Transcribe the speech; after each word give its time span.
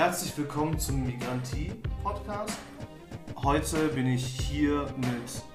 Herzlich 0.00 0.32
willkommen 0.38 0.78
zum 0.78 1.04
Migrantie-Podcast. 1.04 2.56
Heute 3.36 3.88
bin 3.88 4.06
ich 4.06 4.24
hier 4.24 4.86
mit 4.96 5.10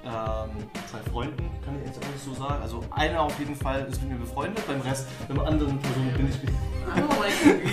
ähm, 0.06 0.70
zwei 0.88 1.00
Freunden, 1.10 1.50
kann 1.66 1.76
ich 1.80 1.88
jetzt 1.88 2.06
eigentlich 2.06 2.22
so 2.22 2.36
sagen. 2.36 2.62
Also 2.62 2.84
einer 2.92 3.22
auf 3.22 3.40
jeden 3.40 3.56
Fall 3.56 3.88
ist 3.90 4.00
mit 4.04 4.12
mir 4.12 4.20
befreundet, 4.20 4.64
beim 4.68 4.82
Rest, 4.82 5.08
beim 5.28 5.40
anderen 5.40 5.80
Person 5.80 6.14
bin 6.14 6.30
ich 6.30 6.44
mit. 6.44 6.54
Oh 6.96 7.16
mein 7.20 7.32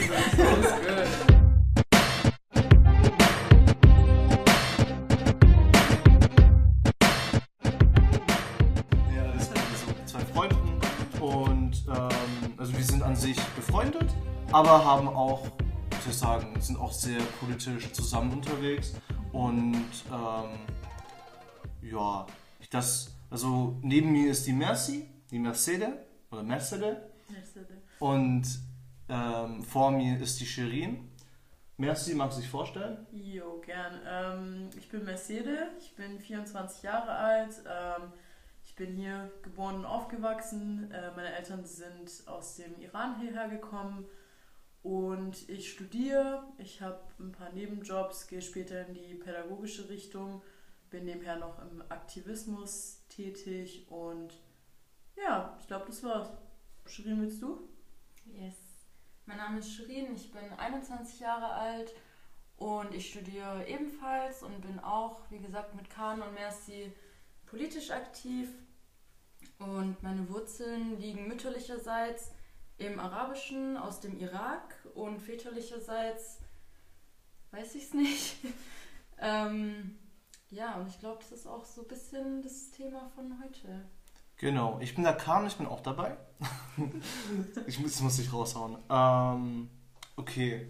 Gott, 0.08 0.24
sounds 0.34 0.70
good. 0.80 1.08
Ja, 9.14 9.24
das 9.34 9.44
sind 9.44 9.58
so 9.76 9.92
zwei 10.06 10.24
Freunden 10.32 10.80
und 11.20 11.84
ähm, 11.86 12.54
also 12.56 12.74
wir 12.74 12.84
sind 12.84 13.02
an 13.02 13.14
sich 13.14 13.38
befreundet, 13.56 14.08
aber 14.52 14.82
haben 14.82 15.08
auch, 15.08 15.50
ich 16.10 16.16
sagen, 16.16 16.60
sind 16.60 16.78
auch 16.78 16.92
sehr 16.92 17.20
politisch 17.40 17.92
zusammen 17.92 18.32
unterwegs 18.32 18.94
und 19.32 19.86
ähm, 20.10 20.58
ja, 21.82 22.26
das, 22.70 23.14
also 23.30 23.76
neben 23.82 24.12
mir 24.12 24.30
ist 24.30 24.46
die 24.46 24.52
Merci, 24.52 25.08
die 25.30 25.38
Mercedes 25.38 25.94
oder 26.30 26.42
Mercedes 26.42 26.96
und 27.98 28.44
ähm, 29.08 29.62
vor 29.62 29.90
mir 29.90 30.18
ist 30.20 30.40
die 30.40 30.46
Shirin. 30.46 31.08
Merci, 31.76 32.14
magst 32.14 32.38
du 32.38 32.42
dich 32.42 32.50
vorstellen? 32.50 33.06
Jo, 33.12 33.60
gern. 33.64 34.00
Ähm, 34.06 34.70
ich 34.76 34.88
bin 34.88 35.04
Mercedes, 35.04 35.68
ich 35.80 35.94
bin 35.94 36.20
24 36.20 36.82
Jahre 36.82 37.12
alt. 37.12 37.54
Ähm, 37.66 38.12
ich 38.64 38.76
bin 38.76 38.94
hier 38.94 39.30
geboren 39.42 39.76
und 39.76 39.84
aufgewachsen. 39.84 40.90
Äh, 40.92 41.10
meine 41.16 41.34
Eltern 41.34 41.64
sind 41.64 42.22
aus 42.26 42.56
dem 42.56 42.78
Iran 42.80 43.20
hierher 43.20 43.48
gekommen 43.48 44.06
und 44.82 45.48
ich 45.48 45.72
studiere. 45.72 46.44
Ich 46.58 46.80
habe 46.80 47.00
ein 47.18 47.32
paar 47.32 47.52
Nebenjobs, 47.52 48.26
gehe 48.26 48.42
später 48.42 48.86
in 48.86 48.94
die 48.94 49.14
pädagogische 49.14 49.88
Richtung, 49.88 50.42
bin 50.90 51.04
nebenher 51.04 51.36
noch 51.36 51.58
im 51.60 51.82
Aktivismus 51.88 53.02
tätig 53.08 53.86
und 53.90 54.34
ja, 55.16 55.56
ich 55.60 55.66
glaube, 55.66 55.86
das 55.86 56.02
war's. 56.02 56.30
Shirin, 56.86 57.20
willst 57.20 57.40
du? 57.42 57.68
Yes. 58.26 58.56
Mein 59.26 59.36
Name 59.36 59.60
ist 59.60 59.72
Shirin, 59.72 60.14
ich 60.14 60.32
bin 60.32 60.52
21 60.56 61.20
Jahre 61.20 61.52
alt 61.52 61.94
und 62.56 62.92
ich 62.92 63.10
studiere 63.10 63.66
ebenfalls 63.68 64.42
und 64.42 64.60
bin 64.60 64.80
auch, 64.80 65.20
wie 65.30 65.38
gesagt, 65.38 65.74
mit 65.74 65.88
Khan 65.90 66.22
und 66.22 66.34
Merci 66.34 66.92
politisch 67.46 67.90
aktiv. 67.90 68.48
Und 69.58 70.02
meine 70.02 70.28
Wurzeln 70.28 70.98
liegen 70.98 71.28
mütterlicherseits 71.28 72.32
im 72.78 72.98
Arabischen 72.98 73.76
aus 73.76 74.00
dem 74.00 74.18
Irak 74.18 74.74
und 74.94 75.20
väterlicherseits 75.20 76.40
weiß 77.50 77.74
ich 77.74 77.84
es 77.84 77.94
nicht. 77.94 78.36
ähm, 79.18 79.98
ja, 80.50 80.74
und 80.74 80.88
ich 80.88 80.98
glaube, 80.98 81.18
das 81.20 81.32
ist 81.32 81.46
auch 81.46 81.64
so 81.64 81.82
ein 81.82 81.88
bisschen 81.88 82.42
das 82.42 82.70
Thema 82.70 83.08
von 83.14 83.42
heute. 83.42 83.88
Genau, 84.36 84.78
ich 84.80 84.94
bin 84.94 85.04
der 85.04 85.14
Kahn, 85.14 85.46
ich 85.46 85.56
bin 85.56 85.66
auch 85.66 85.80
dabei. 85.80 86.16
ich 87.66 87.78
muss, 87.78 87.92
das 87.92 88.00
muss 88.00 88.18
ich 88.18 88.32
raushauen. 88.32 88.76
Ähm, 88.90 89.70
okay, 90.16 90.66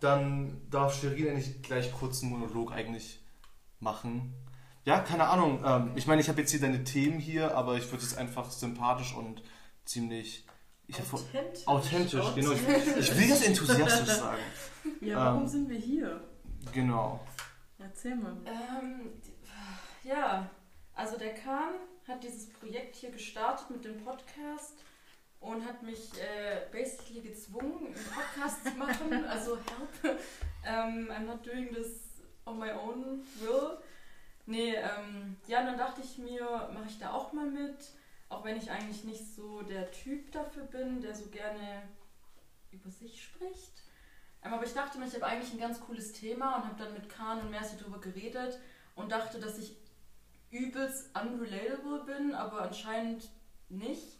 dann 0.00 0.68
darf 0.68 0.94
Shirin 0.94 1.28
eigentlich 1.28 1.62
gleich 1.62 1.92
kurz 1.92 2.22
einen 2.22 2.32
Monolog 2.32 2.72
eigentlich 2.72 3.20
machen. 3.78 4.34
Ja, 4.84 4.98
keine 4.98 5.28
Ahnung. 5.28 5.62
Ähm, 5.64 5.92
ich 5.94 6.06
meine, 6.06 6.20
ich 6.20 6.28
habe 6.28 6.40
jetzt 6.40 6.50
hier 6.50 6.60
deine 6.60 6.82
Themen 6.82 7.20
hier, 7.20 7.56
aber 7.56 7.76
ich 7.76 7.90
würde 7.92 8.02
es 8.04 8.16
einfach 8.16 8.50
sympathisch 8.50 9.14
und 9.14 9.42
ziemlich 9.84 10.44
Authentisch. 10.90 11.66
authentisch. 11.66 12.34
Genau, 12.34 12.52
ich, 12.52 12.96
ich 12.98 13.18
will 13.18 13.28
das 13.28 13.42
enthusiastisch 13.42 14.14
sagen. 14.16 14.42
Ja, 15.00 15.16
warum 15.26 15.42
Ähm, 15.42 15.48
sind 15.48 15.68
wir 15.68 15.78
hier? 15.78 16.20
Genau. 16.72 17.20
Erzähl 17.78 18.16
mal. 18.16 18.36
Ähm, 18.46 19.12
ja, 20.02 20.50
also 20.94 21.16
der 21.16 21.34
Kahn 21.34 21.74
hat 22.08 22.22
dieses 22.24 22.50
Projekt 22.52 22.96
hier 22.96 23.10
gestartet 23.10 23.70
mit 23.70 23.84
dem 23.84 24.04
Podcast 24.04 24.74
und 25.38 25.64
hat 25.64 25.82
mich 25.84 26.10
äh, 26.20 26.62
basically 26.72 27.20
gezwungen, 27.20 27.86
einen 27.86 27.94
Podcast 27.94 28.64
zu 28.64 28.70
machen. 28.76 29.24
Also 29.28 29.56
help. 29.56 30.18
Ähm, 30.64 31.08
I'm 31.10 31.26
not 31.26 31.46
doing 31.46 31.68
this 31.72 32.20
on 32.44 32.58
my 32.58 32.70
own 32.72 33.24
will. 33.40 33.78
Nee, 34.46 34.74
ähm, 34.74 35.36
ja, 35.46 35.62
dann 35.64 35.78
dachte 35.78 36.00
ich 36.02 36.18
mir, 36.18 36.70
mache 36.74 36.86
ich 36.88 36.98
da 36.98 37.12
auch 37.12 37.32
mal 37.32 37.46
mit. 37.48 37.76
Auch 38.32 38.44
wenn 38.44 38.56
ich 38.56 38.70
eigentlich 38.70 39.04
nicht 39.04 39.34
so 39.34 39.60
der 39.60 39.90
Typ 39.90 40.32
dafür 40.32 40.64
bin, 40.64 41.02
der 41.02 41.14
so 41.14 41.26
gerne 41.26 41.82
über 42.70 42.90
sich 42.90 43.22
spricht. 43.22 43.82
Ähm, 44.42 44.54
aber 44.54 44.64
ich 44.64 44.72
dachte 44.72 44.98
mir, 44.98 45.06
ich 45.06 45.14
habe 45.14 45.26
eigentlich 45.26 45.52
ein 45.52 45.60
ganz 45.60 45.78
cooles 45.80 46.14
Thema 46.14 46.56
und 46.56 46.64
habe 46.64 46.82
dann 46.82 46.94
mit 46.94 47.10
Kahn 47.10 47.40
und 47.40 47.50
Mercy 47.50 47.76
drüber 47.76 48.00
geredet 48.00 48.58
und 48.94 49.12
dachte, 49.12 49.38
dass 49.38 49.58
ich 49.58 49.76
übelst 50.50 51.14
unrelatable 51.14 52.04
bin, 52.04 52.34
aber 52.34 52.62
anscheinend 52.62 53.28
nicht. 53.68 54.18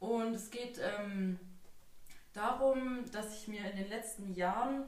Und 0.00 0.34
es 0.34 0.50
geht 0.50 0.80
ähm, 0.80 1.38
darum, 2.32 3.08
dass 3.12 3.40
ich 3.40 3.46
mir 3.46 3.70
in 3.70 3.76
den 3.76 3.88
letzten 3.88 4.34
Jahren 4.34 4.86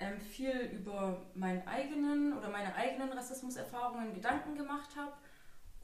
ähm, 0.00 0.20
viel 0.20 0.50
über 0.50 1.30
meinen 1.34 1.64
eigenen 1.68 2.36
oder 2.36 2.48
meine 2.48 2.74
eigenen 2.74 3.12
Rassismuserfahrungen 3.12 4.14
Gedanken 4.14 4.56
gemacht 4.56 4.96
habe. 4.96 5.12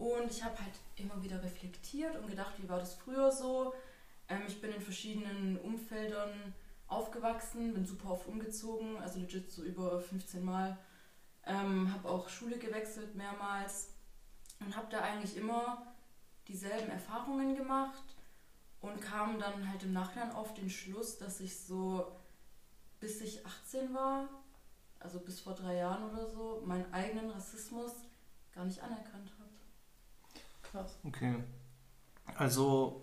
Und 0.00 0.30
ich 0.30 0.42
habe 0.42 0.58
halt 0.58 0.72
immer 0.96 1.22
wieder 1.22 1.42
reflektiert 1.42 2.16
und 2.16 2.26
gedacht, 2.26 2.54
wie 2.56 2.68
war 2.70 2.78
das 2.78 2.94
früher 2.94 3.30
so? 3.30 3.74
Ähm, 4.30 4.40
ich 4.48 4.58
bin 4.58 4.72
in 4.72 4.80
verschiedenen 4.80 5.58
Umfeldern 5.58 6.54
aufgewachsen, 6.86 7.74
bin 7.74 7.84
super 7.84 8.12
oft 8.12 8.26
umgezogen, 8.26 8.96
also 8.96 9.20
legit 9.20 9.50
so 9.52 9.62
über 9.62 10.00
15 10.00 10.42
Mal. 10.42 10.78
Ähm, 11.44 11.92
habe 11.92 12.08
auch 12.08 12.30
Schule 12.30 12.56
gewechselt 12.56 13.14
mehrmals 13.14 13.90
und 14.60 14.74
habe 14.74 14.86
da 14.90 15.02
eigentlich 15.02 15.36
immer 15.36 15.86
dieselben 16.48 16.90
Erfahrungen 16.90 17.54
gemacht 17.54 18.16
und 18.80 19.02
kam 19.02 19.38
dann 19.38 19.68
halt 19.68 19.82
im 19.82 19.92
Nachhinein 19.92 20.32
auf 20.32 20.54
den 20.54 20.70
Schluss, 20.70 21.18
dass 21.18 21.40
ich 21.40 21.60
so 21.60 22.10
bis 23.00 23.20
ich 23.20 23.44
18 23.44 23.92
war, 23.92 24.30
also 24.98 25.20
bis 25.20 25.40
vor 25.40 25.54
drei 25.54 25.76
Jahren 25.76 26.10
oder 26.10 26.26
so, 26.26 26.62
meinen 26.64 26.90
eigenen 26.90 27.28
Rassismus 27.28 27.92
gar 28.54 28.64
nicht 28.64 28.82
anerkannt 28.82 29.30
habe. 29.32 29.39
Krass. 30.70 30.98
Okay. 31.04 31.36
Also, 32.36 33.02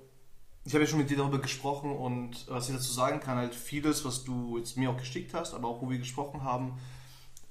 ich 0.63 0.73
habe 0.73 0.83
ja 0.83 0.89
schon 0.89 0.99
mit 0.99 1.09
dir 1.09 1.17
darüber 1.17 1.39
gesprochen 1.39 1.91
und 1.91 2.47
was 2.49 2.69
ich 2.69 2.75
dazu 2.75 2.91
sagen 2.91 3.19
kann, 3.19 3.37
halt 3.37 3.55
vieles, 3.55 4.05
was 4.05 4.23
du 4.23 4.57
jetzt 4.57 4.77
mir 4.77 4.89
auch 4.89 4.97
geschickt 4.97 5.33
hast, 5.33 5.53
aber 5.53 5.67
auch 5.67 5.81
wo 5.81 5.89
wir 5.89 5.97
gesprochen 5.97 6.43
haben, 6.43 6.79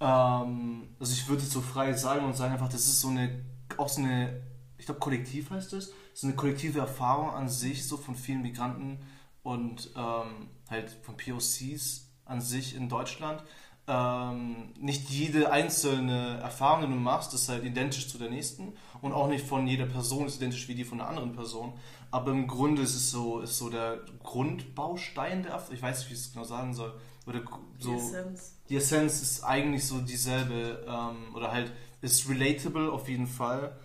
ähm, 0.01 0.89
also 1.01 1.13
ich 1.13 1.29
würde 1.29 1.43
so 1.43 1.61
frei 1.61 1.93
sagen 1.95 2.25
und 2.25 2.37
sagen 2.37 2.53
einfach, 2.53 2.69
das 2.69 2.87
ist 2.87 3.01
so 3.01 3.09
eine, 3.09 3.45
auch 3.77 3.89
so 3.89 4.03
eine, 4.03 4.43
ich 4.79 4.87
glaube 4.87 5.01
kollektiv 5.01 5.51
heißt 5.51 5.73
es, 5.73 5.93
so 6.13 6.27
eine 6.27 6.37
kollektive 6.37 6.79
Erfahrung 6.79 7.31
an 7.31 7.49
sich, 7.49 7.87
so 7.87 7.97
von 7.97 8.15
vielen 8.15 8.43
Migranten 8.43 8.99
und 9.43 9.91
ähm, 9.97 10.49
halt 10.69 10.91
von 11.03 11.17
POCs 11.17 12.11
an 12.25 12.41
sich 12.41 12.75
in 12.75 12.89
Deutschland. 12.89 13.43
Ähm, 13.89 14.73
nicht 14.81 15.09
jede 15.11 15.53
einzelne 15.53 16.39
Erfahrung, 16.39 16.81
die 16.83 16.89
du 16.89 16.95
machst, 16.99 17.33
ist 17.35 17.49
halt 17.49 17.65
identisch 17.65 18.09
zu 18.09 18.19
der 18.19 18.31
nächsten 18.31 18.73
und 19.01 19.13
auch 19.13 19.29
nicht 19.29 19.47
von 19.47 19.67
jeder 19.69 19.87
Person 19.87 20.27
ist 20.27 20.37
identisch 20.37 20.67
wie 20.67 20.75
die 20.75 20.85
von 20.85 21.01
einer 21.01 21.09
anderen 21.09 21.33
Person. 21.33 21.73
Aber 22.11 22.33
im 22.33 22.49
Grunde 22.49 22.83
ist 22.83 22.97
es 22.97 23.11
so, 23.13 23.41
ist 23.41 23.59
so 23.59 23.71
der 23.71 24.01
Grundbaustein 24.25 25.43
der 25.45 25.53
Erfahrung, 25.53 25.75
ich 25.75 25.83
weiß 25.83 25.99
nicht, 26.01 26.11
wie 26.11 26.15
ich 26.15 26.21
es 26.21 26.33
genau 26.33 26.45
sagen 26.45 26.75
soll, 26.75 26.95
oder 27.27 27.41
so, 27.79 27.91
Die 27.91 27.97
Essenz. 27.97 28.55
die 28.69 28.77
Essenz 28.77 29.23
ist 29.23 29.45
eigentlich 29.45 29.85
so 29.87 29.99
dieselbe 30.01 30.85
ähm, 30.89 31.35
oder 31.35 31.53
halt 31.53 31.73
ist 32.01 32.29
relatable 32.29 32.91
auf 32.91 33.09
jeden 33.09 33.27
Fall. 33.27 33.77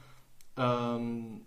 Ähm, 0.58 1.42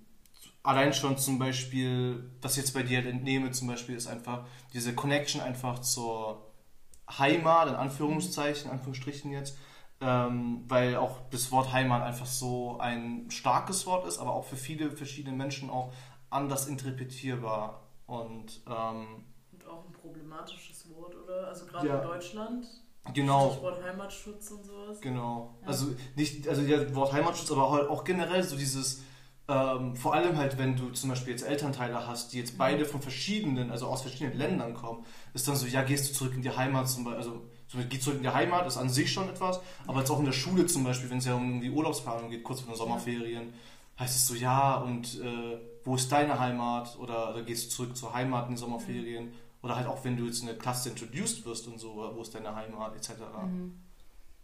allein 0.62 0.92
schon 0.92 1.18
zum 1.18 1.38
Beispiel, 1.38 2.30
was 2.40 2.52
ich 2.52 2.58
jetzt 2.58 2.74
bei 2.74 2.82
dir 2.82 2.98
halt 2.98 3.06
entnehme, 3.08 3.50
zum 3.50 3.68
Beispiel 3.68 3.96
ist 3.96 4.06
einfach 4.06 4.46
diese 4.72 4.94
Connection 4.94 5.40
einfach 5.40 5.80
zur 5.80 6.43
Heimat, 7.10 7.68
in 7.68 7.74
Anführungszeichen, 7.74 8.70
Anführungsstrichen 8.70 9.30
jetzt, 9.32 9.58
ähm, 10.00 10.64
weil 10.68 10.96
auch 10.96 11.18
das 11.30 11.50
Wort 11.52 11.72
Heimat 11.72 12.02
einfach 12.02 12.26
so 12.26 12.78
ein 12.78 13.30
starkes 13.30 13.86
Wort 13.86 14.06
ist, 14.06 14.18
aber 14.18 14.32
auch 14.34 14.44
für 14.44 14.56
viele 14.56 14.90
verschiedene 14.90 15.36
Menschen 15.36 15.70
auch 15.70 15.92
anders 16.30 16.66
interpretierbar 16.66 17.82
und 18.06 18.60
ähm, 18.66 19.24
Und 19.52 19.66
auch 19.68 19.84
ein 19.86 19.92
problematisches 19.92 20.90
Wort, 20.94 21.14
oder? 21.14 21.48
Also 21.48 21.66
gerade 21.66 21.88
Ja. 21.88 21.96
in 22.00 22.02
Deutschland. 22.08 22.66
genau. 23.12 23.50
Stichwort 23.50 23.82
Heimatschutz 23.84 24.50
und 24.50 24.64
sowas. 24.64 25.00
Genau. 25.00 25.54
Ja. 25.62 25.68
Also 25.68 25.94
nicht, 26.16 26.48
also 26.48 26.62
das 26.66 26.94
Wort 26.94 27.12
Heimatschutz, 27.12 27.50
aber 27.52 27.88
auch 27.90 28.04
generell 28.04 28.42
so 28.42 28.56
dieses, 28.56 29.02
ähm, 29.46 29.94
vor 29.94 30.14
allem 30.14 30.38
halt, 30.38 30.56
wenn 30.56 30.76
du 30.76 30.90
zum 30.90 31.10
Beispiel 31.10 31.32
jetzt 31.32 31.46
Elternteile 31.46 32.06
hast, 32.06 32.32
die 32.32 32.38
jetzt 32.38 32.56
beide 32.56 32.86
von 32.86 33.02
verschiedenen, 33.02 33.70
also 33.70 33.86
aus 33.86 34.02
verschiedenen 34.02 34.38
Ländern 34.38 34.72
kommen, 34.72 35.04
ist 35.34 35.46
dann 35.46 35.56
so, 35.56 35.66
ja, 35.66 35.82
gehst 35.82 36.08
du 36.08 36.14
zurück 36.14 36.34
in 36.34 36.42
die 36.42 36.50
Heimat 36.50 36.88
zum 36.88 37.04
Beispiel, 37.04 37.18
also 37.18 37.30
zum 37.68 37.80
Beispiel, 37.80 37.98
geh 37.98 38.02
zurück 38.02 38.16
in 38.18 38.22
die 38.22 38.30
Heimat, 38.30 38.66
ist 38.66 38.78
an 38.78 38.88
sich 38.88 39.12
schon 39.12 39.28
etwas, 39.28 39.60
aber 39.86 40.00
jetzt 40.00 40.10
auch 40.10 40.18
in 40.18 40.24
der 40.24 40.32
Schule 40.32 40.64
zum 40.66 40.84
Beispiel, 40.84 41.10
wenn 41.10 41.18
es 41.18 41.26
ja 41.26 41.34
um 41.34 41.60
die 41.60 41.70
Urlaubsplanung 41.70 42.30
geht, 42.30 42.42
kurz 42.42 42.60
vor 42.60 42.72
den 42.72 42.78
Sommerferien, 42.78 43.52
heißt 43.98 44.16
es 44.16 44.26
so, 44.26 44.34
ja, 44.34 44.76
und 44.76 45.20
äh, 45.20 45.58
wo 45.84 45.94
ist 45.94 46.10
deine 46.10 46.38
Heimat? 46.38 46.98
Oder, 46.98 47.30
oder 47.30 47.42
gehst 47.42 47.66
du 47.66 47.68
zurück 47.70 47.96
zur 47.96 48.14
Heimat 48.14 48.44
in 48.44 48.52
den 48.52 48.58
Sommerferien? 48.58 49.32
Oder 49.62 49.76
halt 49.76 49.86
auch 49.86 50.04
wenn 50.04 50.16
du 50.16 50.24
jetzt 50.24 50.42
in 50.42 50.48
eine 50.48 50.58
Klasse 50.58 50.90
introduced 50.90 51.44
wirst 51.44 51.68
und 51.68 51.78
so, 51.78 51.94
wo 52.14 52.20
ist 52.22 52.34
deine 52.34 52.54
Heimat 52.54 52.96
etc. 52.96 53.12
Mhm. 53.44 53.78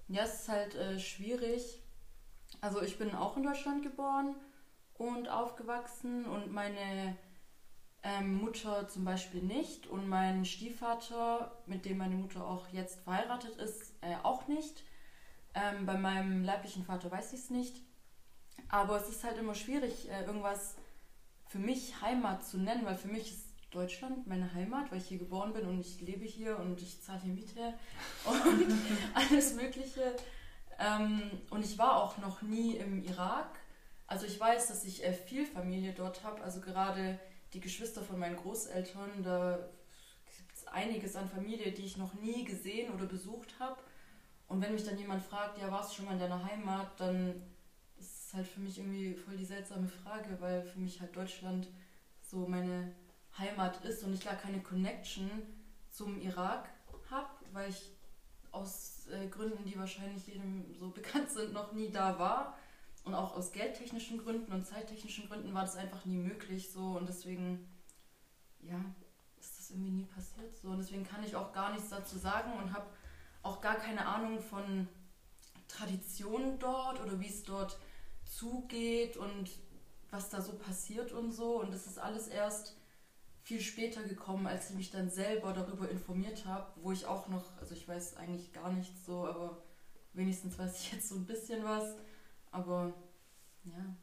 Ja, 0.09 0.25
es 0.25 0.43
ist 0.43 0.49
halt 0.49 0.75
äh, 0.75 0.99
schwierig. 0.99 1.81
Also 2.61 2.83
ich 2.83 2.99
bin 2.99 3.15
auch 3.15 3.37
in 3.37 3.43
Deutschland 3.43 3.83
geboren 3.83 4.35
und 5.01 5.31
aufgewachsen 5.31 6.27
und 6.27 6.53
meine 6.53 7.17
ähm, 8.03 8.35
Mutter 8.35 8.87
zum 8.87 9.07
Beispiel 9.07 9.43
nicht 9.43 9.87
und 9.87 10.07
mein 10.07 10.45
Stiefvater, 10.45 11.57
mit 11.65 11.87
dem 11.87 11.97
meine 11.97 12.17
Mutter 12.17 12.47
auch 12.47 12.69
jetzt 12.69 13.01
verheiratet 13.01 13.57
ist, 13.57 13.95
äh, 14.03 14.17
auch 14.23 14.47
nicht. 14.47 14.85
Ähm, 15.55 15.87
bei 15.87 15.97
meinem 15.97 16.45
leiblichen 16.45 16.85
Vater 16.85 17.11
weiß 17.11 17.33
ich 17.33 17.41
es 17.41 17.51
nicht. 17.51 17.77
Aber 18.69 18.99
es 18.99 19.09
ist 19.09 19.25
halt 19.25 19.39
immer 19.39 19.55
schwierig, 19.55 20.11
äh, 20.11 20.25
irgendwas 20.27 20.77
für 21.49 21.59
mich 21.59 22.03
Heimat 22.03 22.45
zu 22.45 22.59
nennen, 22.59 22.85
weil 22.85 22.97
für 22.97 23.09
mich 23.09 23.31
ist 23.31 23.47
Deutschland 23.71 24.27
meine 24.27 24.53
Heimat, 24.53 24.91
weil 24.91 24.99
ich 24.99 25.07
hier 25.07 25.19
geboren 25.19 25.55
bin 25.55 25.67
und 25.67 25.81
ich 25.81 26.03
lebe 26.03 26.27
hier 26.27 26.59
und 26.59 26.83
ich 26.83 27.01
zahle 27.01 27.21
hier 27.23 27.33
Miete 27.33 27.73
und 28.27 28.75
alles 29.15 29.55
Mögliche. 29.55 30.15
Ähm, 30.79 31.23
und 31.49 31.65
ich 31.65 31.79
war 31.79 32.03
auch 32.03 32.19
noch 32.19 32.43
nie 32.43 32.77
im 32.77 33.03
Irak. 33.03 33.60
Also 34.11 34.27
ich 34.27 34.41
weiß, 34.41 34.67
dass 34.67 34.85
ich 34.85 35.05
äh, 35.05 35.13
viel 35.13 35.47
Familie 35.47 35.93
dort 35.93 36.25
habe. 36.25 36.43
Also 36.43 36.61
gerade 36.61 37.21
die 37.53 37.61
Geschwister 37.61 38.03
von 38.03 38.19
meinen 38.19 38.35
Großeltern, 38.35 39.23
da 39.23 39.71
gibt 40.37 40.53
es 40.53 40.67
einiges 40.67 41.15
an 41.15 41.29
Familie, 41.29 41.71
die 41.71 41.85
ich 41.85 41.97
noch 41.97 42.15
nie 42.15 42.45
gesehen 42.45 42.93
oder 42.93 43.07
besucht 43.07 43.55
habe. 43.61 43.81
Und 44.49 44.61
wenn 44.61 44.73
mich 44.73 44.83
dann 44.83 44.99
jemand 44.99 45.23
fragt, 45.23 45.59
ja, 45.59 45.71
warst 45.71 45.93
du 45.93 45.97
schon 45.97 46.07
mal 46.07 46.15
in 46.15 46.19
deiner 46.19 46.45
Heimat, 46.45 46.99
dann 46.99 47.41
ist 47.99 48.27
es 48.27 48.35
halt 48.35 48.49
für 48.49 48.59
mich 48.59 48.79
irgendwie 48.79 49.15
voll 49.15 49.37
die 49.37 49.45
seltsame 49.45 49.87
Frage, 49.87 50.41
weil 50.41 50.65
für 50.65 50.81
mich 50.81 51.01
halt 51.01 51.15
Deutschland 51.15 51.69
so 52.21 52.49
meine 52.49 52.93
Heimat 53.39 53.85
ist 53.85 54.03
und 54.03 54.13
ich 54.13 54.25
gar 54.25 54.35
keine 54.35 54.61
Connection 54.61 55.31
zum 55.89 56.21
Irak 56.21 56.69
habe, 57.09 57.31
weil 57.53 57.71
ich 57.71 57.93
aus 58.51 59.07
äh, 59.07 59.29
Gründen, 59.29 59.65
die 59.65 59.79
wahrscheinlich 59.79 60.27
jedem 60.27 60.75
so 60.75 60.91
bekannt 60.91 61.31
sind, 61.31 61.53
noch 61.53 61.71
nie 61.71 61.93
da 61.93 62.19
war. 62.19 62.59
Und 63.05 63.15
auch 63.15 63.35
aus 63.35 63.53
geldtechnischen 63.53 64.19
Gründen 64.19 64.53
und 64.53 64.67
zeittechnischen 64.67 65.29
Gründen 65.29 65.55
war 65.55 65.63
das 65.63 65.77
einfach 65.77 66.05
nie 66.05 66.19
möglich 66.19 66.71
so 66.71 66.99
und 66.99 67.09
deswegen, 67.09 67.67
ja, 68.61 68.79
ist 69.41 69.59
das 69.59 69.71
irgendwie 69.71 69.91
nie 69.91 70.05
passiert 70.05 70.55
so. 70.55 70.69
Und 70.69 70.79
deswegen 70.79 71.05
kann 71.05 71.25
ich 71.25 71.35
auch 71.35 71.53
gar 71.53 71.73
nichts 71.73 71.89
dazu 71.89 72.19
sagen 72.19 72.53
und 72.59 72.75
habe 72.75 72.87
auch 73.43 73.61
gar 73.61 73.77
keine 73.77 74.07
Ahnung 74.07 74.41
von 74.41 74.87
Traditionen 75.67 76.59
dort 76.59 77.01
oder 77.01 77.19
wie 77.21 77.29
es 77.29 77.43
dort 77.45 77.79
zugeht 78.25 79.17
und 79.17 79.51
was 80.11 80.29
da 80.29 80.43
so 80.43 80.53
passiert 80.53 81.13
und 81.13 81.33
so. 81.33 81.61
Und 81.61 81.73
das 81.73 81.87
ist 81.87 81.99
alles 81.99 82.29
erst 82.29 82.77
viel 83.43 83.61
später 83.61 84.03
gekommen, 84.03 84.47
als 84.47 84.71
ich 84.71 84.77
mich 84.77 84.91
dann 84.91 85.11
selber 85.11 85.53
darüber 85.53 85.89
informiert 85.89 86.45
habe, 86.45 86.71
wo 86.83 86.93
ich 86.93 87.07
auch 87.07 87.29
noch, 87.29 87.57
also 87.59 87.75
ich 87.75 87.89
weiß 87.89 88.17
eigentlich 88.17 88.53
gar 88.53 88.71
nichts 88.73 89.07
so, 89.07 89.27
aber 89.27 89.63
wenigstens 90.13 90.59
weiß 90.59 90.81
ich 90.81 90.93
jetzt 90.93 91.09
so 91.09 91.15
ein 91.15 91.27
bisschen 91.27 91.65
was. 91.65 91.97
Aber 92.51 92.93
ja, 93.65 93.97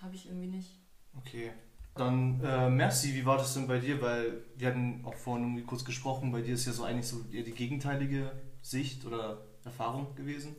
habe 0.00 0.14
ich 0.14 0.26
irgendwie 0.26 0.48
nicht. 0.48 0.80
Okay. 1.16 1.52
Dann, 1.94 2.40
äh, 2.42 2.70
merci, 2.70 3.12
wie 3.14 3.26
war 3.26 3.36
das 3.36 3.52
denn 3.52 3.66
bei 3.66 3.78
dir? 3.78 4.00
Weil 4.00 4.44
wir 4.56 4.68
hatten 4.68 5.04
auch 5.04 5.14
vorhin 5.14 5.44
irgendwie 5.44 5.64
kurz 5.64 5.84
gesprochen, 5.84 6.32
bei 6.32 6.40
dir 6.40 6.54
ist 6.54 6.64
ja 6.64 6.72
so 6.72 6.84
eigentlich 6.84 7.08
so 7.08 7.20
eher 7.30 7.42
die 7.42 7.52
gegenteilige 7.52 8.32
Sicht 8.62 9.04
oder 9.04 9.44
Erfahrung 9.64 10.14
gewesen. 10.14 10.56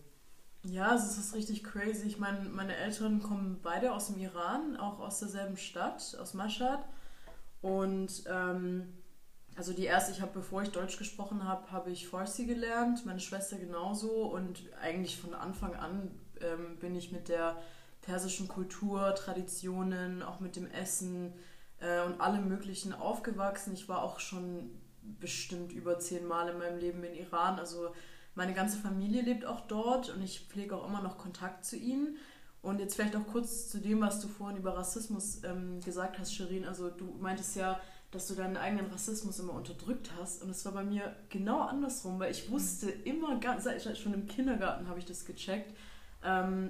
Ja, 0.63 0.89
also 0.89 1.05
es 1.05 1.17
ist 1.17 1.35
richtig 1.35 1.63
crazy. 1.63 2.07
Ich 2.07 2.19
meine, 2.19 2.47
meine 2.49 2.75
Eltern 2.75 3.21
kommen 3.21 3.59
beide 3.61 3.91
aus 3.93 4.07
dem 4.07 4.19
Iran, 4.19 4.77
auch 4.77 4.99
aus 4.99 5.19
derselben 5.19 5.57
Stadt, 5.57 6.15
aus 6.21 6.33
Mashhad. 6.33 6.85
Und 7.61 8.23
ähm, 8.29 8.93
also 9.55 9.73
die 9.73 9.85
erste, 9.85 10.11
ich 10.11 10.21
habe, 10.21 10.31
bevor 10.33 10.61
ich 10.61 10.69
Deutsch 10.69 10.97
gesprochen 10.97 11.43
habe, 11.43 11.71
habe 11.71 11.91
ich 11.91 12.07
Farsi 12.07 12.45
gelernt, 12.45 13.05
meine 13.05 13.19
Schwester 13.19 13.57
genauso. 13.57 14.27
Und 14.27 14.61
eigentlich 14.81 15.17
von 15.17 15.33
Anfang 15.33 15.75
an 15.75 16.11
ähm, 16.41 16.77
bin 16.79 16.95
ich 16.95 17.11
mit 17.11 17.29
der 17.29 17.61
persischen 18.01 18.47
Kultur, 18.47 19.15
Traditionen, 19.15 20.23
auch 20.23 20.39
mit 20.39 20.55
dem 20.55 20.69
Essen 20.69 21.33
äh, 21.79 22.01
und 22.03 22.19
allem 22.21 22.47
Möglichen 22.47 22.93
aufgewachsen. 22.93 23.73
Ich 23.73 23.87
war 23.89 24.03
auch 24.03 24.19
schon 24.19 24.71
bestimmt 25.19 25.71
über 25.71 25.99
zehn 25.99 26.25
Mal 26.25 26.49
in 26.49 26.57
meinem 26.57 26.79
Leben 26.79 27.03
in 27.03 27.13
Iran. 27.15 27.59
Also 27.59 27.93
meine 28.35 28.53
ganze 28.53 28.77
Familie 28.77 29.21
lebt 29.21 29.45
auch 29.45 29.61
dort 29.61 30.09
und 30.09 30.21
ich 30.21 30.47
pflege 30.49 30.75
auch 30.75 30.87
immer 30.87 31.01
noch 31.01 31.17
Kontakt 31.17 31.65
zu 31.65 31.75
ihnen. 31.75 32.17
Und 32.61 32.79
jetzt 32.79 32.95
vielleicht 32.95 33.15
auch 33.15 33.27
kurz 33.27 33.69
zu 33.69 33.79
dem, 33.79 33.99
was 33.99 34.21
du 34.21 34.29
vorhin 34.29 34.57
über 34.57 34.77
Rassismus 34.77 35.43
ähm, 35.43 35.81
gesagt 35.81 36.17
hast, 36.17 36.33
Shirin. 36.33 36.63
Also 36.63 36.89
du 36.89 37.05
meintest 37.19 37.57
ja, 37.57 37.79
dass 38.11 38.27
du 38.27 38.35
deinen 38.35 38.55
eigenen 38.55 38.85
Rassismus 38.87 39.39
immer 39.39 39.53
unterdrückt 39.53 40.11
hast. 40.17 40.41
Und 40.41 40.49
es 40.49 40.63
war 40.63 40.71
bei 40.71 40.83
mir 40.83 41.13
genau 41.29 41.61
andersrum, 41.61 42.19
weil 42.19 42.31
ich 42.31 42.49
wusste 42.49 42.89
immer, 42.89 43.39
seit 43.59 43.97
schon 43.97 44.13
im 44.13 44.27
Kindergarten 44.27 44.87
habe 44.87 44.99
ich 44.99 45.05
das 45.05 45.25
gecheckt, 45.25 45.75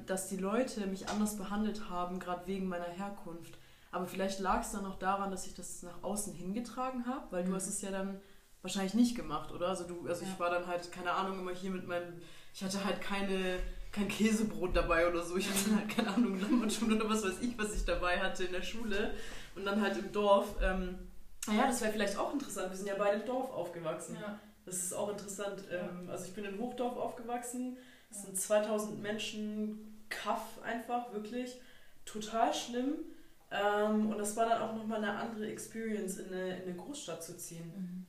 dass 0.07 0.29
die 0.29 0.37
Leute 0.37 0.87
mich 0.87 1.09
anders 1.09 1.37
behandelt 1.37 1.89
haben, 1.89 2.19
gerade 2.19 2.47
wegen 2.47 2.67
meiner 2.67 2.85
Herkunft. 2.85 3.57
Aber 3.91 4.07
vielleicht 4.07 4.39
lag 4.39 4.61
es 4.61 4.71
dann 4.71 4.87
auch 4.87 4.97
daran, 4.97 5.29
dass 5.29 5.45
ich 5.45 5.53
das 5.53 5.83
nach 5.83 6.01
außen 6.01 6.33
hingetragen 6.33 7.05
habe, 7.05 7.27
weil 7.29 7.43
mhm. 7.43 7.49
du 7.49 7.55
hast 7.55 7.67
es 7.67 7.81
ja 7.81 7.91
dann 7.91 8.19
wahrscheinlich 8.63 8.95
nicht 8.95 9.15
gemacht, 9.15 9.51
oder? 9.51 9.67
Also 9.67 9.83
du, 9.83 10.07
also 10.07 10.25
ja. 10.25 10.31
ich 10.31 10.39
war 10.39 10.49
dann 10.49 10.65
halt, 10.65 10.91
keine 10.91 11.11
Ahnung, 11.11 11.39
immer 11.39 11.51
hier 11.51 11.69
mit 11.69 11.87
meinem, 11.87 12.19
ich 12.55 12.63
hatte 12.63 12.83
halt 12.83 13.01
keine, 13.01 13.59
kein 13.91 14.07
Käsebrot 14.07 14.75
dabei 14.75 15.07
oder 15.07 15.21
so. 15.21 15.37
Ich 15.37 15.47
hatte 15.47 15.69
mhm. 15.69 15.77
halt, 15.77 15.89
keine 15.89 16.09
Ahnung, 16.11 16.41
Lammertun 16.41 16.93
oder 16.93 17.07
was 17.07 17.23
weiß 17.23 17.41
ich, 17.41 17.55
was 17.57 17.75
ich 17.75 17.85
dabei 17.85 18.19
hatte 18.19 18.45
in 18.45 18.51
der 18.51 18.63
Schule. 18.63 19.13
Und 19.55 19.65
dann 19.65 19.79
halt 19.79 19.95
im 19.97 20.11
Dorf. 20.11 20.55
Ähm, 20.59 20.97
naja, 21.45 21.67
das 21.67 21.81
wäre 21.81 21.91
vielleicht 21.91 22.17
auch 22.17 22.33
interessant. 22.33 22.71
Wir 22.71 22.77
sind 22.77 22.87
ja 22.87 22.95
beide 22.97 23.19
im 23.19 23.27
Dorf 23.27 23.51
aufgewachsen. 23.51 24.17
Ja. 24.19 24.39
Das 24.65 24.77
ist 24.77 24.93
auch 24.93 25.09
interessant. 25.09 25.65
Ähm, 25.69 26.09
also 26.09 26.25
ich 26.25 26.33
bin 26.33 26.45
in 26.45 26.57
Hochdorf 26.57 26.97
aufgewachsen. 26.97 27.77
Das 28.13 28.21
sind 28.21 28.37
2000 28.37 29.01
Menschen, 29.01 30.05
Kaff 30.07 30.61
einfach, 30.61 31.11
wirklich. 31.13 31.59
Total 32.05 32.53
schlimm. 32.53 33.05
Ähm, 33.49 34.11
und 34.11 34.19
das 34.19 34.37
war 34.37 34.47
dann 34.47 34.61
auch 34.61 34.75
nochmal 34.75 34.99
eine 34.99 35.17
andere 35.17 35.47
Experience, 35.47 36.17
in 36.17 36.27
eine, 36.27 36.57
in 36.57 36.61
eine 36.63 36.75
Großstadt 36.75 37.23
zu 37.23 37.35
ziehen. 37.37 38.05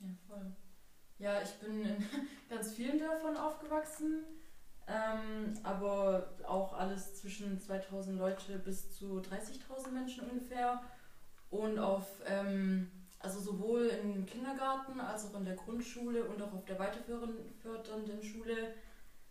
Mhm. 0.00 0.06
Ja, 0.06 0.14
voll. 0.26 0.52
Ja, 1.18 1.42
ich 1.42 1.50
bin 1.54 1.82
in 1.82 2.06
ganz 2.50 2.74
vielen 2.74 2.98
Dörfern 2.98 3.38
aufgewachsen, 3.38 4.24
ähm, 4.86 5.54
aber 5.62 6.34
auch 6.46 6.74
alles 6.74 7.14
zwischen 7.14 7.58
2000 7.58 8.18
Leute 8.18 8.58
bis 8.58 8.92
zu 8.92 9.20
30.000 9.20 9.90
Menschen 9.92 10.28
ungefähr. 10.28 10.82
Und 11.48 11.78
auf, 11.78 12.04
ähm, 12.26 12.90
also 13.18 13.40
sowohl 13.40 13.86
im 13.86 14.26
Kindergarten 14.26 15.00
als 15.00 15.24
auch 15.24 15.38
in 15.38 15.46
der 15.46 15.56
Grundschule 15.56 16.24
und 16.24 16.42
auch 16.42 16.52
auf 16.52 16.66
der 16.66 16.78
weiterführenden 16.78 18.22
Schule 18.22 18.74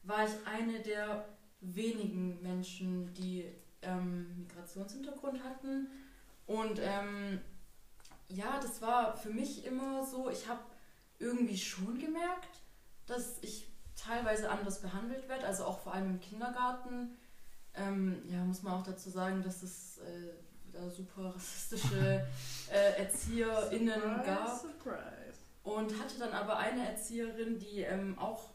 war 0.07 0.25
ich 0.25 0.31
eine 0.45 0.79
der 0.79 1.25
wenigen 1.59 2.41
Menschen, 2.41 3.13
die 3.13 3.45
ähm, 3.81 4.39
Migrationshintergrund 4.39 5.43
hatten. 5.43 5.87
Und 6.45 6.79
ähm, 6.81 7.41
ja, 8.29 8.59
das 8.61 8.81
war 8.81 9.17
für 9.17 9.29
mich 9.29 9.65
immer 9.65 10.05
so, 10.05 10.29
ich 10.29 10.47
habe 10.47 10.61
irgendwie 11.19 11.57
schon 11.57 11.99
gemerkt, 11.99 12.61
dass 13.05 13.37
ich 13.41 13.67
teilweise 13.95 14.49
anders 14.49 14.81
behandelt 14.81 15.27
werde, 15.27 15.45
also 15.45 15.65
auch 15.65 15.79
vor 15.79 15.93
allem 15.93 16.11
im 16.11 16.19
Kindergarten. 16.19 17.17
Ähm, 17.73 18.21
ja, 18.27 18.43
muss 18.43 18.63
man 18.63 18.73
auch 18.73 18.83
dazu 18.83 19.09
sagen, 19.09 19.43
dass 19.43 19.63
es 19.63 19.97
äh, 19.99 20.33
da 20.71 20.89
super 20.89 21.33
rassistische 21.35 22.25
äh, 22.71 22.99
ErzieherInnen 22.99 24.01
surprise, 24.01 24.25
gab. 24.25 24.61
Surprise. 24.61 25.39
Und 25.63 25.99
hatte 25.99 26.19
dann 26.19 26.31
aber 26.31 26.57
eine 26.57 26.87
Erzieherin, 26.87 27.59
die 27.59 27.81
ähm, 27.81 28.17
auch 28.17 28.49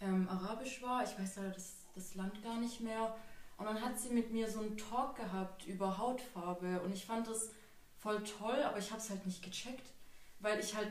ähm, 0.00 0.28
arabisch 0.28 0.82
war. 0.82 1.04
Ich 1.04 1.18
weiß 1.18 1.36
ja 1.36 1.48
das, 1.48 1.76
das 1.94 2.14
Land 2.14 2.42
gar 2.42 2.58
nicht 2.58 2.80
mehr. 2.80 3.14
Und 3.56 3.66
dann 3.66 3.80
hat 3.80 3.98
sie 3.98 4.10
mit 4.10 4.32
mir 4.32 4.50
so 4.50 4.60
einen 4.60 4.76
Talk 4.76 5.16
gehabt 5.16 5.66
über 5.66 5.98
Hautfarbe. 5.98 6.80
Und 6.80 6.92
ich 6.92 7.06
fand 7.06 7.28
das 7.28 7.50
voll 7.98 8.22
toll, 8.24 8.62
aber 8.62 8.78
ich 8.78 8.90
habe 8.90 9.00
es 9.00 9.10
halt 9.10 9.24
nicht 9.26 9.42
gecheckt, 9.42 9.86
weil 10.40 10.60
ich 10.60 10.74
halt 10.74 10.90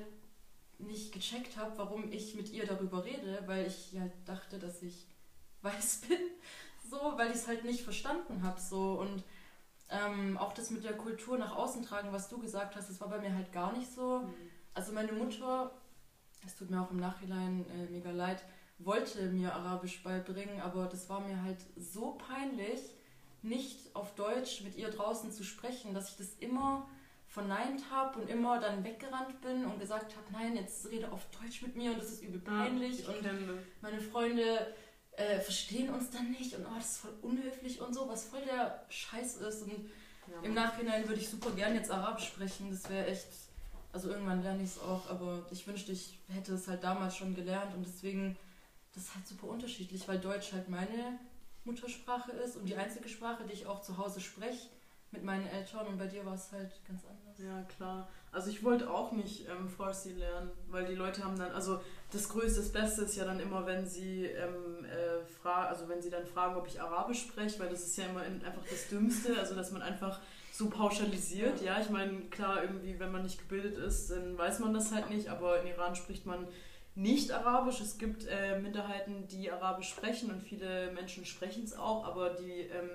nicht 0.79 1.11
gecheckt 1.13 1.57
habe, 1.57 1.77
warum 1.77 2.11
ich 2.11 2.35
mit 2.35 2.49
ihr 2.49 2.65
darüber 2.65 3.05
rede, 3.05 3.43
weil 3.45 3.67
ich 3.67 3.93
ja 3.93 4.09
dachte, 4.25 4.59
dass 4.59 4.81
ich 4.81 5.05
weiß 5.61 6.01
bin, 6.07 6.19
so, 6.89 7.13
weil 7.15 7.29
ich 7.29 7.35
es 7.35 7.47
halt 7.47 7.63
nicht 7.63 7.83
verstanden 7.83 8.43
habe, 8.43 8.59
so 8.59 8.99
und 8.99 9.23
ähm, 9.89 10.37
auch 10.37 10.53
das 10.53 10.71
mit 10.71 10.83
der 10.83 10.97
Kultur 10.97 11.37
nach 11.37 11.55
außen 11.55 11.83
tragen, 11.83 12.11
was 12.11 12.27
du 12.29 12.39
gesagt 12.39 12.75
hast, 12.75 12.89
das 12.89 12.99
war 12.99 13.09
bei 13.09 13.19
mir 13.19 13.33
halt 13.33 13.51
gar 13.53 13.71
nicht 13.77 13.93
so. 13.93 14.19
Mhm. 14.19 14.33
Also 14.73 14.91
meine 14.91 15.11
Mutter, 15.11 15.71
es 16.45 16.55
tut 16.55 16.69
mir 16.69 16.81
auch 16.81 16.91
im 16.91 16.97
Nachhinein 16.99 17.65
äh, 17.69 17.91
mega 17.91 18.11
leid, 18.11 18.43
wollte 18.79 19.29
mir 19.29 19.53
Arabisch 19.53 20.03
beibringen, 20.03 20.61
aber 20.61 20.87
das 20.87 21.09
war 21.09 21.21
mir 21.21 21.41
halt 21.41 21.59
so 21.77 22.17
peinlich, 22.27 22.79
nicht 23.41 23.95
auf 23.95 24.15
Deutsch 24.15 24.61
mit 24.61 24.77
ihr 24.77 24.89
draußen 24.89 25.31
zu 25.31 25.43
sprechen, 25.43 25.93
dass 25.93 26.09
ich 26.09 26.17
das 26.17 26.29
immer 26.39 26.87
verneint 27.27 27.89
habe 27.91 28.19
und 28.19 28.29
immer 28.29 28.59
dann 28.59 28.83
weggerannt 28.83 29.41
bin 29.41 29.65
und 29.65 29.79
gesagt 29.79 30.15
habe, 30.15 30.25
nein, 30.31 30.55
jetzt 30.55 30.89
rede 30.89 31.11
auf 31.11 31.25
Deutsch 31.41 31.61
mit 31.61 31.75
mir 31.75 31.91
und 31.91 31.99
das 31.99 32.11
ist 32.11 32.23
übel 32.23 32.39
peinlich 32.39 33.03
ja, 33.03 33.09
und 33.09 33.25
meine 33.81 33.99
Freunde 33.99 34.73
äh, 35.17 35.39
verstehen 35.39 35.89
uns 35.89 36.09
dann 36.11 36.31
nicht 36.31 36.55
und 36.55 36.65
oh, 36.65 36.75
das 36.75 36.91
ist 36.91 36.97
voll 36.99 37.13
unhöflich 37.21 37.81
und 37.81 37.93
so, 37.93 38.07
was 38.07 38.25
voll 38.25 38.41
der 38.41 38.85
Scheiß 38.89 39.37
ist 39.37 39.63
und 39.63 39.71
ja. 39.71 40.41
im 40.43 40.53
Nachhinein 40.53 41.07
würde 41.07 41.21
ich 41.21 41.29
super 41.29 41.51
gern 41.51 41.75
jetzt 41.75 41.91
Arabisch 41.91 42.27
sprechen, 42.27 42.69
das 42.69 42.89
wäre 42.89 43.07
echt 43.07 43.27
Also 43.91 44.09
irgendwann 44.09 44.41
lerne 44.43 44.63
ich 44.63 44.69
es 44.69 44.79
auch, 44.79 45.09
aber 45.09 45.45
ich 45.51 45.67
wünschte, 45.67 45.91
ich 45.91 46.19
hätte 46.29 46.53
es 46.53 46.67
halt 46.67 46.83
damals 46.83 47.15
schon 47.17 47.35
gelernt 47.35 47.73
und 47.75 47.85
deswegen, 47.85 48.37
das 48.93 49.03
ist 49.03 49.15
halt 49.15 49.27
super 49.27 49.47
unterschiedlich, 49.47 50.07
weil 50.07 50.19
Deutsch 50.19 50.53
halt 50.53 50.69
meine 50.69 51.19
Muttersprache 51.65 52.31
ist 52.31 52.57
und 52.57 52.65
die 52.65 52.75
einzige 52.75 53.09
Sprache, 53.09 53.43
die 53.45 53.53
ich 53.53 53.65
auch 53.65 53.81
zu 53.81 53.97
Hause 53.97 54.19
spreche 54.19 54.67
mit 55.11 55.23
meinen 55.23 55.47
Eltern 55.47 55.87
und 55.87 55.97
bei 55.97 56.07
dir 56.07 56.25
war 56.25 56.33
es 56.33 56.51
halt 56.51 56.71
ganz 56.87 57.03
anders. 57.05 57.37
Ja, 57.37 57.61
klar. 57.75 58.09
Also 58.31 58.49
ich 58.49 58.63
wollte 58.63 58.89
auch 58.89 59.11
nicht 59.11 59.47
ähm, 59.47 59.69
Farsi 59.69 60.13
lernen, 60.13 60.49
weil 60.69 60.85
die 60.85 60.95
Leute 60.95 61.23
haben 61.23 61.37
dann, 61.37 61.51
also 61.51 61.81
das 62.11 62.29
Größte, 62.29 62.61
das 62.61 62.71
Beste 62.71 63.03
ist 63.03 63.15
ja 63.15 63.25
dann 63.25 63.39
immer, 63.39 63.65
wenn 63.67 63.85
sie 63.85 64.25
ähm, 64.25 64.85
äh, 64.85 65.23
fragen, 65.41 65.67
also 65.67 65.87
wenn 65.87 66.01
sie 66.01 66.09
dann 66.09 66.25
fragen, 66.25 66.55
ob 66.55 66.67
ich 66.67 66.81
Arabisch 66.81 67.21
spreche, 67.21 67.59
weil 67.59 67.69
das 67.69 67.85
ist 67.85 67.95
ja 67.97 68.05
immer 68.05 68.25
in, 68.25 68.43
einfach 68.43 68.63
das 68.67 68.89
Dümmste, 68.89 69.37
also 69.39 69.53
dass 69.53 69.71
man 69.71 69.83
einfach 69.83 70.19
so 70.51 70.69
pauschalisiert. 70.69 71.61
Ja, 71.61 71.79
ich 71.79 71.89
meine, 71.89 72.21
klar, 72.31 72.63
irgendwie, 72.63 72.99
wenn 72.99 73.11
man 73.11 73.21
nicht 73.21 73.39
gebildet 73.39 73.77
ist, 73.77 74.09
dann 74.09 74.37
weiß 74.37 74.59
man 74.59 74.73
das 74.73 74.91
halt 74.91 75.09
nicht, 75.11 75.27
aber 75.27 75.61
in 75.61 75.67
Iran 75.67 75.95
spricht 75.95 76.25
man 76.25 76.47
nicht 76.95 77.31
Arabisch. 77.31 77.79
Es 77.81 77.97
gibt 77.97 78.25
äh, 78.27 78.59
Minderheiten, 78.59 79.27
die 79.27 79.51
Arabisch 79.51 79.89
sprechen 79.89 80.31
und 80.31 80.41
viele 80.41 80.91
Menschen 80.91 81.25
sprechen 81.25 81.63
es 81.63 81.77
auch, 81.77 82.05
aber 82.05 82.31
die 82.31 82.61
ähm, 82.61 82.89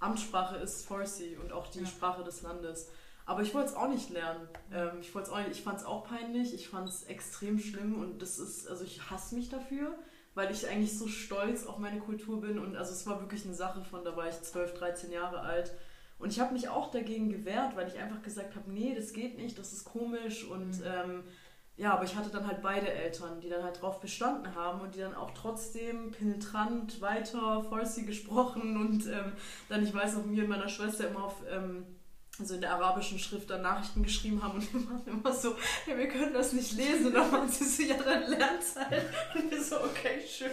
Amtssprache 0.00 0.56
ist 0.56 0.86
Farsi 0.86 1.36
und 1.40 1.52
auch 1.52 1.68
die 1.68 1.80
ja. 1.80 1.86
Sprache 1.86 2.24
des 2.24 2.42
Landes. 2.42 2.90
Aber 3.26 3.42
ich 3.42 3.54
wollte 3.54 3.70
es 3.70 3.76
auch 3.76 3.88
nicht 3.88 4.10
lernen. 4.10 4.48
Ähm, 4.72 5.00
ich 5.00 5.14
wollte 5.14 5.30
ich 5.50 5.62
fand 5.62 5.78
es 5.78 5.84
auch 5.84 6.06
peinlich, 6.08 6.54
ich 6.54 6.68
fand 6.68 6.88
es 6.88 7.04
extrem 7.04 7.58
schlimm 7.58 8.00
und 8.00 8.22
das 8.22 8.38
ist, 8.38 8.68
also 8.68 8.84
ich 8.84 9.10
hasse 9.10 9.34
mich 9.34 9.50
dafür, 9.50 9.94
weil 10.34 10.50
ich 10.50 10.66
eigentlich 10.66 10.98
so 10.98 11.08
stolz 11.08 11.66
auf 11.66 11.78
meine 11.78 12.00
Kultur 12.00 12.40
bin 12.40 12.58
und 12.58 12.76
also 12.76 12.92
es 12.92 13.06
war 13.06 13.20
wirklich 13.20 13.44
eine 13.44 13.54
Sache 13.54 13.84
von, 13.84 14.02
da 14.04 14.16
war 14.16 14.28
ich 14.28 14.40
12, 14.40 14.74
13 14.74 15.12
Jahre 15.12 15.40
alt. 15.40 15.72
Und 16.18 16.32
ich 16.32 16.40
habe 16.40 16.52
mich 16.52 16.68
auch 16.68 16.90
dagegen 16.90 17.28
gewehrt, 17.28 17.76
weil 17.76 17.86
ich 17.86 17.98
einfach 17.98 18.22
gesagt 18.22 18.56
habe, 18.56 18.72
nee, 18.72 18.94
das 18.94 19.12
geht 19.12 19.36
nicht, 19.36 19.58
das 19.58 19.72
ist 19.72 19.84
komisch 19.84 20.44
und 20.44 20.78
mhm. 20.78 20.84
ähm, 20.86 21.24
ja, 21.78 21.94
aber 21.94 22.04
ich 22.04 22.16
hatte 22.16 22.28
dann 22.28 22.46
halt 22.46 22.60
beide 22.60 22.92
Eltern, 22.92 23.40
die 23.40 23.48
dann 23.48 23.62
halt 23.62 23.80
drauf 23.80 24.00
bestanden 24.00 24.52
haben 24.56 24.80
und 24.80 24.96
die 24.96 24.98
dann 24.98 25.14
auch 25.14 25.30
trotzdem 25.30 26.10
penetrant 26.10 27.00
weiter 27.00 27.62
Farsi 27.70 28.02
gesprochen 28.02 28.76
und 28.76 29.06
ähm, 29.06 29.32
dann, 29.68 29.84
ich 29.84 29.94
weiß 29.94 30.14
noch, 30.14 30.26
mir 30.26 30.42
und 30.42 30.48
meiner 30.50 30.68
Schwester 30.68 31.08
immer 31.08 31.22
auf, 31.22 31.36
ähm, 31.48 31.86
also 32.36 32.54
in 32.54 32.62
der 32.62 32.74
arabischen 32.74 33.20
Schrift 33.20 33.48
dann 33.50 33.62
Nachrichten 33.62 34.02
geschrieben 34.02 34.42
haben 34.42 34.58
und 34.58 34.74
wir 34.74 34.90
waren 34.90 35.06
immer 35.06 35.32
so, 35.32 35.54
ja, 35.86 35.96
wir 35.96 36.08
können 36.08 36.34
das 36.34 36.52
nicht 36.52 36.72
lesen 36.72 37.06
und 37.06 37.14
dann 37.14 37.30
waren 37.30 37.48
sie 37.48 37.64
so, 37.64 37.82
ja, 37.84 37.96
dann 37.96 38.28
lernt 38.28 38.64
halt. 38.74 39.04
Und 39.36 39.48
wir 39.48 39.62
so, 39.62 39.76
okay, 39.76 40.20
sure. 40.26 40.50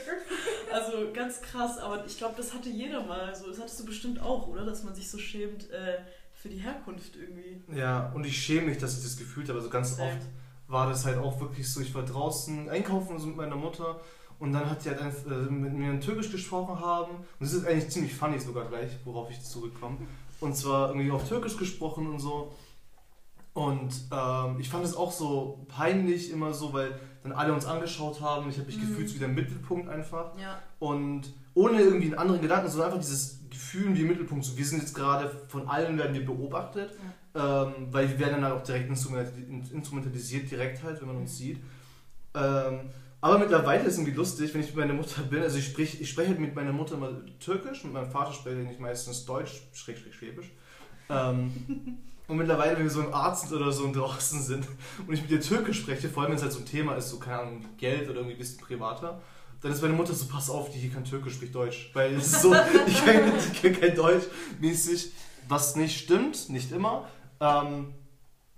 Also 0.71 1.11
ganz 1.11 1.41
krass, 1.41 1.79
aber 1.79 2.05
ich 2.05 2.19
glaube, 2.19 2.35
das 2.37 2.53
hatte 2.53 2.69
jeder 2.69 3.01
mal, 3.01 3.21
also 3.21 3.47
das 3.47 3.59
hattest 3.59 3.79
du 3.79 3.85
bestimmt 3.85 4.19
auch, 4.21 4.47
oder? 4.47 4.63
Dass 4.63 4.83
man 4.83 4.93
sich 4.93 5.09
so 5.09 5.17
schämt 5.17 5.71
äh, 5.71 5.97
für 6.33 6.49
die 6.49 6.57
Herkunft 6.57 7.15
irgendwie. 7.15 7.63
Ja, 7.75 8.11
und 8.13 8.25
ich 8.25 8.39
schäme 8.39 8.67
mich, 8.67 8.77
dass 8.77 8.95
ich 8.95 9.03
das 9.03 9.17
gefühlt 9.17 9.49
habe, 9.49 9.57
also 9.57 9.71
ganz 9.71 9.97
Same. 9.97 10.11
oft 10.11 10.21
war 10.67 10.87
das 10.87 11.05
halt 11.05 11.17
auch 11.17 11.39
wirklich 11.39 11.71
so, 11.71 11.81
ich 11.81 11.93
war 11.93 12.03
draußen 12.03 12.69
einkaufen 12.69 13.19
so 13.19 13.27
mit 13.27 13.37
meiner 13.37 13.55
Mutter 13.55 13.99
und 14.39 14.51
dann 14.51 14.69
hat 14.69 14.81
sie 14.81 14.89
halt 14.89 15.01
ein, 15.01 15.11
äh, 15.31 15.51
mit 15.51 15.73
mir 15.73 15.91
in 15.91 16.01
Türkisch 16.01 16.31
gesprochen 16.31 16.79
haben 16.79 17.11
und 17.11 17.25
das 17.39 17.53
ist 17.53 17.65
eigentlich 17.65 17.89
ziemlich 17.89 18.15
funny 18.15 18.39
sogar 18.39 18.65
gleich, 18.65 18.91
worauf 19.05 19.29
ich 19.29 19.41
zurückkomme. 19.41 19.97
Und 20.41 20.55
zwar 20.55 20.89
irgendwie 20.89 21.11
auf 21.11 21.27
Türkisch 21.27 21.57
gesprochen 21.57 22.07
und 22.07 22.19
so. 22.19 22.53
Und 23.53 23.93
ähm, 24.11 24.59
ich 24.59 24.67
fand 24.67 24.83
es 24.83 24.97
auch 24.97 25.13
so 25.13 25.65
peinlich 25.69 26.29
immer 26.29 26.53
so, 26.53 26.73
weil 26.73 26.99
dann 27.23 27.31
alle 27.31 27.53
uns 27.53 27.65
angeschaut 27.65 28.19
haben. 28.19 28.49
Ich 28.49 28.57
habe 28.57 28.67
mich 28.67 28.77
mhm. 28.77 28.81
gefühlt 28.81 29.15
wie 29.15 29.19
der 29.19 29.29
Mittelpunkt 29.29 29.87
einfach. 29.87 30.37
Ja. 30.37 30.61
Und 30.79 31.33
ohne 31.53 31.79
irgendwie 31.79 32.07
einen 32.07 32.17
anderen 32.17 32.41
Gedanken, 32.41 32.69
sondern 32.69 32.89
einfach 32.89 33.01
dieses 33.01 33.39
Gefühl 33.49 33.95
wie 33.95 34.03
Mittelpunkt. 34.03 34.43
So, 34.43 34.57
wir 34.57 34.65
sind 34.65 34.81
jetzt 34.81 34.93
gerade 34.93 35.29
von 35.47 35.69
allen 35.69 35.97
werden 35.97 36.13
wir 36.13 36.25
beobachtet. 36.25 36.91
Ja 36.91 37.13
ähm, 37.35 37.87
weil 37.91 38.09
wir 38.09 38.19
werden 38.19 38.35
dann 38.35 38.45
halt 38.45 38.53
auch 38.55 38.63
direkt 38.63 38.89
instrumentalisiert, 38.89 40.49
direkt 40.49 40.83
halt, 40.83 41.01
wenn 41.01 41.07
man 41.07 41.17
uns 41.17 41.37
sieht. 41.37 41.59
Ähm, 42.33 42.89
aber 43.21 43.39
mittlerweile 43.39 43.83
ist 43.83 43.93
es 43.93 43.97
irgendwie 43.97 44.15
lustig, 44.15 44.53
wenn 44.53 44.61
ich 44.61 44.67
mit 44.67 44.77
meiner 44.77 44.93
Mutter 44.93 45.21
bin. 45.23 45.41
Also 45.41 45.57
ich 45.57 45.65
spreche 45.65 45.97
ich 45.97 46.09
sprech 46.09 46.27
halt 46.27 46.39
mit 46.39 46.55
meiner 46.55 46.71
Mutter 46.71 46.95
immer 46.95 47.11
Türkisch, 47.39 47.83
mit 47.83 47.93
meinem 47.93 48.09
Vater 48.09 48.31
spreche 48.31 48.67
ich 48.71 48.79
meistens 48.79 49.25
Deutsch, 49.25 49.63
schräg, 49.73 49.97
schräg, 49.97 50.13
Schwäbisch. 50.13 50.51
Ähm, 51.09 51.51
und 52.27 52.37
mittlerweile, 52.37 52.77
wenn 52.77 52.83
wir 52.83 52.89
so 52.89 53.01
im 53.01 53.13
Arzt 53.13 53.51
oder 53.51 53.71
so 53.71 53.91
draußen 53.91 54.41
sind 54.41 54.67
und 55.07 55.13
ich 55.13 55.21
mit 55.21 55.31
ihr 55.31 55.41
Türkisch 55.41 55.81
spreche, 55.81 56.07
vor 56.07 56.23
allem 56.23 56.31
wenn 56.31 56.37
es 56.37 56.43
halt 56.43 56.53
so 56.53 56.59
ein 56.59 56.65
Thema 56.65 56.95
ist, 56.95 57.09
so 57.09 57.19
keine 57.19 57.39
Ahnung, 57.39 57.65
Geld 57.77 58.09
oder 58.09 58.17
irgendwie 58.17 58.35
ein 58.35 58.39
bisschen 58.39 58.59
privater, 58.59 59.21
dann 59.61 59.71
ist 59.71 59.81
meine 59.81 59.95
Mutter 59.95 60.13
so, 60.13 60.27
pass 60.27 60.49
auf, 60.49 60.69
die 60.69 60.77
hier 60.77 60.91
kann 60.91 61.03
Türkisch, 61.03 61.33
spricht 61.33 61.55
Deutsch. 61.55 61.89
Weil 61.93 62.13
es 62.13 62.27
ist 62.27 62.41
so, 62.41 62.53
ich 62.87 63.03
kann, 63.03 63.33
ich 63.37 63.61
kann 63.61 63.73
kein 63.73 63.95
Deutsch 63.95 64.25
mäßig, 64.61 65.11
was 65.47 65.75
nicht 65.75 65.99
stimmt, 65.99 66.49
nicht 66.49 66.71
immer. 66.71 67.07
Ähm, 67.39 67.93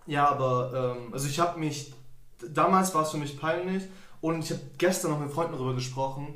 ja, 0.06 0.30
aber 0.30 0.96
ähm, 0.98 1.14
also 1.14 1.28
ich 1.28 1.40
habe 1.40 1.60
mich, 1.60 1.94
damals 2.50 2.94
war 2.96 3.04
es 3.04 3.12
für 3.12 3.18
mich 3.18 3.40
peinlich 3.40 3.84
und 4.22 4.44
ich 4.44 4.52
habe 4.52 4.62
gestern 4.78 5.12
noch 5.12 5.20
mit 5.20 5.32
Freunden 5.32 5.54
darüber 5.54 5.76
gesprochen. 5.76 6.36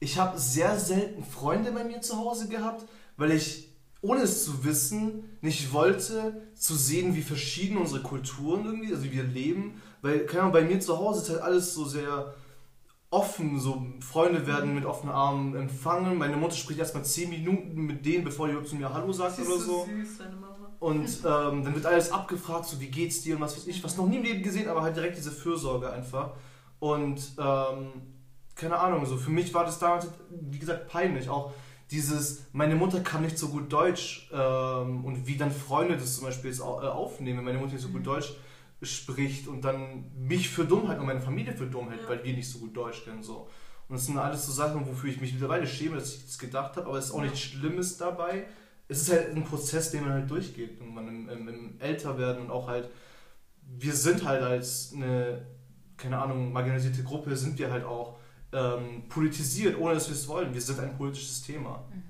Ich 0.00 0.18
habe 0.18 0.38
sehr 0.38 0.78
selten 0.78 1.24
Freunde 1.24 1.72
bei 1.72 1.84
mir 1.84 2.00
zu 2.00 2.16
Hause 2.16 2.48
gehabt, 2.48 2.84
weil 3.16 3.32
ich, 3.32 3.68
ohne 4.00 4.22
es 4.22 4.44
zu 4.44 4.64
wissen, 4.64 5.24
nicht 5.42 5.72
wollte 5.72 6.40
zu 6.54 6.74
sehen, 6.74 7.14
wie 7.14 7.22
verschieden 7.22 7.76
unsere 7.76 8.02
Kulturen 8.02 8.64
irgendwie, 8.64 8.92
also 8.92 9.04
wie 9.04 9.12
wir 9.12 9.24
leben. 9.24 9.80
Weil, 10.00 10.20
keine 10.24 10.42
Ahnung, 10.42 10.52
bei 10.54 10.62
mir 10.62 10.80
zu 10.80 10.96
Hause 10.98 11.20
ist 11.20 11.28
halt 11.28 11.42
alles 11.42 11.74
so 11.74 11.84
sehr 11.84 12.34
offen, 13.10 13.58
so 13.58 13.84
Freunde 14.00 14.46
werden 14.46 14.74
mit 14.74 14.86
offenen 14.86 15.12
Armen 15.12 15.54
empfangen. 15.56 16.16
Meine 16.16 16.36
Mutter 16.36 16.54
spricht 16.54 16.78
erstmal 16.78 17.04
10 17.04 17.28
Minuten 17.28 17.82
mit 17.82 18.06
denen, 18.06 18.24
bevor 18.24 18.48
die 18.48 18.64
zu 18.64 18.76
mir 18.76 18.92
Hallo 18.92 19.12
sagt 19.12 19.38
oder 19.40 19.58
so. 19.58 19.84
Süß, 19.84 20.18
deine 20.18 20.36
Mama. 20.36 20.49
Und 20.80 21.08
ähm, 21.26 21.62
dann 21.62 21.74
wird 21.74 21.84
alles 21.84 22.10
abgefragt, 22.10 22.64
so 22.64 22.80
wie 22.80 22.86
geht's 22.86 23.20
dir 23.20 23.36
und 23.36 23.42
was 23.42 23.54
weiß 23.54 23.66
ich, 23.66 23.84
was 23.84 23.98
noch 23.98 24.06
nie 24.06 24.16
im 24.16 24.22
Leben 24.22 24.42
gesehen, 24.42 24.66
aber 24.66 24.80
halt 24.80 24.96
direkt 24.96 25.18
diese 25.18 25.30
Fürsorge 25.30 25.92
einfach. 25.92 26.30
Und 26.78 27.20
ähm, 27.38 27.92
keine 28.54 28.78
Ahnung, 28.78 29.04
so 29.04 29.18
für 29.18 29.30
mich 29.30 29.52
war 29.52 29.66
das 29.66 29.78
damals, 29.78 30.08
wie 30.30 30.58
gesagt, 30.58 30.88
peinlich. 30.88 31.28
Auch 31.28 31.52
dieses, 31.90 32.46
meine 32.52 32.76
Mutter 32.76 33.00
kann 33.00 33.20
nicht 33.22 33.38
so 33.38 33.48
gut 33.48 33.70
Deutsch 33.70 34.30
ähm, 34.32 35.04
und 35.04 35.26
wie 35.26 35.36
dann 35.36 35.50
Freunde 35.50 35.98
das 35.98 36.16
zum 36.16 36.24
Beispiel 36.24 36.50
jetzt 36.50 36.60
äh, 36.60 36.62
aufnehmen, 36.62 37.38
wenn 37.38 37.44
meine 37.44 37.58
Mutter 37.58 37.74
nicht 37.74 37.82
so 37.82 37.88
gut 37.88 38.00
mhm. 38.00 38.04
Deutsch 38.04 38.32
spricht 38.80 39.48
und 39.48 39.62
dann 39.62 40.06
mich 40.16 40.48
für 40.48 40.64
dumm 40.64 40.86
hält 40.86 40.98
und 40.98 41.04
meine 41.06 41.20
Familie 41.20 41.52
für 41.52 41.66
dumm 41.66 41.90
hält, 41.90 42.04
ja. 42.04 42.08
weil 42.08 42.24
wir 42.24 42.32
nicht 42.32 42.48
so 42.48 42.58
gut 42.58 42.74
Deutsch 42.74 43.04
kennen. 43.04 43.22
So. 43.22 43.50
Und 43.88 43.96
das 43.96 44.06
sind 44.06 44.16
alles 44.16 44.46
so 44.46 44.52
Sachen, 44.52 44.86
wofür 44.86 45.10
ich 45.10 45.20
mich 45.20 45.34
mittlerweile 45.34 45.66
schäme, 45.66 45.96
dass 45.96 46.14
ich 46.14 46.24
das 46.24 46.38
gedacht 46.38 46.78
habe, 46.78 46.86
aber 46.86 46.96
es 46.96 47.06
ist 47.06 47.12
auch 47.12 47.20
nichts 47.20 47.40
Schlimmes 47.40 47.98
dabei 47.98 48.46
es 48.90 49.02
ist 49.02 49.12
halt 49.12 49.34
ein 49.34 49.44
Prozess, 49.44 49.92
den 49.92 50.02
man 50.02 50.12
halt 50.12 50.30
durchgeht, 50.30 50.80
irgendwann 50.80 51.06
im, 51.06 51.28
im, 51.28 51.48
im 51.48 51.80
Älterwerden 51.80 52.42
und 52.42 52.50
auch 52.50 52.66
halt, 52.66 52.90
wir 53.62 53.94
sind 53.94 54.24
halt 54.24 54.42
als 54.42 54.92
eine, 54.92 55.46
keine 55.96 56.18
Ahnung, 56.18 56.52
marginalisierte 56.52 57.04
Gruppe, 57.04 57.36
sind 57.36 57.56
wir 57.56 57.70
halt 57.70 57.84
auch 57.84 58.18
ähm, 58.52 59.04
politisiert, 59.08 59.78
ohne 59.78 59.94
dass 59.94 60.08
wir 60.08 60.16
es 60.16 60.26
wollen. 60.26 60.52
Wir 60.52 60.60
sind 60.60 60.80
ein 60.80 60.96
politisches 60.96 61.42
Thema. 61.42 61.84
Mhm. 61.94 62.02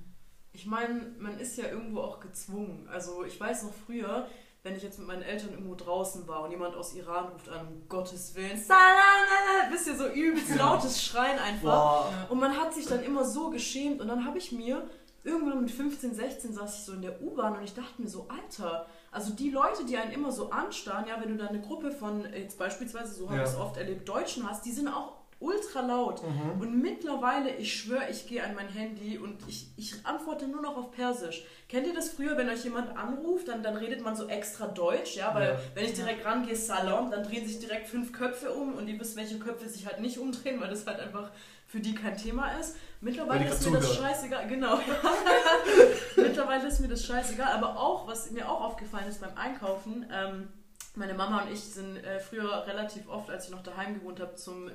Ich 0.52 0.64
meine, 0.64 1.14
man 1.18 1.38
ist 1.38 1.58
ja 1.58 1.68
irgendwo 1.68 2.00
auch 2.00 2.18
gezwungen. 2.18 2.88
Also 2.90 3.24
ich 3.24 3.38
weiß 3.38 3.64
noch 3.64 3.74
früher, 3.74 4.26
wenn 4.62 4.74
ich 4.74 4.82
jetzt 4.82 4.98
mit 4.98 5.06
meinen 5.06 5.22
Eltern 5.22 5.50
irgendwo 5.50 5.74
draußen 5.74 6.26
war 6.28 6.44
und 6.44 6.50
jemand 6.50 6.74
aus 6.76 6.94
Iran 6.94 7.28
ruft 7.28 7.48
an, 7.50 7.66
um 7.66 7.88
Gottes 7.88 8.34
Willen, 8.34 8.58
Salam, 8.58 9.70
wisst 9.70 9.86
ihr, 9.86 9.96
so 9.96 10.08
übelst 10.08 10.54
lautes 10.56 11.02
Schreien 11.02 11.38
einfach. 11.38 12.04
Wow. 12.04 12.30
Und 12.30 12.40
man 12.40 12.56
hat 12.56 12.72
sich 12.72 12.86
dann 12.86 13.02
immer 13.02 13.24
so 13.24 13.50
geschämt 13.50 14.00
und 14.00 14.08
dann 14.08 14.24
habe 14.24 14.38
ich 14.38 14.52
mir 14.52 14.88
irgendwann 15.24 15.60
mit 15.60 15.70
15, 15.70 16.14
16 16.14 16.54
saß 16.54 16.78
ich 16.78 16.84
so 16.84 16.92
in 16.92 17.02
der 17.02 17.20
U-Bahn 17.22 17.56
und 17.56 17.64
ich 17.64 17.74
dachte 17.74 18.00
mir 18.00 18.08
so, 18.08 18.28
Alter, 18.28 18.86
also 19.10 19.32
die 19.32 19.50
Leute, 19.50 19.84
die 19.84 19.96
einen 19.96 20.12
immer 20.12 20.32
so 20.32 20.50
anstarren, 20.50 21.06
ja, 21.06 21.20
wenn 21.20 21.30
du 21.30 21.36
da 21.36 21.48
eine 21.48 21.60
Gruppe 21.60 21.90
von, 21.90 22.24
jetzt 22.32 22.58
beispielsweise, 22.58 23.14
so 23.14 23.26
habe 23.28 23.38
ja. 23.38 23.44
ich 23.44 23.50
es 23.50 23.56
oft 23.56 23.76
erlebt, 23.76 24.08
Deutschen 24.08 24.48
hast, 24.48 24.64
die 24.64 24.72
sind 24.72 24.88
auch 24.88 25.20
ultra 25.40 25.80
laut. 25.80 26.22
Mhm. 26.22 26.60
Und 26.60 26.82
mittlerweile, 26.82 27.56
ich 27.56 27.74
schwöre, 27.74 28.10
ich 28.10 28.28
gehe 28.28 28.44
an 28.44 28.54
mein 28.54 28.68
Handy 28.68 29.18
und 29.18 29.38
ich, 29.48 29.68
ich 29.76 29.94
antworte 30.04 30.46
nur 30.46 30.60
noch 30.60 30.76
auf 30.76 30.90
Persisch. 30.92 31.44
Kennt 31.66 31.86
ihr 31.86 31.94
das 31.94 32.10
früher, 32.10 32.36
wenn 32.36 32.48
euch 32.48 32.62
jemand 32.62 32.96
anruft, 32.96 33.48
dann, 33.48 33.62
dann 33.62 33.76
redet 33.76 34.02
man 34.02 34.14
so 34.14 34.28
extra 34.28 34.66
Deutsch, 34.66 35.16
ja, 35.16 35.34
weil 35.34 35.54
ja. 35.54 35.58
wenn 35.74 35.86
ich 35.86 35.94
direkt 35.94 36.24
rangehe, 36.26 36.54
Salon, 36.54 37.10
dann 37.10 37.24
drehen 37.24 37.46
sich 37.46 37.58
direkt 37.58 37.88
fünf 37.88 38.12
Köpfe 38.12 38.52
um 38.52 38.74
und 38.74 38.86
ihr 38.86 39.00
wisst, 39.00 39.16
welche 39.16 39.38
Köpfe 39.38 39.68
sich 39.68 39.86
halt 39.86 40.00
nicht 40.00 40.18
umdrehen, 40.18 40.60
weil 40.60 40.68
das 40.68 40.86
halt 40.86 41.00
einfach 41.00 41.30
für 41.66 41.80
die 41.80 41.94
kein 41.94 42.16
Thema 42.16 42.58
ist. 42.58 42.76
Mittlerweile 43.00 43.48
ist 43.48 43.64
mir 43.64 43.78
das 43.78 43.96
scheißegal, 43.96 44.46
genau. 44.48 44.78
Mittlerweile 46.16 46.68
ist 46.68 46.80
mir 46.80 46.88
das 46.88 47.04
scheißegal, 47.04 47.52
aber 47.52 47.78
auch, 47.78 48.06
was 48.06 48.30
mir 48.30 48.48
auch 48.50 48.60
aufgefallen 48.60 49.08
ist 49.08 49.20
beim 49.20 49.36
Einkaufen, 49.36 50.06
ähm, 50.12 50.48
meine 50.94 51.14
Mama 51.14 51.42
und 51.42 51.52
ich 51.52 51.60
sind 51.60 51.96
äh, 51.96 52.20
früher 52.20 52.66
relativ 52.66 53.08
oft, 53.08 53.30
als 53.30 53.46
ich 53.46 53.50
noch 53.52 53.62
daheim 53.62 53.94
gewohnt 53.94 54.20
habe, 54.20 54.34
zum 54.34 54.68
äh, 54.68 54.72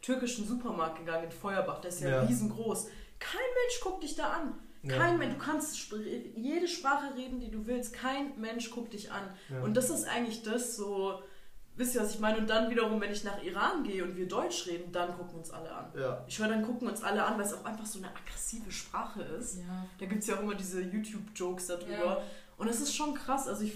türkischen 0.00 0.46
Supermarkt 0.46 0.98
gegangen 0.98 1.24
in 1.24 1.32
Feuerbach. 1.32 1.80
Der 1.80 1.90
ist 1.90 2.00
ja, 2.00 2.10
ja, 2.10 2.20
riesengroß. 2.22 2.88
Kein 3.18 3.40
Mensch 3.40 3.80
guckt 3.82 4.02
dich 4.04 4.14
da 4.14 4.28
an. 4.28 4.54
Kein 4.86 5.12
ja. 5.12 5.18
Mensch, 5.18 5.34
du 5.34 5.40
kannst 5.40 5.92
jede 6.36 6.68
Sprache 6.68 7.16
reden, 7.16 7.40
die 7.40 7.50
du 7.50 7.66
willst. 7.66 7.92
Kein 7.92 8.38
Mensch 8.38 8.70
guckt 8.70 8.92
dich 8.92 9.10
an. 9.10 9.28
Ja. 9.48 9.62
Und 9.62 9.76
das 9.76 9.90
ist 9.90 10.04
eigentlich 10.04 10.42
das 10.42 10.76
so 10.76 11.20
Wisst 11.76 11.94
ihr, 11.94 12.00
was 12.00 12.14
ich 12.14 12.20
meine? 12.20 12.38
Und 12.38 12.48
dann 12.48 12.70
wiederum, 12.70 13.00
wenn 13.00 13.12
ich 13.12 13.22
nach 13.24 13.42
Iran 13.42 13.84
gehe 13.84 14.02
und 14.02 14.16
wir 14.16 14.26
Deutsch 14.26 14.66
reden, 14.66 14.90
dann 14.92 15.14
gucken 15.16 15.36
uns 15.38 15.50
alle 15.50 15.70
an. 15.70 15.92
Ja. 15.94 16.24
Ich 16.26 16.38
höre, 16.38 16.48
dann 16.48 16.62
gucken 16.64 16.88
uns 16.88 17.02
alle 17.02 17.22
an, 17.24 17.36
weil 17.38 17.44
es 17.44 17.52
auch 17.52 17.64
einfach 17.66 17.84
so 17.84 17.98
eine 17.98 18.08
aggressive 18.08 18.70
Sprache 18.72 19.22
ist. 19.22 19.58
Ja. 19.58 19.86
Da 19.98 20.06
gibt 20.06 20.22
es 20.22 20.28
ja 20.28 20.36
auch 20.36 20.40
immer 20.40 20.54
diese 20.54 20.80
YouTube-Jokes 20.80 21.66
darüber. 21.66 21.92
Ja. 21.92 22.22
Und 22.56 22.68
es 22.68 22.80
ist 22.80 22.94
schon 22.96 23.14
krass. 23.14 23.46
Also 23.46 23.64
ich, 23.64 23.74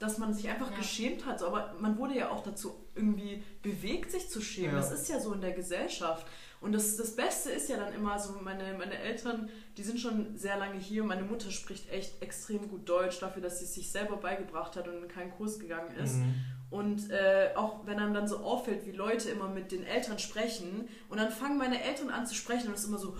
dass 0.00 0.18
man 0.18 0.34
sich 0.34 0.48
einfach 0.48 0.70
Ja. 0.72 0.76
geschämt 0.76 1.24
hat. 1.24 1.38
So, 1.38 1.46
Aber 1.46 1.74
man 1.78 1.96
wurde 1.98 2.16
ja 2.16 2.30
auch 2.30 2.42
dazu 2.42 2.74
irgendwie 2.96 3.44
bewegt, 3.62 4.10
sich 4.10 4.28
zu 4.28 4.40
schämen. 4.40 4.72
Ja. 4.74 4.80
Das 4.80 4.90
ist 4.90 5.08
ja 5.08 5.20
so 5.20 5.32
in 5.34 5.40
der 5.40 5.52
Gesellschaft. 5.52 6.26
Und 6.60 6.72
das, 6.72 6.96
das 6.96 7.14
Beste 7.14 7.50
ist 7.50 7.68
ja 7.68 7.76
dann 7.76 7.92
immer 7.92 8.18
so, 8.18 8.32
meine, 8.40 8.72
meine 8.78 8.96
Eltern, 8.98 9.50
die 9.76 9.82
sind 9.82 10.00
schon 10.00 10.36
sehr 10.36 10.56
lange 10.56 10.78
hier 10.78 11.02
und 11.02 11.08
meine 11.08 11.22
Mutter 11.22 11.50
spricht 11.50 11.90
echt 11.90 12.22
extrem 12.22 12.68
gut 12.70 12.88
Deutsch 12.88 13.20
dafür, 13.20 13.42
dass 13.42 13.58
sie 13.58 13.66
es 13.66 13.74
sich 13.74 13.92
selber 13.92 14.16
beigebracht 14.16 14.74
hat 14.74 14.88
und 14.88 15.02
in 15.02 15.08
keinen 15.08 15.30
Kurs 15.32 15.58
gegangen 15.58 15.94
ist. 15.96 16.16
Mhm. 16.16 16.34
Und 16.74 17.08
äh, 17.10 17.50
auch 17.54 17.86
wenn 17.86 17.98
einem 18.00 18.14
dann 18.14 18.26
so 18.26 18.38
auffällt, 18.38 18.84
wie 18.84 18.90
Leute 18.90 19.30
immer 19.30 19.46
mit 19.48 19.70
den 19.70 19.84
Eltern 19.84 20.18
sprechen 20.18 20.88
und 21.08 21.18
dann 21.20 21.30
fangen 21.30 21.56
meine 21.56 21.80
Eltern 21.80 22.10
an 22.10 22.26
zu 22.26 22.34
sprechen 22.34 22.66
und 22.68 22.74
es 22.74 22.80
ist 22.80 22.88
immer 22.88 22.98
so, 22.98 23.16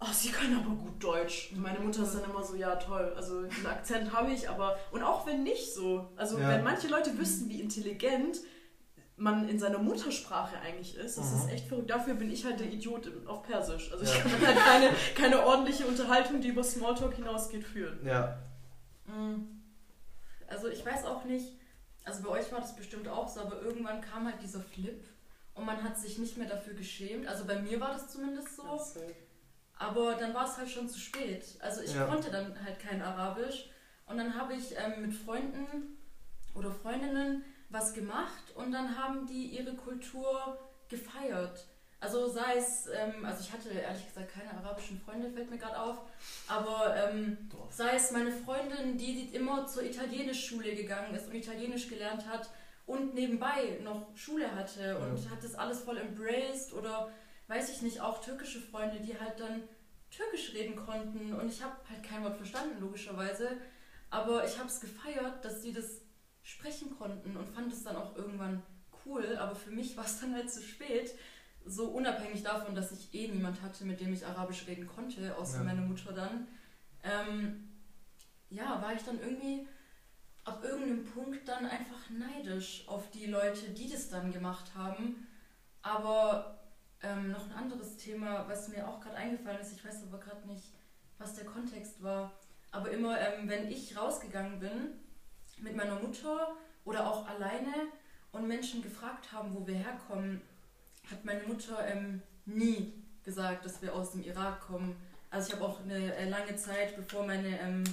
oh, 0.00 0.12
sie 0.12 0.30
können 0.30 0.56
aber 0.56 0.74
gut 0.76 1.02
Deutsch. 1.02 1.50
Und 1.52 1.60
meine 1.62 1.80
Mutter 1.80 2.04
ist 2.04 2.14
dann 2.14 2.30
immer 2.30 2.44
so, 2.44 2.54
ja 2.54 2.76
toll, 2.76 3.12
also 3.16 3.38
einen 3.38 3.66
Akzent 3.66 4.12
habe 4.12 4.30
ich, 4.32 4.48
aber 4.48 4.76
und 4.92 5.02
auch 5.02 5.26
wenn 5.26 5.42
nicht 5.42 5.74
so, 5.74 6.08
also 6.16 6.38
Ja. 6.38 6.48
wenn 6.48 6.62
manche 6.62 6.86
Leute 6.86 7.18
wüssten, 7.18 7.48
wie 7.48 7.60
intelligent 7.60 8.38
man 9.16 9.48
in 9.48 9.58
seiner 9.58 9.78
Muttersprache 9.80 10.60
eigentlich 10.60 10.96
ist, 10.96 11.18
das 11.18 11.32
Mhm. 11.32 11.38
ist 11.40 11.48
echt 11.52 11.66
verrückt. 11.66 11.90
Dafür 11.90 12.14
bin 12.14 12.30
ich 12.30 12.44
halt 12.44 12.60
der 12.60 12.68
Idiot 12.72 13.10
auf 13.26 13.42
Persisch. 13.42 13.90
Also 13.90 14.04
Ja. 14.04 14.12
ich 14.12 14.22
kann 14.22 14.46
halt 14.46 14.58
keine, 14.58 14.90
keine 15.16 15.44
ordentliche 15.44 15.86
Unterhaltung, 15.86 16.40
die 16.40 16.48
über 16.54 16.62
Smalltalk 16.62 17.14
hinausgeht, 17.14 17.64
führen. 17.64 17.98
Ja. 18.06 18.38
Mm. 19.06 19.42
Also 20.46 20.68
ich 20.68 20.86
weiß 20.86 21.04
auch 21.04 21.24
nicht, 21.24 21.57
also 22.08 22.22
bei 22.22 22.30
euch 22.30 22.50
war 22.50 22.60
das 22.60 22.74
bestimmt 22.74 23.06
auch 23.06 23.28
so, 23.28 23.40
aber 23.40 23.60
irgendwann 23.62 24.00
kam 24.00 24.26
halt 24.26 24.42
dieser 24.42 24.60
Flip 24.60 25.04
und 25.54 25.64
man 25.66 25.82
hat 25.82 25.98
sich 25.98 26.18
nicht 26.18 26.36
mehr 26.38 26.48
dafür 26.48 26.74
geschämt. 26.74 27.26
Also 27.26 27.44
bei 27.44 27.60
mir 27.60 27.78
war 27.80 27.92
das 27.92 28.08
zumindest 28.10 28.56
so. 28.56 28.62
Aber 29.78 30.14
dann 30.14 30.34
war 30.34 30.44
es 30.46 30.56
halt 30.56 30.70
schon 30.70 30.88
zu 30.88 30.98
spät. 30.98 31.44
Also 31.60 31.82
ich 31.82 31.94
Ja. 31.94 32.06
konnte 32.06 32.30
dann 32.30 32.58
halt 32.64 32.80
kein 32.80 33.00
Arabisch. 33.02 33.70
Und 34.06 34.16
dann 34.18 34.34
habe 34.34 34.54
ich 34.54 34.74
ähm, 34.76 35.02
mit 35.02 35.14
Freunden 35.14 35.98
oder 36.54 36.72
Freundinnen 36.72 37.44
was 37.68 37.92
gemacht 37.92 38.44
und 38.54 38.72
dann 38.72 38.96
haben 38.98 39.26
die 39.26 39.46
ihre 39.48 39.74
Kultur 39.74 40.58
gefeiert. 40.88 41.66
Also 42.00 42.28
sei 42.28 42.56
es, 42.56 42.86
ähm, 42.86 43.24
also 43.24 43.40
ich 43.42 43.52
hatte 43.52 43.70
ehrlich 43.70 44.06
gesagt 44.06 44.32
keine 44.32 44.52
arabischen 44.54 45.00
Freunde, 45.00 45.30
fällt 45.30 45.50
mir 45.50 45.58
gerade 45.58 45.80
auf, 45.80 45.98
aber 46.46 46.94
ähm, 46.96 47.36
sei 47.70 47.96
es 47.96 48.12
meine 48.12 48.30
Freundin, 48.30 48.96
die, 48.96 49.26
die 49.26 49.34
immer 49.34 49.66
zur 49.66 49.82
Italienischschule 49.82 50.76
gegangen 50.76 51.12
ist 51.14 51.26
und 51.26 51.34
Italienisch 51.34 51.88
gelernt 51.88 52.24
hat 52.28 52.50
und 52.86 53.14
nebenbei 53.14 53.80
noch 53.82 54.06
Schule 54.16 54.54
hatte 54.54 54.96
und 54.98 55.24
Ja. 55.24 55.30
hat 55.30 55.42
das 55.42 55.56
alles 55.56 55.80
voll 55.80 55.98
embraced 55.98 56.72
oder 56.72 57.10
weiß 57.48 57.68
ich 57.70 57.82
nicht, 57.82 58.00
auch 58.00 58.22
türkische 58.22 58.60
Freunde, 58.60 59.00
die 59.00 59.18
halt 59.18 59.40
dann 59.40 59.62
Türkisch 60.10 60.54
reden 60.54 60.76
konnten. 60.76 61.32
Und 61.32 61.48
ich 61.48 61.62
habe 61.62 61.74
halt 61.90 62.02
kein 62.02 62.22
Wort 62.22 62.36
verstanden, 62.36 62.80
logischerweise, 62.80 63.56
aber 64.10 64.44
ich 64.44 64.56
habe 64.58 64.68
es 64.68 64.80
gefeiert, 64.80 65.44
dass 65.44 65.62
sie 65.62 65.72
das 65.72 66.02
sprechen 66.42 66.96
konnten 66.96 67.36
und 67.36 67.48
fand 67.48 67.72
es 67.72 67.82
dann 67.84 67.96
auch 67.96 68.16
irgendwann 68.16 68.62
cool, 69.04 69.36
aber 69.38 69.54
für 69.54 69.70
mich 69.70 69.96
war 69.96 70.04
es 70.04 70.20
dann 70.20 70.34
halt 70.34 70.50
zu 70.50 70.62
spät, 70.62 71.12
so 71.68 71.86
unabhängig 71.88 72.42
davon, 72.42 72.74
dass 72.74 72.92
ich 72.92 73.14
eh 73.14 73.28
niemand 73.28 73.60
hatte, 73.62 73.84
mit 73.84 74.00
dem 74.00 74.12
ich 74.12 74.24
Arabisch 74.26 74.66
reden 74.66 74.86
konnte, 74.86 75.36
außer 75.36 75.58
Ja. 75.58 75.64
meine 75.64 75.82
Mutter 75.82 76.12
dann. 76.12 76.48
Ähm, 77.02 77.68
ja, 78.50 78.80
war 78.82 78.94
ich 78.94 79.02
dann 79.02 79.20
irgendwie 79.20 79.66
ab 80.44 80.64
irgendeinem 80.64 81.04
Punkt 81.04 81.46
dann 81.46 81.66
einfach 81.66 82.08
neidisch 82.10 82.84
auf 82.88 83.10
die 83.10 83.26
Leute, 83.26 83.70
die 83.70 83.90
das 83.90 84.08
dann 84.08 84.32
gemacht 84.32 84.72
haben. 84.74 85.26
Aber 85.82 86.58
ähm, 87.02 87.30
noch 87.30 87.44
ein 87.44 87.52
anderes 87.52 87.96
Thema, 87.96 88.48
was 88.48 88.68
mir 88.68 88.88
auch 88.88 89.00
gerade 89.00 89.16
eingefallen 89.16 89.60
ist, 89.60 89.72
ich 89.72 89.84
weiß 89.84 90.04
aber 90.04 90.18
gerade 90.18 90.46
nicht, 90.48 90.64
was 91.18 91.34
der 91.34 91.44
Kontext 91.44 92.02
war. 92.02 92.32
Aber 92.70 92.90
immer, 92.90 93.18
ähm, 93.20 93.48
wenn 93.48 93.70
ich 93.70 93.96
rausgegangen 93.96 94.58
bin 94.58 94.94
mit 95.58 95.76
meiner 95.76 95.96
Mutter 96.00 96.56
oder 96.84 97.06
auch 97.06 97.26
alleine 97.28 97.72
und 98.32 98.48
Menschen 98.48 98.82
gefragt 98.82 99.32
haben, 99.32 99.54
wo 99.54 99.66
wir 99.66 99.74
herkommen, 99.74 100.40
hat 101.10 101.24
meine 101.24 101.42
Mutter 101.44 101.86
ähm, 101.86 102.22
nie 102.46 102.92
gesagt, 103.24 103.64
dass 103.64 103.82
wir 103.82 103.94
aus 103.94 104.12
dem 104.12 104.24
Irak 104.24 104.60
kommen. 104.60 104.96
Also 105.30 105.48
ich 105.48 105.54
habe 105.54 105.64
auch 105.64 105.80
eine 105.80 106.14
äh, 106.16 106.28
lange 106.28 106.56
Zeit, 106.56 106.96
bevor 106.96 107.26
meine 107.26 107.60
ähm, 107.60 107.84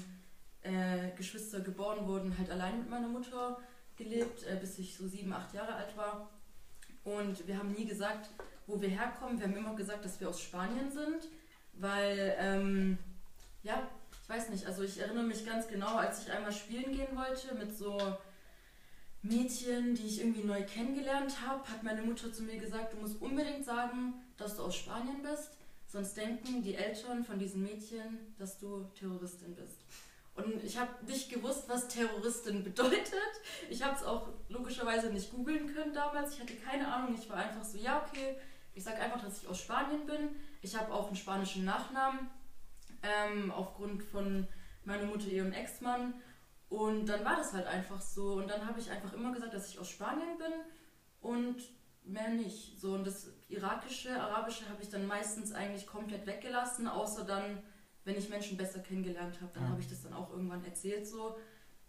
äh, 0.64 1.16
Geschwister 1.18 1.60
geboren 1.60 2.08
wurden, 2.08 2.38
halt 2.38 2.50
allein 2.50 2.80
mit 2.80 2.90
meiner 2.90 3.08
Mutter 3.08 3.60
gelebt, 3.98 4.44
äh, 4.44 4.56
bis 4.60 4.80
ich 4.80 4.96
so 4.96 5.08
sieben, 5.08 5.34
acht 5.34 5.54
Jahre 5.54 5.76
alt 5.76 5.96
war. 5.98 6.30
Und 7.04 7.48
wir 7.48 7.58
haben 7.58 7.72
nie 7.72 7.86
gesagt, 7.86 8.30
wo 8.68 8.82
wir 8.82 8.90
herkommen. 8.90 9.38
Wir 9.38 9.48
haben 9.48 9.56
immer 9.56 9.76
gesagt, 9.76 10.06
dass 10.06 10.20
wir 10.20 10.30
aus 10.30 10.42
Spanien 10.42 10.92
sind, 10.92 11.28
weil, 11.74 12.36
ähm, 12.40 12.98
ja, 13.64 13.88
ich 14.24 14.30
weiß 14.30 14.50
nicht, 14.50 14.66
also 14.66 14.84
ich 14.84 15.00
erinnere 15.00 15.24
mich 15.24 15.46
ganz 15.46 15.68
genau, 15.68 15.98
als 15.98 16.24
ich 16.24 16.32
einmal 16.32 16.52
spielen 16.52 16.94
gehen 16.94 17.16
wollte 17.16 17.54
mit 17.56 17.78
so 17.78 17.98
Mädchen, 19.26 19.96
die 19.96 20.06
ich 20.06 20.20
irgendwie 20.20 20.44
neu 20.44 20.64
kennengelernt 20.64 21.36
habe, 21.46 21.68
hat 21.68 21.84
meine 21.84 22.02
Mutter 22.02 22.32
zu 22.32 22.44
mir 22.44 22.58
gesagt, 22.58 22.94
du 22.94 22.98
musst 22.98 23.22
unbedingt 23.22 23.66
sagen, 23.66 24.14
dass 24.38 24.56
du 24.56 24.64
aus 24.64 24.76
Spanien 24.76 25.22
bist, 25.22 25.58
sonst 25.88 26.16
denken 26.16 26.62
die 26.62 26.76
Eltern 26.76 27.24
von 27.24 27.40
diesen 27.40 27.64
Mädchen, 27.64 28.34
dass 28.38 28.60
du 28.60 28.86
Terroristin 28.98 29.56
bist. 29.56 29.80
Und 30.36 30.64
ich 30.64 30.78
habe 30.78 30.92
nicht 31.06 31.30
gewusst, 31.30 31.64
was 31.68 31.88
Terroristin 31.88 32.64
bedeutet. 32.64 33.06
Ich 33.70 33.82
habe 33.82 33.96
es 33.96 34.04
auch 34.04 34.28
logischerweise 34.50 35.12
nicht 35.12 35.32
googeln 35.32 35.74
können 35.74 35.94
damals. 35.94 36.34
Ich 36.34 36.42
hatte 36.42 36.56
keine 36.56 36.94
Ahnung. 36.94 37.16
Ich 37.18 37.30
war 37.30 37.38
einfach 37.38 37.64
so, 37.64 37.78
ja, 37.78 38.06
okay. 38.06 38.36
Ich 38.74 38.84
sage 38.84 38.98
einfach, 38.98 39.24
dass 39.24 39.42
ich 39.42 39.48
aus 39.48 39.62
Spanien 39.62 40.06
bin. 40.06 40.36
Ich 40.62 40.76
habe 40.76 40.94
auch 40.94 41.08
einen 41.08 41.16
spanischen 41.16 41.64
Nachnamen 41.64 42.30
ähm, 43.02 43.50
aufgrund 43.52 44.04
von 44.04 44.48
meiner 44.84 45.06
Mutter, 45.06 45.28
ihrem 45.28 45.54
Ex-Mann. 45.54 46.14
Und 46.70 47.06
dann 47.08 47.24
war 47.24 47.36
das 47.36 47.54
halt 47.54 47.68
einfach 47.68 48.02
so. 48.02 48.34
Und 48.36 48.50
dann 48.50 48.66
habe 48.68 48.80
ich 48.80 48.90
einfach 48.90 49.14
immer 49.14 49.32
gesagt, 49.32 49.54
dass 49.54 49.70
ich 49.70 49.80
aus 49.80 49.90
Spanien 49.90 50.38
bin 50.38 50.52
und 51.22 51.58
mehr 52.04 52.30
nicht. 52.30 52.80
So, 52.80 52.94
und 52.94 53.06
das 53.06 53.30
irakische, 53.50 54.20
arabische 54.20 54.68
habe 54.70 54.82
ich 54.82 54.90
dann 54.90 55.06
meistens 55.08 55.52
eigentlich 55.52 55.86
komplett 55.88 56.26
weggelassen, 56.26 56.88
außer 56.88 57.24
dann, 57.24 57.60
wenn 58.04 58.16
ich 58.18 58.30
Menschen 58.30 58.58
besser 58.58 58.80
kennengelernt 58.80 59.40
habe, 59.42 59.52
dann 59.54 59.64
Ja. 59.64 59.70
habe 59.70 59.82
ich 59.82 59.88
das 59.90 60.02
dann 60.04 60.14
auch 60.14 60.32
irgendwann 60.32 60.64
erzählt, 60.66 61.08
so, 61.08 61.38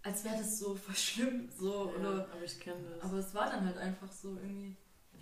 als 0.03 0.25
wäre 0.25 0.37
das 0.39 0.59
so 0.59 0.75
voll 0.77 0.95
schlimm. 0.95 1.49
So, 1.59 1.91
Ja, 1.91 1.99
oder, 1.99 2.29
aber 2.33 2.45
ich 2.45 2.59
kenne 2.61 2.81
das. 2.95 3.03
aber 3.11 3.19
es 3.19 3.35
war 3.35 3.51
dann 3.51 3.67
halt 3.67 3.79
einfach 3.79 4.11
so 4.13 4.37
irgendwie. 4.37 4.77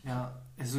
Ja, 0.05 0.41
also 0.59 0.79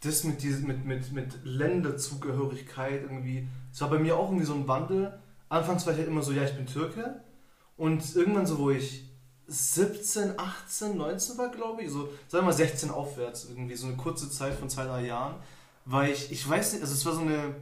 das 0.00 0.24
mit, 0.24 0.42
diesem, 0.42 0.68
mit, 0.68 0.84
mit, 0.84 1.12
mit 1.12 1.44
Länderzugehörigkeit 1.44 3.02
irgendwie, 3.02 3.46
es 3.72 3.80
war 3.80 3.90
bei 3.90 3.98
mir 3.98 4.16
auch 4.16 4.28
irgendwie 4.28 4.46
so 4.46 4.54
ein 4.54 4.66
Wandel. 4.68 5.18
Anfangs 5.48 5.84
war 5.86 5.92
ich 5.92 5.98
halt 5.98 6.08
immer 6.08 6.22
so, 6.22 6.32
ja, 6.32 6.44
ich 6.44 6.54
bin 6.56 6.66
Türke. 6.66 7.22
Und 7.78 8.16
irgendwann 8.16 8.44
so, 8.44 8.58
wo 8.58 8.70
ich 8.70 9.04
17, 9.46 10.38
18, 10.38 10.96
19 10.98 11.38
war, 11.38 11.48
glaube 11.48 11.82
ich, 11.82 11.90
so, 11.90 12.08
sagen 12.26 12.42
wir 12.44 12.50
mal 12.50 12.52
16 12.52 12.90
aufwärts, 12.90 13.46
irgendwie 13.48 13.76
so 13.76 13.86
eine 13.86 13.96
kurze 13.96 14.30
Zeit 14.30 14.54
von 14.54 14.68
zwei, 14.68 14.84
drei 14.84 15.06
Jahren, 15.06 15.36
weil 15.86 16.10
ich, 16.10 16.30
ich 16.30 16.46
weiß 16.46 16.74
nicht, 16.74 16.82
also 16.82 16.92
es 16.92 17.06
war 17.06 17.14
so 17.14 17.22
eine 17.22 17.54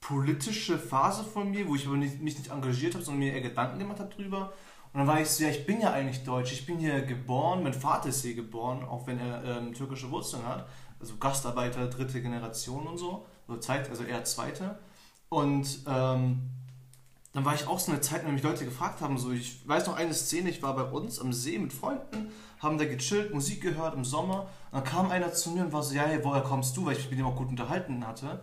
politische 0.00 0.78
Phase 0.78 1.22
von 1.22 1.50
mir, 1.50 1.68
wo 1.68 1.76
ich 1.76 1.86
aber 1.86 1.98
nicht, 1.98 2.20
mich 2.20 2.36
nicht 2.36 2.50
engagiert 2.50 2.94
habe, 2.94 3.04
sondern 3.04 3.20
mir 3.20 3.34
eher 3.34 3.42
Gedanken 3.42 3.78
gemacht 3.78 4.00
habe 4.00 4.12
drüber. 4.12 4.52
Und 4.92 4.98
dann 4.98 5.06
war 5.06 5.20
ich 5.20 5.28
so, 5.28 5.44
ja, 5.44 5.50
ich 5.50 5.66
bin 5.66 5.80
ja 5.80 5.92
eigentlich 5.92 6.24
deutsch, 6.24 6.52
ich 6.52 6.66
bin 6.66 6.78
hier 6.78 7.02
geboren, 7.02 7.62
mein 7.62 7.74
Vater 7.74 8.08
ist 8.08 8.22
hier 8.22 8.34
geboren, 8.34 8.82
auch 8.82 9.06
wenn 9.06 9.20
er 9.20 9.44
ähm, 9.44 9.72
türkische 9.72 10.10
Wurzeln 10.10 10.44
hat, 10.44 10.66
also 10.98 11.16
Gastarbeiter 11.18 11.86
dritte 11.86 12.20
Generation 12.22 12.88
und 12.88 12.98
so, 12.98 13.26
also, 13.46 13.60
Zeit, 13.60 13.88
also 13.88 14.02
eher 14.04 14.24
zweite. 14.24 14.80
Und 15.28 15.84
ähm, 15.86 16.50
dann 17.32 17.44
war 17.44 17.54
ich 17.54 17.66
auch 17.66 17.78
so 17.78 17.92
eine 17.92 18.00
Zeit, 18.00 18.24
der 18.24 18.32
mich 18.32 18.42
Leute 18.42 18.64
gefragt 18.64 19.00
haben, 19.00 19.18
so, 19.18 19.30
ich 19.30 19.66
weiß 19.68 19.86
noch 19.86 19.96
eine 19.96 20.14
Szene, 20.14 20.50
ich 20.50 20.62
war 20.62 20.74
bei 20.74 20.82
uns 20.82 21.20
am 21.20 21.32
See 21.32 21.58
mit 21.58 21.72
Freunden, 21.72 22.32
haben 22.58 22.76
da 22.76 22.84
gechillt, 22.84 23.32
Musik 23.32 23.60
gehört 23.60 23.94
im 23.94 24.04
Sommer, 24.04 24.48
dann 24.72 24.84
kam 24.84 25.10
einer 25.10 25.32
zu 25.32 25.50
mir 25.50 25.64
und 25.64 25.72
war 25.72 25.82
so, 25.82 25.94
ja, 25.94 26.02
hey, 26.02 26.20
woher 26.22 26.42
kommst 26.42 26.76
du, 26.76 26.86
weil 26.86 26.92
ich 26.92 26.98
mich 27.00 27.10
mit 27.10 27.18
ihm 27.20 27.26
auch 27.26 27.36
gut 27.36 27.48
unterhalten 27.48 28.06
hatte. 28.06 28.40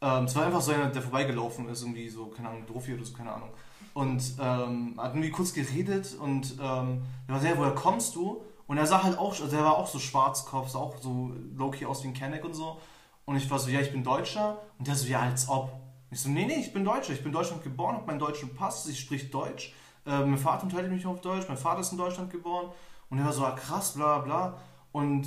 Ähm, 0.00 0.24
es 0.24 0.36
war 0.36 0.46
einfach 0.46 0.60
so 0.60 0.72
einer, 0.72 0.86
der 0.86 1.02
vorbeigelaufen 1.02 1.68
ist, 1.68 1.82
irgendwie 1.82 2.08
so, 2.08 2.26
keine 2.26 2.50
Ahnung, 2.50 2.66
Profi 2.66 2.94
oder 2.94 3.04
so, 3.04 3.14
keine 3.14 3.32
Ahnung. 3.32 3.50
Und 3.94 4.22
ähm, 4.38 4.94
hat 4.98 5.12
irgendwie 5.12 5.30
kurz 5.30 5.52
geredet 5.52 6.14
und 6.20 6.52
ähm, 6.60 7.02
der 7.26 7.34
war 7.34 7.40
so, 7.40 7.46
ja, 7.46 7.58
woher 7.58 7.74
kommst 7.74 8.14
du? 8.14 8.42
Und 8.68 8.76
er 8.76 8.86
sah 8.86 9.02
halt 9.02 9.18
auch, 9.18 9.40
also 9.40 9.56
er 9.56 9.64
war 9.64 9.78
auch 9.78 9.88
so 9.88 9.98
Schwarzkopf, 9.98 10.68
sah 10.68 10.78
auch 10.78 10.98
so 11.00 11.32
low-key 11.56 11.86
aus 11.86 12.04
wie 12.04 12.08
ein 12.08 12.14
Kenneck 12.14 12.44
und 12.44 12.54
so. 12.54 12.78
Und 13.24 13.36
ich 13.36 13.50
war 13.50 13.58
so, 13.58 13.70
ja, 13.70 13.80
ich 13.80 13.90
bin 13.90 14.04
Deutscher. 14.04 14.58
Und 14.78 14.86
der 14.86 14.94
so, 14.94 15.06
ja, 15.06 15.20
als 15.20 15.48
ob. 15.48 15.72
Ich 16.10 16.20
so, 16.20 16.28
nee, 16.28 16.46
nee, 16.46 16.60
ich 16.60 16.72
bin 16.72 16.84
Deutscher. 16.84 17.12
Ich 17.12 17.18
bin 17.18 17.28
in 17.28 17.32
Deutschland 17.34 17.62
geboren, 17.62 17.96
habe 17.96 18.06
meinen 18.06 18.18
deutschen 18.18 18.54
Pass, 18.54 18.86
ich 18.86 18.98
sprich 18.98 19.30
Deutsch. 19.30 19.74
Äh, 20.06 20.24
mein 20.24 20.38
Vater 20.38 20.64
unterhält 20.64 20.90
mich 20.90 21.04
auf 21.06 21.20
Deutsch, 21.20 21.46
mein 21.48 21.58
Vater 21.58 21.80
ist 21.80 21.92
in 21.92 21.98
Deutschland 21.98 22.30
geboren. 22.30 22.72
Und 23.10 23.18
er 23.18 23.26
war 23.26 23.32
so, 23.32 23.44
ah, 23.44 23.52
krass, 23.52 23.94
bla 23.94 24.18
bla. 24.18 24.60
Und 24.92 25.26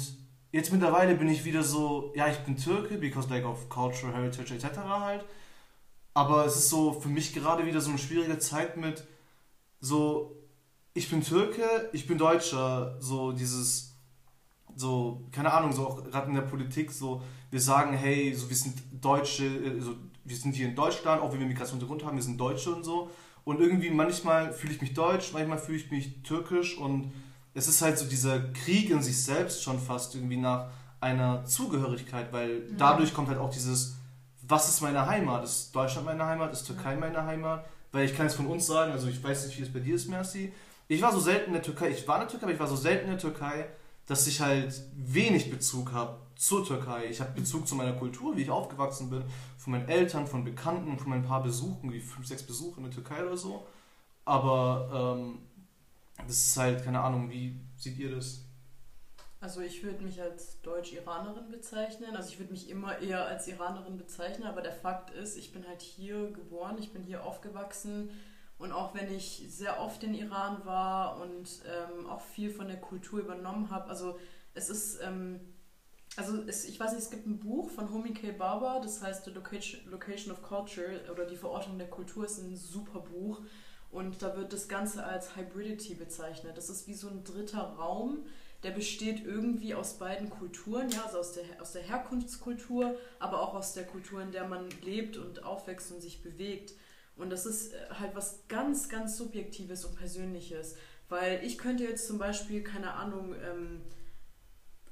jetzt 0.51 0.71
mittlerweile 0.71 1.15
bin 1.15 1.29
ich 1.29 1.45
wieder 1.45 1.63
so, 1.63 2.11
ja, 2.15 2.27
ich 2.27 2.39
bin 2.39 2.57
Türke, 2.57 2.97
because 2.97 3.29
like 3.29 3.45
of 3.45 3.69
cultural 3.69 4.13
heritage 4.13 4.53
etc. 4.53 4.77
halt. 4.87 5.25
Aber 6.13 6.45
es 6.45 6.55
ist 6.55 6.69
so 6.69 6.93
für 6.93 7.09
mich 7.09 7.33
gerade 7.33 7.65
wieder 7.65 7.79
so 7.79 7.89
eine 7.89 7.99
schwierige 7.99 8.37
Zeit 8.39 8.75
mit 8.77 9.05
so, 9.79 10.35
ich 10.93 11.09
bin 11.09 11.23
Türke, 11.23 11.89
ich 11.93 12.07
bin 12.07 12.17
Deutscher, 12.17 12.97
so 12.99 13.31
dieses, 13.31 13.95
so, 14.75 15.27
keine 15.31 15.53
Ahnung, 15.53 15.71
so 15.71 15.87
auch 15.87 16.03
gerade 16.03 16.27
in 16.27 16.35
der 16.35 16.41
Politik, 16.41 16.91
so, 16.91 17.21
wir 17.49 17.61
sagen, 17.61 17.93
hey, 17.93 18.33
so, 18.33 18.49
wir 18.49 18.55
sind 18.55 18.75
Deutsche, 18.91 19.45
äh, 19.45 19.79
so, 19.79 19.95
wir 20.31 20.37
sind 20.37 20.55
hier 20.55 20.67
in 20.67 20.75
Deutschland, 20.75 21.21
auch 21.21 21.31
wenn 21.33 21.39
wir 21.41 21.45
Migrationshintergrund 21.47 22.05
haben, 22.05 22.15
wir 22.15 22.23
sind 22.23 22.39
Deutsche 22.39 22.73
und 22.73 22.83
so. 22.83 23.11
Und 23.43 23.59
irgendwie 23.59 23.89
manchmal 23.89 24.53
fühle 24.53 24.73
ich 24.73 24.81
mich 24.81 24.93
deutsch, 24.93 25.33
manchmal 25.33 25.57
fühle 25.57 25.77
ich 25.77 25.91
mich 25.91 26.23
türkisch 26.23 26.77
und 26.77 27.11
es 27.53 27.67
ist 27.67 27.81
halt 27.81 27.97
so 27.97 28.05
dieser 28.05 28.39
Krieg 28.53 28.89
in 28.89 29.01
sich 29.01 29.21
selbst 29.21 29.61
schon 29.63 29.77
fast 29.79 30.15
irgendwie 30.15 30.37
nach 30.37 30.69
einer 31.01 31.43
Zugehörigkeit, 31.45 32.31
weil 32.31 32.59
Mhm. 32.59 32.77
dadurch 32.77 33.13
kommt 33.13 33.27
halt 33.29 33.39
auch 33.39 33.49
dieses, 33.49 33.95
was 34.43 34.69
ist 34.69 34.81
meine 34.81 35.05
Heimat? 35.05 35.43
Ist 35.43 35.75
Deutschland 35.75 36.05
meine 36.05 36.25
Heimat? 36.25 36.53
Ist 36.53 36.63
Türkei 36.65 36.95
meine 36.95 37.23
Heimat? 37.25 37.65
Weil 37.91 38.05
ich 38.05 38.15
kann 38.15 38.27
es 38.27 38.35
von 38.35 38.45
uns 38.47 38.67
sagen, 38.67 38.91
also 38.93 39.07
ich 39.09 39.21
weiß 39.21 39.47
nicht, 39.47 39.57
wie 39.59 39.63
es 39.63 39.73
bei 39.73 39.79
dir 39.79 39.95
ist, 39.95 40.07
Merci. 40.07 40.53
Ich 40.87 41.01
war 41.01 41.11
so 41.11 41.19
selten 41.19 41.47
in 41.47 41.53
der 41.53 41.61
Türkei, 41.63 41.89
ich 41.89 42.07
war 42.07 42.15
in 42.17 42.21
der 42.21 42.29
Türkei, 42.29 42.45
aber 42.45 42.53
ich 42.53 42.59
war 42.59 42.67
so 42.67 42.75
selten 42.75 43.05
in 43.05 43.11
der 43.11 43.19
Türkei, 43.19 43.65
dass 44.07 44.27
ich 44.27 44.39
halt 44.41 44.73
wenig 44.95 45.49
Bezug 45.49 45.91
habe 45.93 46.17
zur 46.41 46.65
Türkei. 46.65 47.05
Ich 47.05 47.21
habe 47.21 47.33
Bezug 47.33 47.67
zu 47.67 47.75
meiner 47.75 47.93
Kultur, 47.93 48.35
wie 48.35 48.41
ich 48.41 48.49
aufgewachsen 48.49 49.11
bin, 49.11 49.23
von 49.59 49.73
meinen 49.73 49.87
Eltern, 49.87 50.25
von 50.25 50.43
Bekannten, 50.43 50.97
von 50.97 51.13
ein 51.13 51.21
paar 51.21 51.43
Besuchen, 51.43 51.93
wie 51.93 51.99
fünf, 51.99 52.25
sechs 52.25 52.41
Besuche 52.41 52.77
in 52.77 52.85
der 52.85 52.91
Türkei 52.91 53.23
oder 53.23 53.37
so. 53.37 53.67
Aber 54.25 55.19
ähm, 55.19 55.43
das 56.25 56.37
ist 56.37 56.57
halt, 56.57 56.83
keine 56.83 56.99
Ahnung, 56.99 57.29
wie 57.29 57.59
seht 57.77 57.95
ihr 57.99 58.15
das? 58.15 58.43
Also 59.39 59.61
ich 59.61 59.83
würde 59.83 60.03
mich 60.03 60.19
als 60.19 60.59
Deutsch-Iranerin 60.61 61.51
bezeichnen. 61.51 62.15
Also 62.15 62.29
ich 62.29 62.39
würde 62.39 62.51
mich 62.51 62.69
immer 62.71 62.97
eher 62.97 63.27
als 63.27 63.47
Iranerin 63.47 63.97
bezeichnen, 63.97 64.47
aber 64.47 64.63
der 64.63 64.73
Fakt 64.73 65.11
ist, 65.11 65.37
ich 65.37 65.53
bin 65.53 65.67
halt 65.67 65.83
hier 65.83 66.31
geboren, 66.31 66.77
ich 66.79 66.91
bin 66.91 67.03
hier 67.03 67.23
aufgewachsen 67.23 68.09
und 68.57 68.71
auch 68.71 68.95
wenn 68.95 69.13
ich 69.13 69.45
sehr 69.47 69.79
oft 69.79 70.01
in 70.01 70.15
Iran 70.15 70.65
war 70.65 71.21
und 71.21 71.61
ähm, 71.67 72.07
auch 72.07 72.21
viel 72.21 72.49
von 72.49 72.67
der 72.67 72.81
Kultur 72.81 73.19
übernommen 73.19 73.69
habe, 73.69 73.89
also 73.89 74.17
es 74.53 74.69
ist, 74.69 74.99
ähm, 75.03 75.39
also 76.17 76.43
es, 76.47 76.65
ich 76.65 76.79
weiß 76.79 76.91
nicht, 76.91 77.03
es 77.03 77.09
gibt 77.09 77.25
ein 77.25 77.39
Buch 77.39 77.69
von 77.69 77.91
Homi 77.91 78.13
K. 78.13 78.31
Baba, 78.31 78.79
das 78.79 79.01
heißt 79.01 79.25
The 79.25 79.31
Location, 79.31 80.31
of 80.31 80.41
Culture 80.41 81.01
oder 81.11 81.25
die 81.25 81.37
Verortung 81.37 81.77
der 81.77 81.89
Kultur, 81.89 82.25
ist 82.25 82.39
ein 82.39 82.55
super 82.55 82.99
Buch 82.99 83.41
und 83.91 84.21
da 84.21 84.35
wird 84.35 84.51
das 84.53 84.67
Ganze 84.67 85.03
als 85.03 85.35
Hybridity 85.35 85.95
bezeichnet. 85.95 86.57
Das 86.57 86.69
ist 86.69 86.87
wie 86.87 86.93
so 86.93 87.07
ein 87.07 87.23
dritter 87.23 87.61
Raum, 87.61 88.25
der 88.63 88.71
besteht 88.71 89.25
irgendwie 89.25 89.73
aus 89.73 89.97
beiden 89.97 90.29
Kulturen, 90.29 90.89
ja, 90.89 91.05
also 91.05 91.19
aus 91.19 91.33
der, 91.33 91.43
aus 91.59 91.71
der 91.71 91.81
Herkunftskultur, 91.81 92.95
aber 93.19 93.41
auch 93.41 93.53
aus 93.53 93.73
der 93.73 93.85
Kultur, 93.85 94.21
in 94.21 94.31
der 94.31 94.47
man 94.47 94.69
lebt 94.83 95.17
und 95.17 95.43
aufwächst 95.43 95.91
und 95.91 96.01
sich 96.01 96.21
bewegt. 96.21 96.73
Und 97.15 97.29
das 97.29 97.45
ist 97.45 97.73
äh, 97.73 97.77
halt 97.99 98.15
was 98.15 98.47
ganz, 98.47 98.87
ganz 98.89 99.17
Subjektives 99.17 99.85
und 99.85 99.95
Persönliches. 99.95 100.75
Weil 101.09 101.43
ich 101.43 101.57
könnte 101.57 101.83
jetzt 101.83 102.07
zum 102.07 102.19
Beispiel, 102.19 102.63
keine 102.63 102.93
Ahnung, 102.93 103.35
ähm, 103.43 103.81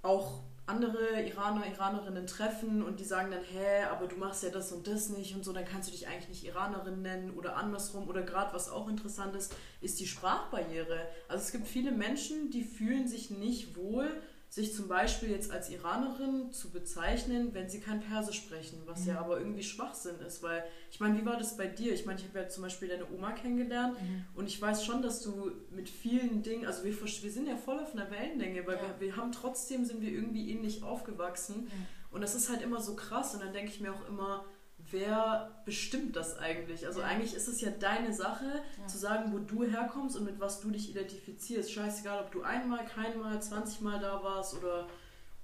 auch 0.02 0.44
andere 0.70 1.22
Iraner, 1.24 1.66
Iranerinnen 1.66 2.28
treffen 2.28 2.84
und 2.84 3.00
die 3.00 3.04
sagen 3.04 3.32
dann, 3.32 3.42
hä, 3.42 3.84
aber 3.92 4.08
du 4.08 4.16
machst 4.18 4.44
ja 4.44 4.50
das 4.50 4.72
und 4.72 4.88
das 4.88 5.10
nicht 5.10 5.36
und 5.36 5.44
so, 5.44 5.52
dann 5.52 5.66
kannst 5.66 5.90
du 5.90 5.92
dich 5.92 6.08
eigentlich 6.08 6.30
nicht 6.30 6.46
Iranerin 6.46 7.02
nennen 7.02 7.32
oder 7.32 7.58
andersrum. 7.58 8.08
Oder 8.08 8.22
gerade 8.22 8.54
was 8.54 8.70
auch 8.70 8.88
interessant 8.88 9.36
ist, 9.36 9.56
ist 9.82 10.00
die 10.00 10.08
Sprachbarriere. 10.08 11.08
Also 11.28 11.44
es 11.44 11.52
gibt 11.52 11.68
viele 11.68 11.92
Menschen, 11.92 12.52
die 12.52 12.64
fühlen 12.64 13.08
sich 13.08 13.32
nicht 13.32 13.76
wohl, 13.76 14.10
sich 14.50 14.74
zum 14.74 14.88
Beispiel 14.88 15.30
jetzt 15.30 15.52
als 15.52 15.70
Iranerin 15.70 16.52
zu 16.52 16.72
bezeichnen, 16.72 17.54
wenn 17.54 17.70
sie 17.70 17.80
kein 17.80 18.00
Persisch 18.00 18.38
sprechen, 18.38 18.82
was 18.86 19.06
ja 19.06 19.20
aber 19.20 19.38
irgendwie 19.38 19.62
Schwachsinn 19.62 20.20
ist, 20.26 20.42
weil 20.42 20.64
ich 20.90 21.00
meine, 21.00 21.20
wie 21.22 21.26
war 21.26 21.38
das 21.38 21.56
bei 21.56 21.68
dir? 21.68 21.94
Ich 21.94 22.08
meine, 22.08 22.20
ich 22.20 22.26
habe 22.28 22.40
ja 22.40 22.50
zum 22.50 22.64
Beispiel 22.64 22.88
deine 22.88 23.06
Oma 23.12 23.32
kennengelernt 23.34 23.96
und 24.34 24.48
ich 24.48 24.60
weiß 24.60 24.84
schon, 24.84 25.04
dass 25.04 25.22
du 25.22 25.52
mit 25.70 25.88
vielen 25.88 26.42
Dingen, 26.42 26.66
also 26.66 26.84
wir, 26.84 27.00
wir 27.00 27.32
sind 27.32 27.48
ja 27.48 27.58
voll 27.58 27.80
auf 27.80 27.94
einer 27.94 28.10
Wellenlänge, 28.10 28.66
weil 28.66 28.78
Ja. 28.78 28.82
wir, 29.00 29.08
wir 29.08 29.16
haben 29.18 29.32
trotzdem, 29.32 29.86
sind 29.86 30.02
wir 30.02 30.10
irgendwie 30.12 30.50
ähnlich 30.52 30.82
aufgewachsen 30.82 31.68
Ja. 31.68 31.74
und 32.10 32.22
das 32.22 32.34
ist 32.34 32.50
halt 32.50 32.64
immer 32.64 32.82
so 32.82 32.96
krass 32.96 33.36
und 33.36 33.42
dann 33.44 33.54
denke 33.54 33.72
ich 33.72 33.80
mir 33.82 33.94
auch 33.94 34.08
immer, 34.10 34.46
wer 34.91 35.62
bestimmt 35.65 36.15
das 36.15 36.38
eigentlich? 36.38 36.86
Also 36.86 36.99
Ja. 37.02 37.08
eigentlich 37.08 37.34
ist 37.34 37.47
es 37.47 37.62
ja 37.62 37.69
deine 37.71 38.13
Sache, 38.13 38.62
Ja. 38.80 38.88
zu 38.88 38.97
sagen, 38.97 39.32
wo 39.34 39.39
du 39.39 39.63
herkommst 39.63 40.15
und 40.17 40.25
mit 40.25 40.39
was 40.39 40.60
du 40.62 40.69
dich 40.71 40.89
identifizierst. 40.89 41.71
Scheißegal, 41.71 42.23
ob 42.23 42.32
du 42.32 42.41
einmal, 42.43 42.86
keinmal, 42.86 43.41
20 43.41 43.82
Mal 43.82 43.99
da 43.99 44.23
warst 44.23 44.54
oder 44.56 44.88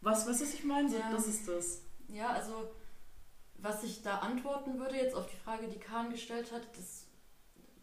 was, 0.02 0.28
weißt 0.28 0.42
du, 0.42 0.46
was 0.46 0.54
ich 0.54 0.64
meine? 0.64 0.92
Ja. 0.94 1.12
Das 1.12 1.28
ist 1.28 1.48
das. 1.48 1.82
Ja, 2.08 2.30
also 2.30 2.70
was 3.58 3.84
ich 3.84 4.02
da 4.04 4.20
antworten 4.20 4.78
würde 4.80 4.96
jetzt 4.96 5.16
auf 5.16 5.28
die 5.28 5.38
Frage, 5.38 5.68
die 5.68 5.80
Kahn 5.80 6.12
gestellt 6.12 6.52
hat, 6.52 6.62
das, 6.78 7.06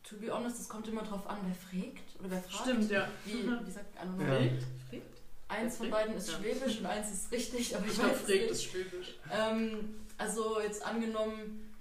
to 0.05 0.17
be 0.17 0.31
honest, 0.33 0.59
das 0.59 0.69
kommt 0.69 0.87
immer 0.87 1.03
drauf 1.03 1.27
an, 1.27 1.39
wer 1.45 1.55
fragt 1.55 2.19
oder 2.21 2.31
wer 2.31 2.43
fragt. 2.43 2.69
Stimmt, 2.69 2.91
ja. 2.91 3.09
Wie, 3.25 3.33
wie 3.67 3.71
sagt 3.71 3.97
know. 4.01 4.23
Ja. 4.23 4.29
Fragt? 4.37 4.63
Fragt? 4.91 5.03
Eins 5.49 5.77
von 5.77 5.91
beiden 5.91 6.15
ist 6.15 6.31
Ja. 6.31 6.39
Schwäbisch 6.39 6.79
und 6.79 6.87
eins 6.87 7.13
ist 7.13 7.31
richtig, 7.33 7.77
aber 7.77 7.85
ich 7.85 7.93
Ich 7.93 7.99
glaube, 7.99 8.11
weiß 8.13 8.21
es 8.21 8.27
Fragt 8.27 8.41
nicht. 8.41 8.51
ist 8.51 8.65
Schwäbisch. 8.65 9.15
Ähm, 9.31 9.95
also 10.23 10.61
jetzt 10.61 10.85
angenommen, 10.87 11.75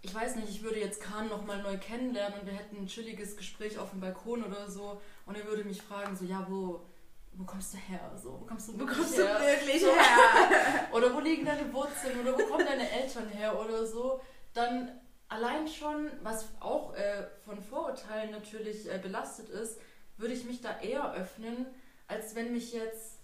ich 0.00 0.14
weiß 0.14 0.36
nicht, 0.36 0.48
ich 0.48 0.62
würde 0.62 0.80
jetzt 0.80 1.02
Kahn 1.02 1.28
nochmal 1.28 1.62
neu 1.62 1.76
kennenlernen 1.76 2.40
und 2.40 2.46
wir 2.46 2.54
hätten 2.54 2.76
ein 2.78 2.86
chilliges 2.86 3.36
Gespräch 3.36 3.78
auf 3.78 3.90
dem 3.90 4.00
Balkon 4.00 4.42
oder 4.42 4.70
so 4.70 5.00
und 5.26 5.36
er 5.36 5.44
würde 5.46 5.64
mich 5.64 5.82
fragen, 5.82 6.16
so, 6.16 6.24
ja, 6.24 6.46
wo, 6.48 6.86
wo 7.34 7.44
kommst 7.44 7.74
du 7.74 7.78
her? 7.78 8.10
So, 8.16 8.40
wo 8.40 8.46
kommst 8.46 8.68
du 8.68 8.74
Wo 8.74 8.78
wirklich 8.80 8.96
kommst 8.98 9.18
du 9.18 9.26
her? 9.26 9.40
wirklich 9.40 9.82
So. 9.82 9.92
her? 9.92 10.88
Oder 10.92 11.14
wo 11.14 11.20
liegen 11.20 11.44
deine 11.44 11.70
Wurzeln 11.72 12.18
oder 12.20 12.32
wo 12.38 12.42
kommen 12.46 12.64
deine 12.66 12.90
Eltern 12.90 13.28
her 13.28 13.58
oder 13.60 13.84
so, 13.86 14.20
dann 14.54 14.90
allein 15.28 15.68
schon, 15.68 16.10
was 16.22 16.46
auch 16.60 16.94
äh, 16.94 17.26
von 17.44 17.60
Vorurteilen 17.60 18.30
natürlich 18.30 18.90
äh, 18.90 18.98
belastet 18.98 19.50
ist, 19.50 19.78
würde 20.16 20.32
ich 20.34 20.44
mich 20.44 20.62
da 20.62 20.80
eher 20.80 21.12
öffnen, 21.12 21.66
als 22.08 22.34
wenn 22.34 22.52
mich 22.52 22.72
jetzt 22.72 23.17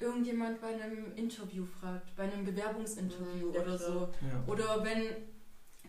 irgendjemand 0.00 0.60
bei 0.60 0.68
einem 0.68 1.14
Interview 1.16 1.64
fragt, 1.64 2.14
bei 2.16 2.24
einem 2.24 2.44
Bewerbungsinterview 2.44 3.50
Mhm, 3.50 3.56
oder 3.56 3.78
so. 3.78 4.08
Ja. 4.20 4.44
Oder 4.46 4.84
wenn 4.84 5.02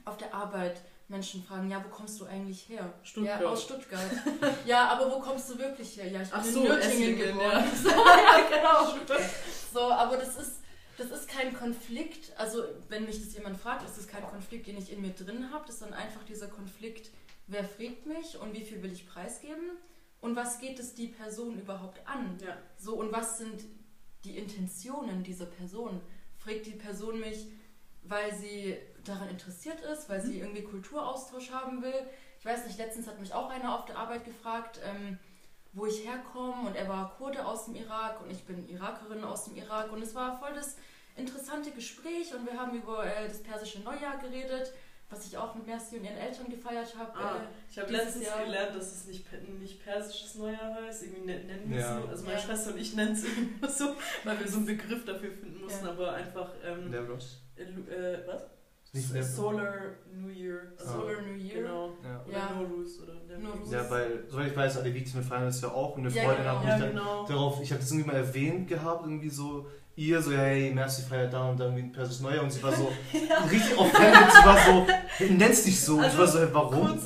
auf 0.06 0.18
der 0.18 0.34
Arbeit 0.34 0.82
Menschen 1.08 1.44
fragen, 1.44 1.70
ja, 1.70 1.84
wo 1.84 1.90
kommst 1.90 2.20
du 2.20 2.26
eigentlich 2.26 2.68
her? 2.70 2.94
Stuttgart. 3.04 3.42
Ja, 3.42 3.48
aus 3.50 3.64
Stuttgart. 3.64 4.10
ja, 4.66 4.88
aber 4.90 5.12
wo 5.12 5.20
kommst 5.20 5.50
du 5.50 5.58
wirklich 5.60 5.98
her? 5.98 6.08
Ja, 6.12 6.22
ich 6.22 6.30
bin 6.30 6.40
Ach 6.40 6.46
in 6.46 6.54
so, 6.54 6.64
Nürtingen 6.64 7.18
geboren. 7.18 7.64
ja. 7.64 7.76
So, 7.76 7.90
ja, 7.90 8.48
genau. 8.50 9.18
So, 9.74 9.82
aber 9.92 10.16
das 10.18 10.38
ist, 10.38 10.62
das 10.98 11.12
ist 11.12 11.28
kein 11.28 11.54
Konflikt. 11.54 12.32
Also, 12.38 12.64
wenn 12.88 13.06
mich 13.06 13.22
das 13.24 13.34
jemand 13.36 13.58
fragt, 13.58 13.84
ist 13.86 13.98
das 13.98 14.08
kein 14.08 14.24
Konflikt, 14.26 14.68
den 14.68 14.78
ich 14.78 14.92
in 14.92 15.02
mir 15.02 15.10
drin 15.10 15.52
habe. 15.52 15.66
Das 15.66 15.76
ist 15.76 15.82
dann 15.84 15.94
einfach 15.94 16.24
dieser 16.24 16.48
Konflikt, 16.48 17.12
wer 17.48 17.66
fragt 17.66 18.06
mich 18.06 18.40
und 18.40 18.54
wie 18.54 18.62
viel 18.64 18.82
will 18.82 18.94
ich 18.94 19.06
preisgeben? 19.08 19.72
Und 20.22 20.36
was 20.38 20.60
geht 20.60 20.80
es 20.80 20.96
die 20.96 21.08
Person 21.08 21.60
überhaupt 21.60 22.00
an? 22.08 22.38
Ja. 22.44 22.56
So, 22.78 22.96
und 22.96 23.12
was 23.12 23.38
sind 23.38 23.66
die 24.26 24.38
Intentionen 24.38 25.24
dieser 25.24 25.46
Person? 25.46 26.02
Fragt 26.38 26.66
die 26.66 26.72
Person 26.72 27.20
mich, 27.20 27.48
weil 28.04 28.34
sie 28.36 28.78
daran 29.04 29.30
interessiert 29.30 29.82
ist, 29.82 30.10
weil 30.10 30.22
sie 30.22 30.40
irgendwie 30.40 30.64
Kulturaustausch 30.64 31.52
haben 31.52 31.82
will? 31.82 32.08
Ich 32.40 32.46
weiß 32.46 32.66
nicht, 32.66 32.78
letztens 32.78 33.08
hat 33.08 33.20
mich 33.20 33.34
auch 33.34 33.50
einer 33.50 33.76
auf 33.76 33.86
der 33.86 33.98
Arbeit 33.98 34.26
gefragt, 34.26 34.80
ähm, 34.84 35.18
wo 35.74 35.86
ich 35.86 36.08
herkomme 36.08 36.68
und 36.68 36.76
er 36.76 36.88
war 36.88 37.16
Kurde 37.18 37.46
aus 37.46 37.66
dem 37.66 37.76
Irak 37.76 38.22
und 38.22 38.32
ich 38.32 38.44
bin 38.46 38.68
Irakerin 38.70 39.24
aus 39.24 39.46
dem 39.46 39.56
Irak 39.56 39.92
und 39.92 40.02
es 40.02 40.16
war 40.16 40.40
voll 40.40 40.54
das 40.54 40.78
interessante 41.18 41.72
Gespräch 41.72 42.34
und 42.34 42.46
wir 42.46 42.60
haben 42.60 42.76
über 42.78 43.06
äh, 43.06 43.28
das 43.28 43.44
persische 43.44 43.82
Neujahr 43.82 44.18
geredet, 44.18 44.74
was 45.10 45.26
ich 45.28 45.38
auch 45.38 45.54
mit 45.56 45.68
Merci 45.68 45.98
und 45.98 46.04
ihren 46.04 46.18
Eltern 46.18 46.50
gefeiert 46.50 46.96
habe. 46.98 47.12
Ah, 47.18 47.36
Äh, 47.38 47.40
ich 47.70 47.78
habe 47.80 47.92
letztens 47.92 48.26
Jahr- 48.26 48.44
gelernt, 48.44 48.76
dass 48.76 48.92
es 48.92 49.08
nicht, 49.08 49.26
nicht 49.60 49.84
persisches 49.84 50.36
Neujahr 50.36 50.74
heißt. 50.76 51.04
Irgendwie 51.04 51.26
ne- 51.26 51.44
nennen 51.44 51.64
wir 51.70 51.78
es 51.78 51.84
Ja. 51.84 52.02
so. 52.02 52.08
Also 52.08 52.24
meine 52.26 52.38
Ja. 52.38 52.42
Schwester 52.44 52.72
und 52.72 52.80
ich 52.80 52.96
nennen 52.96 53.12
es 53.14 53.24
immer 53.24 53.70
so, 53.70 53.96
weil 54.24 54.40
wir 54.40 54.48
so 54.48 54.58
einen 54.58 54.66
Begriff 54.66 55.06
dafür 55.06 55.32
finden 55.32 55.62
mussten. 55.62 55.86
Ja. 55.86 55.92
Aber 55.92 56.14
einfach, 56.14 56.50
ähm, 56.66 56.90
Nevros. 56.90 57.42
äh, 57.56 57.64
äh, 57.64 58.28
was? 58.28 58.44
Nicht 58.94 59.14
Nevros. 59.14 59.36
Solar 59.36 59.74
New 60.12 60.30
Year. 60.30 60.72
Also, 60.80 60.92
Solar 60.94 61.22
New 61.22 61.34
Year. 61.36 61.62
Genau. 61.64 61.94
Ja. 62.04 62.24
Oder 62.26 62.38
Ja. 62.38 62.50
Nowruz 62.56 63.00
oder 63.02 63.38
Nowruz. 63.38 63.72
Ja, 63.72 63.90
weil, 63.90 64.24
soweit 64.28 64.48
ich 64.52 64.56
weiß, 64.58 64.78
Aleviten 64.78 65.22
feiern 65.24 65.46
das 65.46 65.62
ja 65.62 65.70
auch. 65.70 65.98
Und 65.98 66.06
eine 66.08 66.16
Ja, 66.16 66.24
Freundin 66.24 66.44
genau. 66.44 66.56
hat 66.56 66.64
mich 66.64 66.70
Ja, 66.74 66.80
dann 66.80 66.90
genau. 66.90 67.26
darauf, 67.28 67.62
ich 67.62 67.72
habe 67.72 67.82
das 67.82 67.92
irgendwie 67.92 68.08
mal 68.08 68.16
erwähnt 68.18 68.68
gehabt, 68.70 69.06
irgendwie 69.06 69.30
so, 69.30 69.70
ihr 69.98 70.22
so, 70.22 70.32
hey, 70.34 70.72
Merci 70.74 71.04
feiert 71.04 71.32
da 71.32 71.50
und 71.50 71.58
da 71.60 71.66
irgendwie 71.66 71.84
ein 71.84 71.92
persisches 71.92 72.22
Neujahr 72.22 72.44
und 72.44 72.52
sie 72.52 72.62
war 72.62 72.74
so 72.76 72.92
richtig 73.52 73.78
offended, 73.78 74.32
sie 74.32 74.46
war 74.46 74.58
so, 74.66 74.88
hey, 75.18 75.30
nenn's 75.32 75.64
dich 75.64 75.80
so. 75.80 75.94
und 75.94 76.00
ich 76.02 76.06
Also, 76.08 76.18
war 76.20 76.28
so, 76.28 76.40
hey, 76.40 76.48
warum? 76.52 76.88
Kurz, 76.88 77.04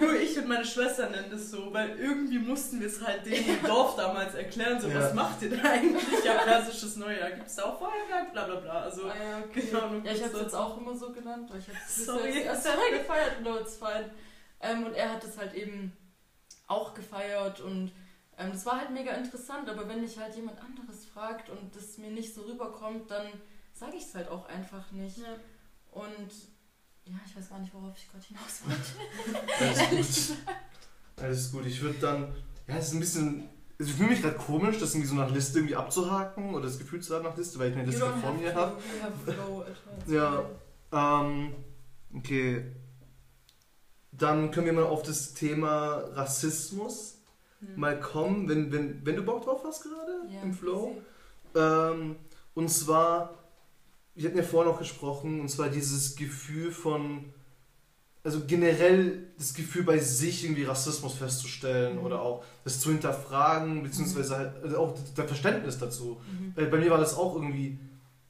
nur 0.00 0.14
ich 0.20 0.36
und 0.38 0.48
meine 0.48 0.64
Schwester 0.64 1.08
nennen 1.08 1.28
das 1.30 1.50
so, 1.50 1.72
weil 1.72 1.90
irgendwie 1.98 2.38
mussten 2.40 2.80
wir 2.80 2.88
es 2.88 3.00
halt 3.00 3.24
denen 3.26 3.48
im 3.60 3.62
Dorf 3.66 3.94
damals 3.96 4.34
erklären, 4.34 4.80
so, 4.80 4.88
Ja. 4.88 4.96
was 5.00 5.14
macht 5.14 5.40
ihr 5.42 5.50
da 5.56 5.70
eigentlich? 5.70 6.24
Ja, 6.24 6.34
persisches 6.38 6.96
Neujahr, 6.96 7.30
gibt 7.30 7.46
es 7.46 7.54
da 7.54 7.62
auch 7.64 7.78
Feuerwerk, 7.78 8.32
bla 8.32 8.44
bla 8.46 8.56
bla. 8.56 8.80
Also, 8.82 9.02
Ah, 9.04 9.14
ja, 9.22 9.38
okay. 9.48 9.62
genau, 9.70 9.88
nur 9.88 10.04
Ja, 10.04 10.12
ich 10.12 10.22
habe 10.24 10.34
es 10.36 10.42
jetzt 10.42 10.54
auch 10.54 10.78
immer 10.78 10.96
so 10.96 11.12
genannt, 11.12 11.48
weil 11.50 11.60
ich 11.60 11.68
habe 11.68 11.78
es 11.86 12.04
Sorry. 12.06 12.42
erst 12.42 12.64
gefeiert, 12.64 13.40
no, 13.44 13.58
it's 13.60 13.76
fine. 13.76 14.10
Ähm, 14.60 14.84
und 14.86 14.94
er 14.94 15.12
hat 15.12 15.22
es 15.24 15.38
halt 15.38 15.54
eben 15.54 15.92
auch 16.66 16.94
gefeiert 16.94 17.60
und 17.60 17.92
ähm, 18.38 18.52
das 18.52 18.64
war 18.66 18.78
halt 18.78 18.90
mega 18.90 19.12
interessant, 19.12 19.68
aber 19.68 19.88
wenn 19.88 20.00
mich 20.00 20.18
halt 20.18 20.34
jemand 20.34 20.58
anderes 20.60 21.04
fragt 21.04 21.50
und 21.50 21.74
das 21.76 21.98
mir 21.98 22.10
nicht 22.10 22.34
so 22.34 22.42
rüberkommt, 22.42 23.10
dann 23.10 23.26
sage 23.72 23.96
ich 23.96 24.04
es 24.04 24.14
halt 24.14 24.28
auch 24.28 24.46
einfach 24.46 24.90
nicht. 24.92 25.18
Ja. 25.18 25.36
Und 25.92 26.30
ja, 27.04 27.14
ich 27.26 27.36
weiß 27.36 27.50
gar 27.50 27.58
nicht, 27.58 27.74
worauf 27.74 27.96
ich 27.96 28.10
gerade 28.10 28.24
hinaus 28.24 28.62
wollte. 28.64 29.90
Alles 29.90 30.28
gut. 30.28 30.36
Alles 31.16 31.52
gut. 31.52 31.66
Ich 31.66 31.82
würde 31.82 31.98
dann, 31.98 32.34
ja, 32.66 32.76
es 32.76 32.88
ist 32.88 32.94
ein 32.94 33.00
bisschen, 33.00 33.48
also 33.78 33.90
ich 33.90 33.98
fühle 33.98 34.10
mich 34.10 34.22
gerade 34.22 34.36
komisch, 34.36 34.78
das 34.78 34.94
irgendwie 34.94 35.08
so 35.08 35.14
nach 35.14 35.30
Liste 35.30 35.58
irgendwie 35.58 35.76
abzuhaken 35.76 36.54
oder 36.54 36.64
das 36.64 36.78
Gefühl 36.78 37.00
zu 37.00 37.14
haben 37.14 37.24
nach 37.24 37.36
Liste, 37.36 37.58
weil 37.58 37.70
ich 37.70 37.76
eine 37.76 37.86
Liste 37.86 38.00
vor 38.00 38.12
have 38.12 38.32
mir 38.34 38.54
habe. 38.54 38.80
Ja. 40.06 40.44
Ähm, 40.92 41.54
okay. 42.14 42.66
dann 44.12 44.50
können 44.50 44.66
wir 44.66 44.72
mal 44.74 44.84
auf 44.84 45.02
das 45.02 45.34
Thema 45.34 45.96
Rassismus 46.12 47.21
hm. 47.62 47.80
mal 47.80 47.98
kommen, 48.00 48.48
wenn, 48.48 48.72
wenn, 48.72 49.04
wenn 49.06 49.16
du 49.16 49.22
Bock 49.22 49.44
drauf 49.44 49.62
hast 49.64 49.82
gerade 49.82 50.12
ja, 50.32 50.42
im 50.42 50.52
Flow. 50.52 50.96
Ähm, 51.54 52.16
und 52.54 52.68
zwar, 52.68 53.38
wir 54.14 54.28
hatten 54.28 54.38
ja 54.38 54.42
vorher 54.42 54.72
noch 54.72 54.78
gesprochen, 54.78 55.40
und 55.40 55.48
zwar 55.48 55.68
dieses 55.68 56.16
Gefühl 56.16 56.72
von, 56.72 57.24
also 58.24 58.42
generell 58.46 59.28
das 59.38 59.54
Gefühl 59.54 59.84
bei 59.84 59.98
sich 59.98 60.44
irgendwie 60.44 60.64
Rassismus 60.64 61.14
festzustellen 61.14 61.98
mhm. 61.98 62.04
oder 62.04 62.20
auch 62.20 62.44
das 62.64 62.80
zu 62.80 62.90
hinterfragen, 62.90 63.82
beziehungsweise 63.82 64.34
mhm. 64.34 64.38
halt 64.38 64.62
also 64.62 64.78
auch 64.78 64.94
das 65.14 65.26
Verständnis 65.26 65.78
dazu. 65.78 66.20
Mhm. 66.30 66.52
Bei, 66.54 66.64
bei 66.66 66.78
mir 66.78 66.90
war 66.90 66.98
das 66.98 67.16
auch 67.16 67.34
irgendwie, 67.34 67.78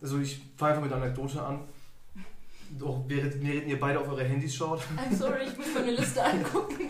also 0.00 0.18
ich 0.18 0.40
fange 0.56 0.72
einfach 0.72 0.84
mit 0.84 0.92
einer 0.92 1.04
Anekdote 1.04 1.42
an. 1.42 1.60
Doch, 2.78 3.04
während, 3.06 3.42
während 3.42 3.66
ihr 3.66 3.78
beide 3.78 4.00
auf 4.00 4.08
eure 4.08 4.24
Handys 4.24 4.54
schaut. 4.54 4.80
I'm 4.96 5.14
sorry, 5.14 5.42
ich 5.46 5.58
muss 5.58 5.66
meine 5.74 5.90
Liste 5.90 6.24
angucken. 6.24 6.88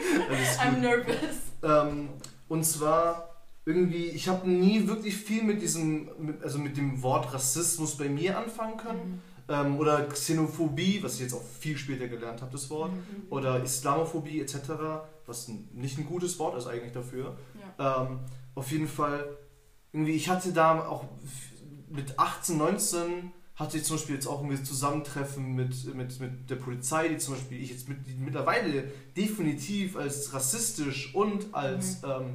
I'm 0.60 0.78
nervous. 0.78 1.16
Ähm, 1.64 2.08
und 2.52 2.64
zwar 2.64 3.30
irgendwie, 3.64 4.08
ich 4.08 4.28
habe 4.28 4.46
nie 4.46 4.86
wirklich 4.86 5.16
viel 5.16 5.42
mit 5.42 5.62
diesem, 5.62 6.10
mit, 6.18 6.42
also 6.42 6.58
mit 6.58 6.76
dem 6.76 7.02
Wort 7.02 7.32
Rassismus 7.32 7.96
bei 7.96 8.10
mir 8.10 8.36
anfangen 8.36 8.76
können. 8.76 9.00
Mhm. 9.00 9.20
Ähm, 9.48 9.78
oder 9.78 10.06
Xenophobie, 10.06 11.02
was 11.02 11.14
ich 11.14 11.20
jetzt 11.20 11.32
auch 11.32 11.42
viel 11.60 11.78
später 11.78 12.08
gelernt 12.08 12.42
habe, 12.42 12.52
das 12.52 12.68
Wort. 12.68 12.92
Mhm. 12.92 13.22
Oder 13.30 13.64
Islamophobie 13.64 14.42
etc., 14.42 14.56
was 15.24 15.48
nicht 15.48 15.96
ein 15.96 16.04
gutes 16.04 16.38
Wort 16.38 16.58
ist 16.58 16.66
eigentlich 16.66 16.92
dafür. 16.92 17.38
Ja. 17.78 18.02
Ähm, 18.02 18.18
auf 18.54 18.70
jeden 18.70 18.88
Fall, 18.88 19.34
irgendwie, 19.94 20.12
ich 20.12 20.28
hatte 20.28 20.52
da 20.52 20.86
auch 20.86 21.06
mit 21.88 22.18
18, 22.18 22.58
19 22.58 23.32
hatte 23.62 23.78
ich 23.78 23.84
zum 23.84 23.96
Beispiel 23.96 24.16
jetzt 24.16 24.26
auch 24.26 24.42
irgendwie 24.42 24.62
Zusammentreffen 24.62 25.54
mit, 25.54 25.94
mit, 25.94 26.20
mit 26.20 26.50
der 26.50 26.56
Polizei, 26.56 27.08
die 27.08 27.18
zum 27.18 27.34
Beispiel 27.34 27.62
ich 27.62 27.70
jetzt 27.70 27.88
mit, 27.88 27.98
mittlerweile 28.18 28.84
definitiv 29.16 29.96
als 29.96 30.34
rassistisch 30.34 31.14
und 31.14 31.54
als, 31.54 32.02
mhm. 32.02 32.10
ähm, 32.10 32.34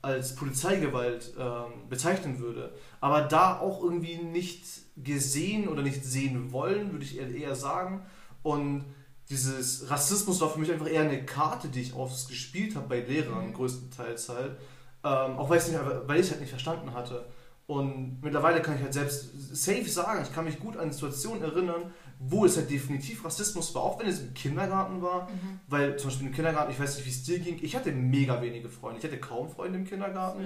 als 0.00 0.34
Polizeigewalt 0.36 1.34
ähm, 1.38 1.88
bezeichnen 1.88 2.38
würde. 2.38 2.72
Aber 3.00 3.22
da 3.22 3.58
auch 3.58 3.82
irgendwie 3.82 4.16
nicht 4.16 4.64
gesehen 4.96 5.68
oder 5.68 5.82
nicht 5.82 6.04
sehen 6.04 6.52
wollen, 6.52 6.92
würde 6.92 7.04
ich 7.04 7.18
eher 7.18 7.54
sagen. 7.54 8.02
Und 8.42 8.84
dieses 9.28 9.90
Rassismus 9.90 10.40
war 10.40 10.48
für 10.48 10.58
mich 10.58 10.72
einfach 10.72 10.88
eher 10.88 11.02
eine 11.02 11.24
Karte, 11.24 11.68
die 11.68 11.82
ich 11.82 11.94
aufs 11.94 12.28
gespielt 12.28 12.76
habe 12.76 12.88
bei 12.88 13.00
Lehrern, 13.00 13.48
mhm. 13.48 13.52
größtenteils 13.52 14.28
halt. 14.30 14.56
Ähm, 15.04 15.38
auch 15.38 15.50
weil, 15.50 15.58
nicht, 15.58 15.78
weil 16.06 16.20
ich 16.20 16.26
es 16.26 16.30
halt 16.30 16.40
nicht 16.40 16.50
verstanden 16.50 16.94
hatte. 16.94 17.26
Und 17.68 18.22
mittlerweile 18.22 18.62
kann 18.62 18.76
ich 18.76 18.82
halt 18.82 18.94
selbst 18.94 19.28
safe 19.54 19.86
sagen, 19.86 20.22
ich 20.22 20.34
kann 20.34 20.46
mich 20.46 20.58
gut 20.58 20.78
an 20.78 20.90
Situationen 20.90 21.42
erinnern, 21.42 21.92
wo 22.18 22.46
es 22.46 22.56
halt 22.56 22.70
definitiv 22.70 23.22
Rassismus 23.26 23.74
war, 23.74 23.82
auch 23.82 24.00
wenn 24.00 24.06
es 24.06 24.20
im 24.20 24.32
Kindergarten 24.32 25.02
war. 25.02 25.28
Mhm. 25.28 25.60
Weil 25.66 25.96
zum 25.98 26.08
Beispiel 26.08 26.28
im 26.28 26.32
Kindergarten, 26.32 26.72
ich 26.72 26.80
weiß 26.80 26.96
nicht, 26.96 27.04
wie 27.04 27.10
es 27.10 27.24
dir 27.24 27.38
ging, 27.38 27.58
ich 27.60 27.76
hatte 27.76 27.92
mega 27.92 28.40
wenige 28.40 28.70
Freunde. 28.70 29.00
Ich 29.00 29.04
hatte 29.04 29.18
kaum 29.18 29.50
Freunde 29.50 29.80
im 29.80 29.84
Kindergarten. 29.84 30.44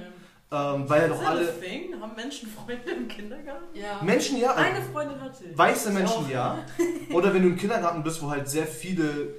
Ja. 0.50 0.74
Ähm, 0.74 0.90
weil 0.90 1.02
ja 1.02 1.08
doch 1.08 1.24
alle. 1.24 1.60
Thing? 1.60 1.94
Haben 2.00 2.16
Menschen 2.16 2.48
Freunde 2.48 2.90
im 2.90 3.06
Kindergarten? 3.06 3.66
Ja. 3.72 4.02
Menschen 4.02 4.40
ja. 4.40 4.54
Eine 4.56 4.82
Freundin 4.82 5.20
hatte 5.20 5.44
ich. 5.44 5.56
Weiße 5.56 5.92
Menschen 5.92 6.28
ja. 6.28 6.58
Oder 7.12 7.32
wenn 7.32 7.42
du 7.42 7.50
im 7.50 7.56
Kindergarten 7.56 8.02
bist, 8.02 8.20
wo 8.20 8.30
halt 8.30 8.48
sehr 8.48 8.66
viele 8.66 9.36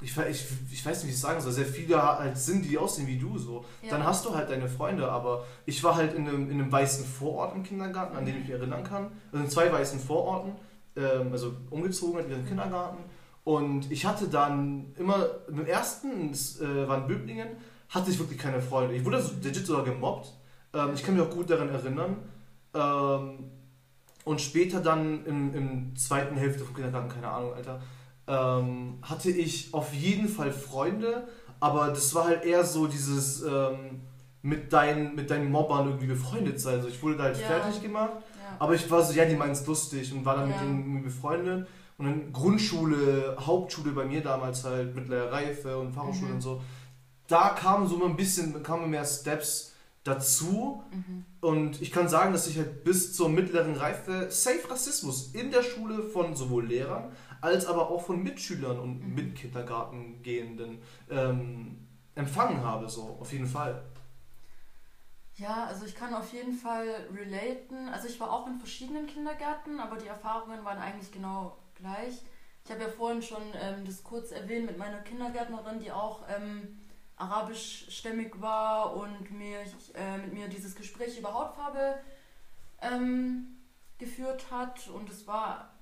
ich, 0.00 0.16
ich, 0.16 0.46
ich 0.72 0.86
weiß 0.86 0.98
nicht, 0.98 1.06
wie 1.06 1.10
ich 1.10 1.14
es 1.14 1.20
sagen 1.20 1.40
soll, 1.40 1.52
sehr 1.52 1.66
viele 1.66 2.02
halt 2.02 2.36
sind, 2.36 2.64
die 2.64 2.76
aussehen 2.76 3.06
wie 3.06 3.18
du 3.18 3.38
so. 3.38 3.64
Ja. 3.82 3.90
Dann 3.90 4.04
hast 4.04 4.24
du 4.24 4.34
halt 4.34 4.50
deine 4.50 4.68
Freunde, 4.68 5.10
aber 5.10 5.44
ich 5.66 5.82
war 5.82 5.94
halt 5.94 6.14
in 6.14 6.28
einem, 6.28 6.50
in 6.50 6.60
einem 6.60 6.70
weißen 6.70 7.04
Vorort 7.04 7.54
im 7.54 7.62
Kindergarten, 7.62 8.16
an 8.16 8.24
den 8.24 8.36
ich 8.36 8.42
mich 8.42 8.50
erinnern 8.50 8.84
kann. 8.84 9.12
Also 9.32 9.44
in 9.44 9.50
zwei 9.50 9.72
weißen 9.72 10.00
Vororten, 10.00 10.52
ähm, 10.96 11.32
also 11.32 11.52
umgezogen 11.70 12.24
in 12.24 12.30
den 12.30 12.46
Kindergarten. 12.46 12.98
Und 13.44 13.90
ich 13.92 14.06
hatte 14.06 14.28
dann 14.28 14.92
immer, 14.96 15.26
im 15.48 15.66
ersten, 15.66 16.30
das 16.30 16.60
äh, 16.60 16.88
waren 16.88 17.06
Böblingen, 17.06 17.48
hatte 17.88 18.10
ich 18.10 18.18
wirklich 18.18 18.38
keine 18.38 18.60
Freunde. 18.60 18.94
Ich 18.94 19.04
wurde 19.04 19.20
so 19.20 19.32
legit 19.42 19.66
sogar 19.66 19.84
gemobbt. 19.84 20.32
Ähm, 20.72 20.90
ich 20.94 21.02
kann 21.02 21.14
mich 21.14 21.22
auch 21.22 21.30
gut 21.30 21.50
daran 21.50 21.68
erinnern. 21.68 22.16
Ähm, 22.74 23.50
und 24.24 24.40
später 24.40 24.80
dann 24.80 25.24
im, 25.26 25.54
im 25.54 25.96
zweiten 25.96 26.36
Hälfte 26.36 26.64
vom 26.64 26.74
Kindergarten, 26.74 27.10
keine 27.10 27.28
Ahnung, 27.28 27.52
Alter, 27.52 27.80
ähm, 28.26 28.98
hatte 29.02 29.30
ich 29.30 29.72
auf 29.74 29.92
jeden 29.92 30.28
Fall 30.28 30.52
Freunde, 30.52 31.28
aber 31.60 31.88
das 31.88 32.14
war 32.14 32.24
halt 32.24 32.44
eher 32.44 32.64
so 32.64 32.86
dieses 32.86 33.42
ähm, 33.42 34.02
mit, 34.42 34.72
dein, 34.72 35.14
mit 35.14 35.30
deinen 35.30 35.50
Mobbern 35.50 35.86
irgendwie 35.86 36.06
befreundet 36.06 36.60
sein. 36.60 36.76
Also 36.76 36.88
ich 36.88 37.02
wurde 37.02 37.16
da 37.16 37.24
halt 37.24 37.40
ja. 37.40 37.46
fertig 37.46 37.82
gemacht, 37.82 38.12
ja. 38.12 38.56
aber 38.58 38.74
ich 38.74 38.90
war 38.90 39.02
so, 39.02 39.14
ja, 39.14 39.24
die 39.24 39.36
meinen 39.36 39.52
es 39.52 39.66
lustig 39.66 40.12
und 40.12 40.24
war 40.24 40.36
dann 40.36 40.50
ja. 40.50 40.56
mit 40.56 40.64
denen 40.64 41.02
befreundet. 41.02 41.66
Und 41.96 42.06
dann 42.06 42.32
Grundschule, 42.32 43.36
Hauptschule 43.38 43.92
bei 43.92 44.04
mir 44.04 44.20
damals 44.20 44.64
halt, 44.64 44.94
mittlere 44.94 45.30
Reife 45.30 45.78
und 45.78 45.92
Fachhochschule 45.92 46.30
mhm. 46.30 46.34
und 46.34 46.40
so. 46.40 46.62
Da 47.28 47.50
kamen 47.50 47.86
so 47.86 48.04
ein 48.04 48.16
bisschen, 48.16 48.62
kamen 48.62 48.90
mehr 48.90 49.04
Steps 49.04 49.74
dazu. 50.02 50.82
Mhm. 50.92 51.24
Und 51.40 51.82
ich 51.82 51.90
kann 51.90 52.08
sagen, 52.08 52.32
dass 52.32 52.46
ich 52.46 52.58
halt 52.58 52.84
bis 52.84 53.14
zur 53.14 53.28
mittleren 53.28 53.74
Reife 53.76 54.26
safe 54.30 54.68
Rassismus 54.70 55.34
in 55.34 55.50
der 55.50 55.62
Schule 55.62 56.02
von 56.02 56.34
sowohl 56.34 56.66
Lehrern 56.66 57.12
als 57.44 57.66
aber 57.66 57.90
auch 57.90 58.02
von 58.02 58.22
Mitschülern 58.22 58.78
und 58.78 59.06
mhm. 59.06 59.14
Mitkindergartengehenden 59.14 60.78
ähm, 61.10 61.86
empfangen 62.14 62.64
habe, 62.64 62.88
so 62.88 63.18
auf 63.20 63.30
jeden 63.32 63.46
Fall. 63.46 63.84
Ja, 65.36 65.66
also 65.66 65.84
ich 65.84 65.94
kann 65.94 66.14
auf 66.14 66.32
jeden 66.32 66.54
Fall 66.54 66.88
relaten. 67.12 67.88
Also 67.90 68.08
ich 68.08 68.18
war 68.18 68.32
auch 68.32 68.46
in 68.46 68.56
verschiedenen 68.56 69.06
Kindergärten, 69.06 69.78
aber 69.78 69.96
die 69.96 70.06
Erfahrungen 70.06 70.64
waren 70.64 70.78
eigentlich 70.78 71.12
genau 71.12 71.58
gleich. 71.74 72.22
Ich 72.64 72.70
habe 72.70 72.80
ja 72.80 72.88
vorhin 72.88 73.20
schon 73.20 73.42
ähm, 73.60 73.84
das 73.84 74.02
kurz 74.02 74.30
erwähnt 74.30 74.64
mit 74.64 74.78
meiner 74.78 75.02
Kindergärtnerin, 75.02 75.80
die 75.80 75.92
auch 75.92 76.22
ähm, 76.34 76.78
arabischstämmig 77.16 78.40
war 78.40 78.96
und 78.96 79.30
mir, 79.32 79.58
äh, 79.94 80.16
mit 80.16 80.32
mir 80.32 80.48
dieses 80.48 80.74
Gespräch 80.74 81.18
über 81.18 81.34
Hautfarbe 81.34 81.96
ähm, 82.80 83.58
geführt 83.98 84.46
hat. 84.50 84.88
Und 84.88 85.10
es 85.10 85.26
war 85.26 85.73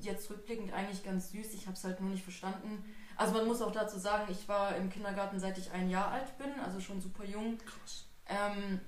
jetzt 0.00 0.30
rückblickend 0.30 0.72
eigentlich 0.72 1.04
ganz 1.04 1.30
süß. 1.30 1.54
Ich 1.54 1.66
habe 1.66 1.76
es 1.76 1.84
halt 1.84 2.00
nur 2.00 2.10
nicht 2.10 2.22
verstanden. 2.22 2.84
Also 3.16 3.32
man 3.32 3.46
muss 3.46 3.62
auch 3.62 3.72
dazu 3.72 3.98
sagen, 3.98 4.30
ich 4.30 4.48
war 4.48 4.76
im 4.76 4.90
Kindergarten 4.90 5.40
seit 5.40 5.58
ich 5.58 5.72
ein 5.72 5.90
Jahr 5.90 6.12
alt 6.12 6.38
bin, 6.38 6.48
also 6.64 6.80
schon 6.80 7.00
super 7.00 7.24
jung. 7.24 7.58
Krass. 7.58 8.06
Ähm, 8.26 8.80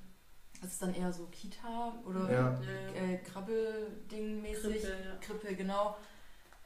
das 0.60 0.72
ist 0.72 0.82
dann 0.82 0.94
eher 0.94 1.12
so 1.12 1.26
Kita 1.26 1.94
oder 2.04 2.30
ja. 2.30 2.60
äh, 2.94 3.18
Krabbelding 3.18 4.42
mäßig. 4.42 4.82
Krippe, 4.82 5.04
ja. 5.04 5.16
Krippe, 5.20 5.56
genau. 5.56 5.96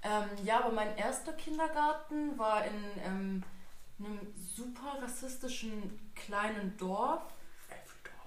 Ähm, 0.03 0.25
ja, 0.45 0.61
aber 0.61 0.73
mein 0.73 0.97
erster 0.97 1.33
Kindergarten 1.33 2.37
war 2.39 2.65
in 2.67 2.85
ähm, 3.03 3.43
einem 3.99 4.19
super 4.37 4.99
rassistischen 5.01 6.13
kleinen 6.15 6.77
Dorf. 6.77 7.23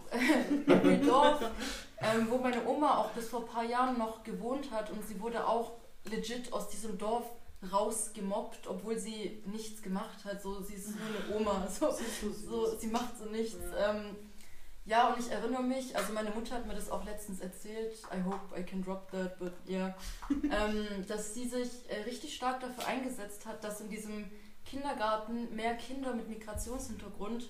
Every 0.09 1.05
Dorf, 1.05 1.41
ähm, 1.99 2.27
wo 2.29 2.37
meine 2.37 2.65
Oma 2.65 2.97
auch 2.97 3.11
bis 3.11 3.29
vor 3.29 3.41
ein 3.41 3.47
paar 3.47 3.65
Jahren 3.65 3.97
noch 3.97 4.23
gewohnt 4.23 4.71
hat 4.71 4.89
und 4.89 5.05
sie 5.05 5.19
wurde 5.19 5.45
auch 5.45 5.73
legit 6.09 6.51
aus 6.53 6.69
diesem 6.69 6.97
Dorf 6.97 7.25
rausgemobbt, 7.71 8.67
obwohl 8.67 8.97
sie 8.97 9.41
nichts 9.45 9.81
gemacht 9.81 10.25
hat. 10.25 10.41
So, 10.41 10.61
sie 10.61 10.75
ist 10.75 10.89
nur 10.89 11.07
eine 11.07 11.35
Oma. 11.35 11.67
So, 11.79 11.91
so 11.91 12.77
sie 12.77 12.87
macht 12.87 13.17
so 13.17 13.25
nichts. 13.25 13.57
Ja. 13.77 13.95
Ähm, 13.95 14.15
ja, 14.85 15.09
und 15.09 15.19
ich 15.19 15.29
erinnere 15.29 15.63
mich, 15.63 15.97
also 15.97 16.13
meine 16.13 16.29
Mutter 16.29 16.55
hat 16.55 16.65
mir 16.65 16.73
das 16.73 16.89
auch 16.89 17.03
letztens 17.03 17.41
erzählt, 17.41 17.93
I 18.09 18.23
hope 18.23 18.57
I 18.57 18.63
can 18.63 18.81
drop 18.81 19.11
that, 19.11 19.37
but 19.37 19.51
yeah, 19.67 19.93
ähm, 20.29 20.87
dass 21.09 21.33
sie 21.33 21.45
sich 21.45 21.69
äh, 21.89 22.03
richtig 22.03 22.33
stark 22.33 22.61
dafür 22.61 22.87
eingesetzt 22.87 23.45
hat, 23.45 23.61
dass 23.65 23.81
in 23.81 23.89
diesem 23.89 24.31
Kindergarten 24.65 25.53
mehr 25.53 25.75
Kinder 25.75 26.13
mit 26.13 26.29
Migrationshintergrund 26.29 27.49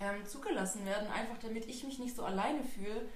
ähm, 0.00 0.26
zugelassen 0.26 0.84
werden, 0.84 1.08
einfach 1.10 1.38
damit 1.38 1.66
ich 1.66 1.82
mich 1.84 1.98
nicht 1.98 2.14
so 2.14 2.24
alleine 2.24 2.62
fühle 2.62 3.08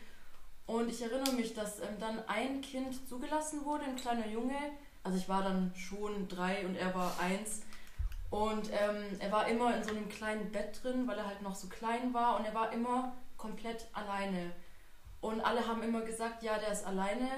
und 0.67 0.89
ich 0.89 1.03
erinnere 1.03 1.33
mich, 1.33 1.55
dass 1.55 1.81
ähm, 1.81 1.99
dann 2.01 2.27
ein 2.27 2.61
Kind 2.61 3.07
zugelassen 3.09 3.65
wurde, 3.65 3.85
ein 3.85 3.97
kleiner 3.97 4.27
Junge. 4.27 4.57
Also 5.03 5.19
ich 5.19 5.29
war 5.29 5.43
dann 5.43 5.73
schon 5.75 6.29
drei 6.29 6.65
und 6.67 6.77
er 6.77 6.95
war 6.95 7.19
eins. 7.21 7.63
Und 8.31 8.71
ähm, 8.73 9.05
er 9.19 9.31
war 9.31 9.47
immer 9.47 9.77
in 9.77 9.85
so 9.85 9.91
einem 9.91 10.09
kleinen 10.09 10.51
Bett 10.51 10.83
drin, 10.83 11.07
weil 11.07 11.19
er 11.19 11.27
halt 11.27 11.43
noch 11.43 11.55
so 11.55 11.69
klein 11.69 12.15
war. 12.15 12.39
Und 12.39 12.47
er 12.47 12.55
war 12.55 12.73
immer 12.73 13.15
komplett 13.37 13.87
alleine. 13.93 14.53
Und 15.21 15.41
alle 15.43 15.67
haben 15.67 15.83
immer 15.83 16.01
gesagt, 16.01 16.43
ja, 16.43 16.59
der 16.59 16.73
ist 16.73 16.87
alleine, 16.87 17.29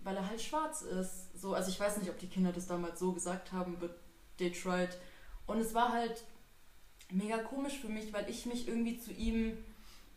weil 0.00 0.16
er 0.16 0.28
halt 0.28 0.40
schwarz 0.40 0.82
ist. 0.82 1.38
So, 1.38 1.54
also 1.54 1.70
ich 1.70 1.78
weiß 1.78 1.98
nicht, 1.98 2.10
ob 2.10 2.18
die 2.18 2.28
Kinder 2.28 2.52
das 2.52 2.68
damals 2.68 3.00
so 3.00 3.12
gesagt 3.12 3.52
haben, 3.52 3.78
but 3.78 3.94
they 4.38 4.52
tried. 4.52 4.96
Und 5.46 5.58
es 5.58 5.74
war 5.74 5.92
halt 5.92 6.24
mega 7.10 7.38
komisch 7.38 7.78
für 7.80 7.88
mich, 7.88 8.12
weil 8.12 8.30
ich 8.30 8.46
mich 8.46 8.68
irgendwie 8.68 8.98
zu 8.98 9.12
ihm 9.12 9.58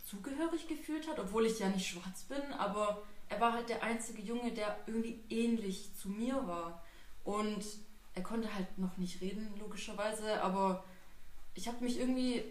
zugehörig 0.03 0.67
gefühlt 0.67 1.07
hat, 1.07 1.19
obwohl 1.19 1.45
ich 1.45 1.59
ja 1.59 1.69
nicht 1.69 1.87
schwarz 1.87 2.23
bin, 2.23 2.41
aber 2.57 3.03
er 3.29 3.39
war 3.39 3.53
halt 3.53 3.69
der 3.69 3.83
einzige 3.83 4.21
Junge, 4.21 4.51
der 4.51 4.77
irgendwie 4.85 5.23
ähnlich 5.29 5.95
zu 5.95 6.09
mir 6.09 6.45
war. 6.47 6.83
Und 7.23 7.63
er 8.13 8.21
konnte 8.21 8.53
halt 8.53 8.77
noch 8.77 8.97
nicht 8.97 9.21
reden, 9.21 9.53
logischerweise, 9.59 10.41
aber 10.43 10.83
ich 11.55 11.67
habe 11.67 11.83
mich 11.83 11.99
irgendwie, 11.99 12.43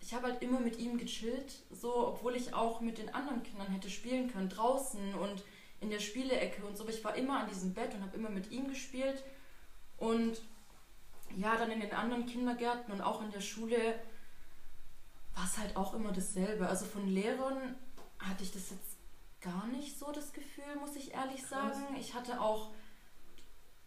ich 0.00 0.14
habe 0.14 0.28
halt 0.28 0.42
immer 0.42 0.60
mit 0.60 0.78
ihm 0.78 0.98
gechillt, 0.98 1.62
so, 1.70 2.08
obwohl 2.08 2.36
ich 2.36 2.54
auch 2.54 2.80
mit 2.80 2.98
den 2.98 3.12
anderen 3.12 3.42
Kindern 3.42 3.68
hätte 3.68 3.90
spielen 3.90 4.30
können, 4.30 4.48
draußen 4.48 5.14
und 5.14 5.42
in 5.80 5.90
der 5.90 6.00
Spielecke 6.00 6.64
und 6.64 6.76
so, 6.76 6.84
aber 6.84 6.92
ich 6.92 7.04
war 7.04 7.16
immer 7.16 7.40
an 7.40 7.48
diesem 7.48 7.74
Bett 7.74 7.94
und 7.94 8.02
habe 8.02 8.16
immer 8.16 8.30
mit 8.30 8.50
ihm 8.50 8.68
gespielt 8.68 9.22
und 9.96 10.40
ja, 11.36 11.56
dann 11.56 11.70
in 11.70 11.80
den 11.80 11.92
anderen 11.92 12.26
Kindergärten 12.26 12.92
und 12.92 13.00
auch 13.00 13.22
in 13.22 13.30
der 13.30 13.40
Schule 13.40 13.94
war 15.34 15.44
es 15.44 15.58
halt 15.58 15.76
auch 15.76 15.94
immer 15.94 16.12
dasselbe. 16.12 16.68
Also 16.68 16.84
von 16.86 17.06
Lehrern 17.06 17.76
hatte 18.18 18.42
ich 18.42 18.52
das 18.52 18.70
jetzt 18.70 18.96
gar 19.40 19.66
nicht 19.68 19.98
so 19.98 20.12
das 20.12 20.32
Gefühl, 20.32 20.76
muss 20.78 20.96
ich 20.96 21.12
ehrlich 21.14 21.40
Krass. 21.40 21.50
sagen. 21.50 21.96
Ich 21.98 22.14
hatte 22.14 22.40
auch 22.40 22.70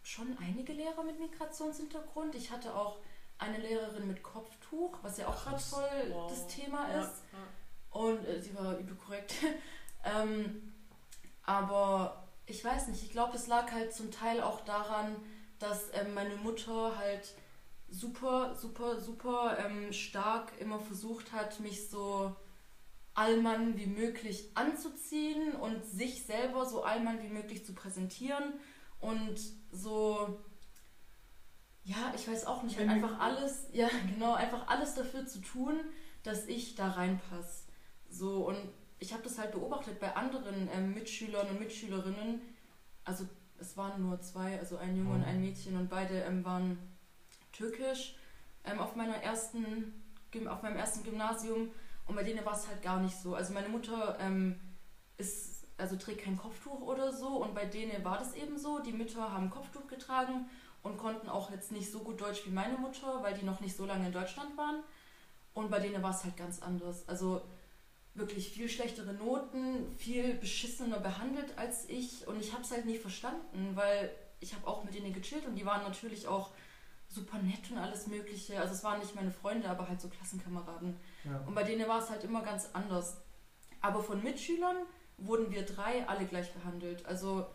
schon 0.02 0.36
einige 0.40 0.72
Lehrer 0.72 1.02
mit 1.04 1.18
Migrationshintergrund. 1.20 2.34
Ich 2.34 2.50
hatte 2.50 2.74
auch 2.74 2.98
eine 3.38 3.58
Lehrerin 3.58 4.06
mit 4.06 4.22
Kopftuch, 4.22 4.98
was 5.02 5.16
ja 5.18 5.28
auch 5.28 5.42
gerade 5.44 5.58
voll 5.58 6.10
Wow. 6.10 6.30
das 6.30 6.46
Thema 6.48 6.88
Ja, 6.90 7.02
ist. 7.02 7.22
Und 7.90 8.24
äh, 8.26 8.40
sie 8.40 8.54
war 8.54 8.76
übel 8.78 8.96
korrekt. 8.96 9.34
ähm, 10.04 10.72
aber 11.44 12.24
ich 12.46 12.64
weiß 12.64 12.88
nicht, 12.88 13.02
ich 13.02 13.10
glaube, 13.10 13.36
es 13.36 13.46
lag 13.46 13.70
halt 13.72 13.92
zum 13.94 14.10
Teil 14.10 14.42
auch 14.42 14.60
daran, 14.62 15.16
dass 15.58 15.84
ähm, 15.92 16.14
meine 16.14 16.36
Mutter 16.36 16.96
halt 16.98 17.34
super, 18.00 18.54
super, 18.54 19.00
super 19.00 19.58
ähm, 19.64 19.92
stark 19.92 20.52
immer 20.60 20.80
versucht 20.80 21.32
hat, 21.32 21.60
mich 21.60 21.88
so 21.88 22.34
allmann 23.14 23.76
wie 23.76 23.86
möglich 23.86 24.50
anzuziehen 24.54 25.52
und 25.54 25.84
sich 25.84 26.24
selber 26.24 26.66
so 26.66 26.82
allmann 26.82 27.22
wie 27.22 27.28
möglich 27.28 27.64
zu 27.64 27.72
präsentieren 27.74 28.54
und 29.00 29.38
so, 29.70 30.40
ja, 31.84 32.12
ich 32.16 32.26
weiß 32.26 32.46
auch 32.46 32.62
nicht, 32.62 32.78
halt 32.78 32.88
einfach 32.88 33.20
alles, 33.20 33.68
ja, 33.72 33.88
genau, 34.12 34.34
einfach 34.34 34.66
alles 34.68 34.94
dafür 34.94 35.26
zu 35.26 35.40
tun, 35.40 35.78
dass 36.22 36.46
ich 36.46 36.74
da 36.74 36.88
reinpasse. 36.90 37.64
So, 38.08 38.46
und 38.48 38.58
ich 38.98 39.12
habe 39.12 39.22
das 39.22 39.38
halt 39.38 39.52
beobachtet 39.52 40.00
bei 40.00 40.14
anderen 40.16 40.68
ähm, 40.72 40.94
Mitschülern 40.94 41.48
und 41.48 41.60
Mitschülerinnen. 41.60 42.40
Also 43.04 43.26
es 43.58 43.76
waren 43.76 44.02
nur 44.02 44.20
zwei, 44.20 44.58
also 44.58 44.76
ein 44.78 44.96
Junge 44.96 45.10
Mhm. 45.10 45.14
und 45.16 45.24
ein 45.24 45.40
Mädchen 45.40 45.76
und 45.76 45.88
beide 45.90 46.22
ähm, 46.22 46.44
waren 46.44 46.78
türkisch 47.54 48.16
ähm, 48.64 48.78
auf 48.78 48.96
meiner 48.96 49.16
ersten, 49.16 50.02
auf 50.48 50.62
meinem 50.62 50.76
ersten 50.76 51.02
Gymnasium 51.04 51.70
und 52.06 52.16
bei 52.16 52.22
denen 52.22 52.44
war 52.44 52.54
es 52.54 52.68
halt 52.68 52.82
gar 52.82 53.00
nicht 53.00 53.16
so. 53.16 53.34
Also 53.34 53.54
meine 53.54 53.68
Mutter 53.68 54.18
ähm, 54.20 54.60
ist, 55.16 55.66
also 55.78 55.96
trägt 55.96 56.22
kein 56.22 56.36
Kopftuch 56.36 56.80
oder 56.80 57.12
so 57.12 57.28
und 57.42 57.54
bei 57.54 57.64
denen 57.64 58.04
war 58.04 58.18
das 58.18 58.34
eben 58.34 58.58
so. 58.58 58.80
Die 58.80 58.92
Mütter 58.92 59.32
haben 59.32 59.50
Kopftuch 59.50 59.86
getragen 59.86 60.50
und 60.82 60.98
konnten 60.98 61.28
auch 61.28 61.50
jetzt 61.50 61.72
nicht 61.72 61.90
so 61.90 62.00
gut 62.00 62.20
Deutsch 62.20 62.44
wie 62.46 62.50
meine 62.50 62.76
Mutter, 62.76 63.22
weil 63.22 63.34
die 63.34 63.44
noch 63.44 63.60
nicht 63.60 63.76
so 63.76 63.86
lange 63.86 64.06
in 64.06 64.12
Deutschland 64.12 64.56
waren. 64.56 64.82
Und 65.54 65.70
bei 65.70 65.80
denen 65.80 66.02
war 66.02 66.10
es 66.10 66.24
halt 66.24 66.36
ganz 66.36 66.60
anders. 66.60 67.08
Also 67.08 67.40
wirklich 68.14 68.50
viel 68.50 68.68
schlechtere 68.68 69.14
Noten, 69.14 69.90
viel 69.96 70.34
beschissener 70.34 71.00
behandelt 71.00 71.56
als 71.56 71.88
ich. 71.88 72.26
Und 72.26 72.38
ich 72.40 72.52
habe 72.52 72.62
es 72.62 72.70
halt 72.70 72.86
nie 72.86 72.98
verstanden, 72.98 73.70
weil 73.74 74.10
ich 74.40 74.54
habe 74.54 74.66
auch 74.66 74.84
mit 74.84 74.94
denen 74.94 75.12
gechillt 75.12 75.46
und 75.46 75.56
die 75.56 75.64
waren 75.64 75.82
natürlich 75.82 76.28
auch 76.28 76.50
super 77.14 77.38
nett 77.38 77.70
und 77.70 77.78
alles 77.78 78.06
Mögliche. 78.06 78.60
Also 78.60 78.74
es 78.74 78.82
waren 78.84 78.98
nicht 79.00 79.14
meine 79.14 79.30
Freunde, 79.30 79.68
aber 79.70 79.88
halt 79.88 80.00
so 80.00 80.08
Klassenkameraden. 80.08 80.98
Ja. 81.24 81.40
Und 81.46 81.54
bei 81.54 81.62
denen 81.62 81.88
war 81.88 82.00
es 82.02 82.10
halt 82.10 82.24
immer 82.24 82.42
ganz 82.42 82.70
anders. 82.72 83.18
Aber 83.80 84.02
von 84.02 84.22
Mitschülern 84.22 84.76
wurden 85.18 85.50
wir 85.52 85.64
drei 85.64 86.06
alle 86.08 86.26
gleich 86.26 86.52
behandelt. 86.52 87.06
Also 87.06 87.46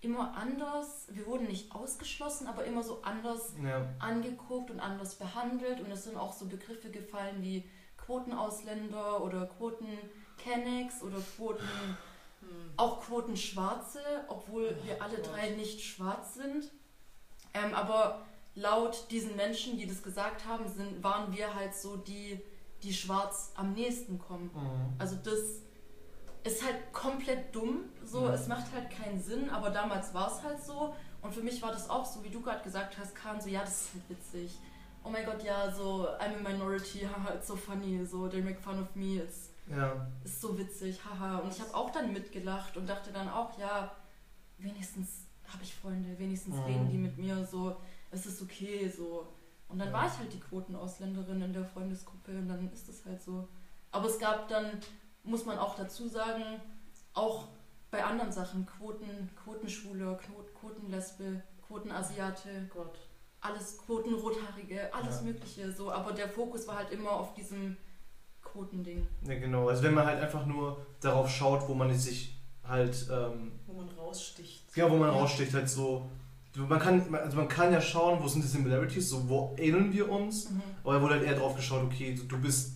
immer 0.00 0.36
anders. 0.36 1.06
Wir 1.10 1.26
wurden 1.26 1.46
nicht 1.48 1.74
ausgeschlossen, 1.74 2.46
aber 2.46 2.64
immer 2.64 2.82
so 2.82 3.02
anders 3.02 3.54
Ja. 3.62 3.88
angeguckt 3.98 4.70
und 4.70 4.80
anders 4.80 5.16
behandelt. 5.16 5.80
Und 5.80 5.90
es 5.90 6.04
sind 6.04 6.16
auch 6.16 6.32
so 6.32 6.46
Begriffe 6.46 6.90
gefallen 6.90 7.42
wie 7.42 7.68
Quotenausländer 7.96 9.22
oder 9.22 9.46
Quoten-Kennex 9.46 11.02
oder 11.02 11.18
Quoten, 11.36 11.64
Hm. 12.40 12.70
auch 12.76 13.00
Quoten-Schwarze, 13.02 14.00
obwohl 14.28 14.76
Oh 14.80 14.86
wir 14.86 15.02
alle 15.02 15.16
Gott. 15.16 15.32
drei 15.32 15.50
nicht 15.50 15.80
schwarz 15.84 16.34
sind. 16.34 16.70
Ähm, 17.54 17.74
aber 17.74 18.24
laut 18.60 19.10
diesen 19.10 19.36
Menschen, 19.36 19.76
die 19.78 19.86
das 19.86 20.02
gesagt 20.02 20.44
haben, 20.46 20.68
sind, 20.68 21.02
waren 21.02 21.32
wir 21.36 21.54
halt 21.54 21.74
so 21.74 21.96
die, 21.96 22.40
die 22.82 22.92
schwarz 22.92 23.52
am 23.54 23.72
nächsten 23.72 24.18
kommen. 24.18 24.50
Mhm. 24.54 24.94
Also 24.98 25.16
das 25.16 25.38
ist 26.44 26.64
halt 26.64 26.92
komplett 26.92 27.54
dumm. 27.54 27.84
So, 28.04 28.26
Ja. 28.26 28.34
es 28.34 28.46
macht 28.48 28.72
halt 28.72 28.90
keinen 28.90 29.20
Sinn, 29.20 29.50
aber 29.50 29.70
damals 29.70 30.12
war 30.14 30.28
es 30.30 30.42
halt 30.42 30.62
so. 30.62 30.94
Und 31.22 31.34
für 31.34 31.42
mich 31.42 31.60
war 31.62 31.72
das 31.72 31.90
auch 31.90 32.04
so, 32.06 32.22
wie 32.24 32.30
du 32.30 32.40
gerade 32.40 32.62
gesagt 32.62 32.96
hast, 32.98 33.14
Kahn, 33.14 33.40
so, 33.40 33.48
ja, 33.48 33.60
das 33.60 33.82
ist 33.82 33.94
halt 33.94 34.04
witzig. 34.10 34.58
Oh 35.04 35.10
mein 35.10 35.24
Gott, 35.24 35.42
ja, 35.42 35.70
so, 35.70 36.08
I'm 36.20 36.44
a 36.44 36.48
minority, 36.50 37.00
haha, 37.12 37.34
it's 37.34 37.46
so 37.48 37.56
funny, 37.56 38.04
so, 38.06 38.28
they 38.28 38.40
make 38.40 38.58
fun 38.60 38.80
of 38.80 38.94
me, 38.94 39.16
it's, 39.22 39.50
Ja. 39.68 40.06
ist 40.24 40.40
so 40.40 40.56
witzig, 40.58 40.98
haha. 41.04 41.38
Und 41.38 41.52
ich 41.52 41.60
habe 41.60 41.74
auch 41.74 41.90
dann 41.90 42.12
mitgelacht 42.12 42.76
und 42.76 42.88
dachte 42.88 43.12
dann 43.12 43.28
auch, 43.28 43.58
ja, 43.58 43.92
wenigstens 44.58 45.26
habe 45.52 45.62
ich 45.62 45.74
Freunde, 45.74 46.18
wenigstens 46.18 46.54
Mhm. 46.56 46.62
reden 46.64 46.88
die 46.90 46.98
mit 46.98 47.18
mir, 47.18 47.44
so, 47.46 47.76
es 48.10 48.26
ist 48.26 48.42
okay, 48.42 48.88
so. 48.88 49.26
Und 49.68 49.78
dann 49.78 49.88
Ja. 49.88 49.94
war 49.94 50.06
ich 50.06 50.18
halt 50.18 50.32
die 50.32 50.40
Quotenausländerin 50.40 51.42
in 51.42 51.52
der 51.52 51.64
Freundesgruppe 51.64 52.32
und 52.32 52.48
dann 52.48 52.72
ist 52.72 52.88
das 52.88 53.04
halt 53.04 53.22
so. 53.22 53.46
Aber 53.90 54.06
es 54.08 54.18
gab 54.18 54.48
dann, 54.48 54.80
muss 55.24 55.44
man 55.44 55.58
auch 55.58 55.74
dazu 55.74 56.08
sagen, 56.08 56.42
auch 57.14 57.48
bei 57.90 58.04
anderen 58.04 58.32
Sachen, 58.32 58.66
Quoten, 58.66 59.30
Quotenschwule, 59.42 60.04
Quot- 60.18 60.54
Quotenlesbe, 60.54 61.42
Quotenasiate, 61.66 62.68
Gott. 62.72 62.98
alles 63.40 63.78
Quotenrothaarige, 63.78 64.92
alles 64.92 65.16
Ja. 65.18 65.22
mögliche, 65.22 65.70
so. 65.72 65.92
Aber 65.92 66.12
der 66.12 66.28
Fokus 66.28 66.66
war 66.66 66.76
halt 66.76 66.90
immer 66.90 67.10
auf 67.12 67.34
diesem 67.34 67.76
Quotending. 68.42 69.06
ja, 69.26 69.38
genau. 69.38 69.68
Also 69.68 69.82
wenn 69.84 69.94
man 69.94 70.06
halt 70.06 70.20
einfach 70.20 70.44
nur 70.46 70.84
darauf 71.00 71.28
schaut, 71.30 71.68
wo 71.68 71.74
man 71.74 71.94
sich 71.94 72.34
halt, 72.64 73.06
ähm, 73.10 73.52
Wo 73.66 73.74
man 73.74 73.88
raussticht. 73.90 74.74
ja, 74.76 74.90
wo 74.90 74.96
man 74.96 75.08
Ja. 75.12 75.20
raussticht, 75.20 75.52
halt 75.54 75.68
so. 75.68 76.08
Man 76.56 76.80
kann, 76.80 77.14
also 77.14 77.36
man 77.36 77.48
kann 77.48 77.72
ja 77.72 77.80
schauen, 77.80 78.18
wo 78.22 78.26
sind 78.26 78.42
die 78.42 78.48
Similarities, 78.48 79.08
so 79.10 79.28
wo 79.28 79.54
ähneln 79.58 79.92
wir 79.92 80.10
uns. 80.10 80.50
Mhm. 80.50 80.62
Aber 80.82 80.94
er 80.94 81.02
wurde 81.02 81.14
halt 81.14 81.24
eher 81.24 81.36
drauf 81.36 81.54
geschaut, 81.54 81.84
okay, 81.84 82.18
du, 82.28 82.38
bist 82.38 82.72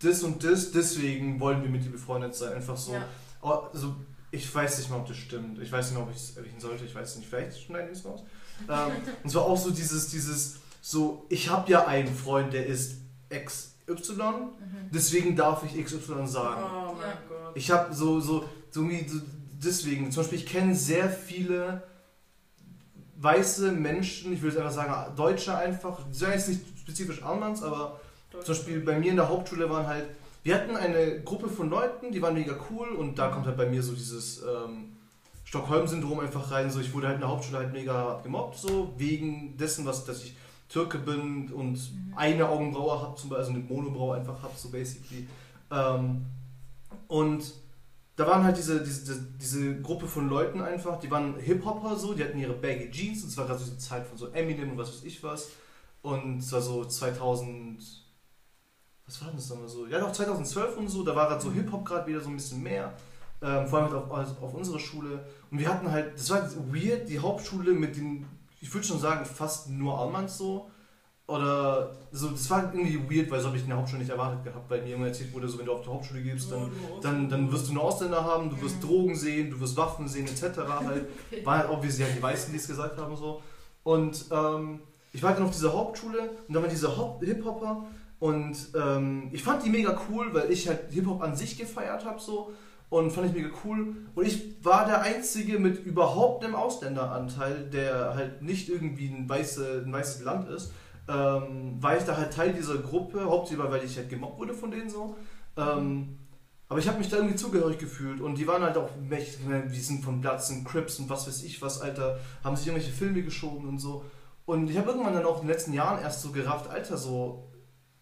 das 0.00 0.22
und 0.22 0.42
das, 0.42 0.72
deswegen 0.72 1.38
wollen 1.38 1.62
wir 1.62 1.68
mit 1.70 1.84
dir 1.84 1.90
befreundet 1.90 2.34
sein. 2.34 2.54
Einfach 2.54 2.76
so. 2.76 2.92
Ja. 2.94 3.04
Oh, 3.42 3.68
Also, 3.72 3.94
ich 4.30 4.52
weiß 4.52 4.78
nicht 4.78 4.90
mal, 4.90 4.96
ob 4.96 5.06
das 5.06 5.16
stimmt. 5.16 5.60
Ich 5.60 5.70
weiß 5.70 5.90
nicht 5.90 5.98
mal, 5.98 6.04
ob 6.04 6.10
ich 6.10 6.16
es 6.16 6.36
erwähnen 6.36 6.58
sollte. 6.58 6.84
Ich 6.84 6.94
weiß 6.94 7.10
es 7.10 7.16
nicht. 7.18 7.28
Vielleicht 7.28 7.60
schneiden 7.62 7.86
wir 7.88 7.92
es 7.92 8.04
raus. 8.04 8.24
ähm, 8.68 8.92
und 9.22 9.30
zwar 9.30 9.42
auch 9.44 9.56
so 9.56 9.70
dieses, 9.70 10.08
dieses, 10.08 10.56
so, 10.80 11.24
ich 11.28 11.48
habe 11.50 11.70
ja 11.70 11.86
einen 11.86 12.12
Freund, 12.12 12.52
der 12.52 12.66
ist 12.66 12.96
XY, 13.30 14.16
Mhm. 14.16 14.90
deswegen 14.92 15.36
darf 15.36 15.62
ich 15.62 15.82
XY 15.84 16.26
sagen. 16.26 16.62
Oh 16.64 16.94
mein 16.94 17.00
Ja. 17.10 17.18
Gott. 17.28 17.56
Ich 17.56 17.70
habe 17.70 17.94
so, 17.94 18.18
so, 18.20 18.44
so, 18.70 18.80
irgendwie 18.82 19.06
so, 19.08 19.20
deswegen, 19.62 20.10
zum 20.10 20.22
Beispiel, 20.22 20.38
ich 20.40 20.46
kenne 20.46 20.74
sehr 20.74 21.08
viele 21.08 21.82
weiße 23.24 23.72
Menschen, 23.72 24.32
ich 24.32 24.42
würde 24.42 24.58
einfach 24.58 24.72
sagen, 24.72 25.16
Deutsche 25.16 25.56
einfach, 25.56 25.98
die 26.12 26.16
sagen 26.16 26.32
jetzt 26.34 26.48
nicht 26.48 26.60
spezifisch 26.78 27.22
Almans, 27.22 27.62
aber 27.62 27.98
zum 28.30 28.54
Beispiel 28.54 28.80
bei 28.80 28.98
mir 28.98 29.10
in 29.10 29.16
der 29.16 29.28
Hauptschule 29.28 29.68
waren 29.70 29.86
halt, 29.86 30.06
wir 30.42 30.54
hatten 30.54 30.76
eine 30.76 31.22
Gruppe 31.22 31.48
von 31.48 31.70
Leuten, 31.70 32.12
die 32.12 32.20
waren 32.20 32.34
mega 32.34 32.54
cool 32.70 32.88
und 32.88 33.18
da 33.18 33.28
kommt 33.28 33.46
halt 33.46 33.56
bei 33.56 33.66
mir 33.66 33.82
so 33.82 33.94
dieses 33.94 34.42
ähm, 34.42 34.96
Stockholm-Syndrom 35.44 36.20
einfach 36.20 36.50
rein. 36.50 36.70
So, 36.70 36.80
ich 36.80 36.92
wurde 36.92 37.06
halt 37.06 37.16
in 37.16 37.22
der 37.22 37.30
Hauptschule 37.30 37.58
halt 37.58 37.72
mega 37.72 38.20
gemobbt, 38.22 38.58
so 38.58 38.92
wegen 38.98 39.56
dessen, 39.56 39.86
was, 39.86 40.04
dass 40.04 40.22
ich 40.22 40.36
Türke 40.68 40.98
bin 40.98 41.50
und 41.50 41.80
eine 42.16 42.48
Augenbraue 42.48 43.00
habe, 43.00 43.16
zum 43.16 43.30
Beispiel, 43.30 43.46
also 43.46 43.50
eine 43.52 43.60
Monobraue 43.60 44.16
einfach 44.16 44.42
habe, 44.42 44.52
so 44.56 44.68
basically. 44.68 45.26
Ähm, 45.70 46.26
und 47.08 47.54
da 48.16 48.26
waren 48.26 48.44
halt 48.44 48.56
diese, 48.56 48.82
diese, 48.82 49.22
diese 49.40 49.80
Gruppe 49.80 50.06
von 50.06 50.28
Leuten 50.28 50.60
einfach, 50.60 51.00
die 51.00 51.10
waren 51.10 51.36
Hip-Hopper 51.38 51.96
so, 51.96 52.14
die 52.14 52.22
hatten 52.22 52.38
ihre 52.38 52.52
baggy 52.52 52.90
Jeans 52.90 53.22
und 53.22 53.28
es 53.30 53.36
war 53.36 53.46
gerade 53.46 53.58
so 53.58 53.70
die 53.70 53.78
Zeit 53.78 54.06
von 54.06 54.16
so 54.16 54.28
Eminem 54.28 54.70
und 54.70 54.78
was 54.78 54.90
weiß 54.90 55.04
ich 55.04 55.22
was. 55.22 55.50
Und 56.02 56.38
es 56.38 56.52
war 56.52 56.60
so 56.60 56.84
2000, 56.84 57.82
was 59.06 59.20
war 59.20 59.28
denn 59.28 59.36
das 59.36 59.48
nochmal 59.48 59.68
so? 59.68 59.86
Ja, 59.86 59.98
doch 59.98 60.12
2012 60.12 60.76
und 60.76 60.88
so, 60.88 61.02
da 61.02 61.16
war 61.16 61.28
gerade 61.28 61.42
so 61.42 61.50
Hip-Hop 61.50 61.84
gerade 61.84 62.06
wieder 62.06 62.20
so 62.20 62.28
ein 62.28 62.36
bisschen 62.36 62.62
mehr. 62.62 62.92
Ähm, 63.42 63.66
vor 63.66 63.80
allem 63.80 63.92
halt 63.92 64.04
auf, 64.04 64.12
also 64.12 64.34
auf 64.40 64.54
unsere 64.54 64.78
Schule. 64.78 65.26
Und 65.50 65.58
wir 65.58 65.68
hatten 65.68 65.90
halt, 65.90 66.16
das 66.16 66.30
war 66.30 66.42
halt 66.42 66.56
weird, 66.72 67.08
die 67.08 67.18
Hauptschule 67.18 67.72
mit 67.72 67.96
den, 67.96 68.26
ich 68.60 68.72
würde 68.72 68.86
schon 68.86 69.00
sagen, 69.00 69.24
fast 69.24 69.70
nur 69.70 69.98
Almans 69.98 70.38
so. 70.38 70.70
Oder 71.26 71.92
so, 72.12 72.28
das 72.28 72.50
war 72.50 72.70
irgendwie 72.74 72.98
weird, 73.08 73.30
weil 73.30 73.40
so 73.40 73.46
habe 73.46 73.56
ich 73.56 73.62
in 73.62 73.70
der 73.70 73.78
Hauptschule 73.78 74.00
nicht 74.02 74.10
erwartet 74.10 74.44
gehabt, 74.44 74.68
weil 74.68 74.82
mir 74.82 74.94
immer 74.94 75.06
erzählt 75.06 75.32
wurde, 75.32 75.48
so 75.48 75.58
wenn 75.58 75.64
du 75.64 75.72
auf 75.72 75.80
die 75.80 75.88
Hauptschule 75.88 76.20
gehst, 76.20 76.52
dann, 76.52 76.70
dann, 77.00 77.28
dann 77.30 77.50
wirst 77.50 77.68
du 77.68 77.72
nur 77.72 77.84
Ausländer 77.84 78.22
haben, 78.22 78.50
du 78.50 78.60
wirst. 78.60 78.82
Drogen 78.84 79.14
sehen, 79.16 79.50
du 79.50 79.58
wirst 79.58 79.74
Waffen 79.78 80.06
sehen, 80.06 80.26
etc. 80.26 80.58
Halt. 80.84 81.06
War 81.44 81.58
halt 81.58 81.70
obviously 81.70 82.04
halt 82.04 82.16
die 82.16 82.22
Weißen, 82.22 82.52
die 82.52 82.58
es 82.58 82.66
gesagt 82.66 82.98
haben 82.98 83.16
so. 83.16 83.40
Und 83.84 84.26
ähm, 84.30 84.80
ich 85.12 85.22
war 85.22 85.32
dann 85.32 85.44
auf 85.44 85.52
dieser 85.52 85.72
Hauptschule 85.72 86.30
und 86.48 86.54
da 86.54 86.60
waren 86.60 86.70
diese 86.70 86.94
Hop- 86.96 87.22
Hip-Hopper 87.24 87.84
und 88.18 88.56
ähm, 88.74 89.28
ich 89.32 89.42
fand 89.42 89.64
die 89.64 89.70
mega 89.70 89.98
cool, 90.10 90.32
weil 90.34 90.50
ich 90.50 90.68
halt 90.68 90.90
Hip-Hop 90.90 91.22
an 91.22 91.36
sich 91.36 91.56
gefeiert 91.56 92.04
habe 92.04 92.18
so 92.20 92.52
und 92.90 93.10
fand 93.12 93.28
ich 93.28 93.32
mega 93.34 93.48
cool. 93.64 93.94
Und 94.14 94.26
ich 94.26 94.62
war 94.64 94.86
der 94.86 95.00
Einzige 95.02 95.58
mit 95.58 95.84
überhaupt 95.86 96.44
einem 96.44 96.54
Ausländeranteil, 96.54 97.68
der 97.72 98.14
halt 98.14 98.42
nicht 98.42 98.68
irgendwie 98.68 99.08
ein, 99.08 99.28
weiße, 99.28 99.84
ein 99.86 99.92
weißes 99.92 100.22
Land 100.24 100.48
ist. 100.50 100.72
Ähm, 101.06 101.76
war 101.82 101.96
ich 101.96 102.04
da 102.04 102.16
halt 102.16 102.32
Teil 102.32 102.52
dieser 102.52 102.78
Gruppe, 102.78 103.24
hauptsächlich 103.24 103.70
weil 103.70 103.84
ich 103.84 103.96
halt 103.96 104.08
gemobbt 104.08 104.38
wurde 104.38 104.54
von 104.54 104.70
denen 104.70 104.88
so. 104.88 105.16
Ähm, 105.56 106.18
aber 106.68 106.78
ich 106.78 106.88
habe 106.88 106.98
mich 106.98 107.08
da 107.08 107.18
irgendwie 107.18 107.36
zugehörig 107.36 107.78
gefühlt 107.78 108.20
und 108.20 108.36
die 108.36 108.46
waren 108.46 108.62
halt 108.62 108.76
auch 108.76 108.88
mächtig, 108.96 109.38
die 109.72 109.80
sind 109.80 110.02
von 110.02 110.20
Platz 110.20 110.52
Crips 110.64 110.98
und 110.98 111.10
was 111.10 111.26
weiß 111.26 111.42
ich 111.42 111.60
was, 111.60 111.80
Alter, 111.80 112.18
haben 112.42 112.56
sich 112.56 112.66
irgendwelche 112.66 112.92
Filme 112.92 113.22
geschoben 113.22 113.68
und 113.68 113.78
so. 113.78 114.04
Und 114.46 114.70
ich 114.70 114.76
habe 114.76 114.90
irgendwann 114.90 115.14
dann 115.14 115.26
auch 115.26 115.40
in 115.40 115.46
den 115.46 115.50
letzten 115.50 115.72
Jahren 115.72 116.02
erst 116.02 116.22
so 116.22 116.32
gerafft, 116.32 116.70
Alter, 116.70 116.96
so. 116.96 117.50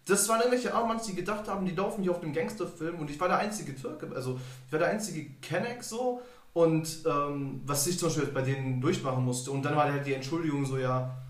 Das 0.07 0.29
waren 0.29 0.41
irgendwelche 0.41 0.75
Armanns, 0.75 1.05
die 1.05 1.15
gedacht 1.15 1.49
haben, 1.49 1.65
die 1.67 1.75
laufen 1.75 2.03
hier 2.03 2.13
auf 2.13 2.21
dem 2.21 2.33
Gangsterfilm 2.33 2.99
und 2.99 3.11
ich 3.11 3.21
war 3.21 3.29
der 3.29 3.39
einzige 3.39 3.75
Türke, 3.77 4.11
also 4.15 4.41
ich 4.67 4.73
war 4.73 4.81
der 4.81 4.89
einzige 4.89 5.31
Kenneck 5.41 5.85
so 5.85 6.21
und 6.53 7.05
ähm, 7.07 7.61
was 7.65 7.87
ich 7.87 7.99
zum 7.99 8.09
Beispiel 8.09 8.27
bei 8.27 8.43
denen 8.43 8.81
durchmachen 8.81 9.25
musste. 9.25 9.51
Und 9.51 9.65
dann 9.65 9.77
war 9.77 9.93
halt 9.93 10.07
die 10.07 10.15
Entschuldigung 10.15 10.65
so, 10.65 10.79
ja, 10.79 11.22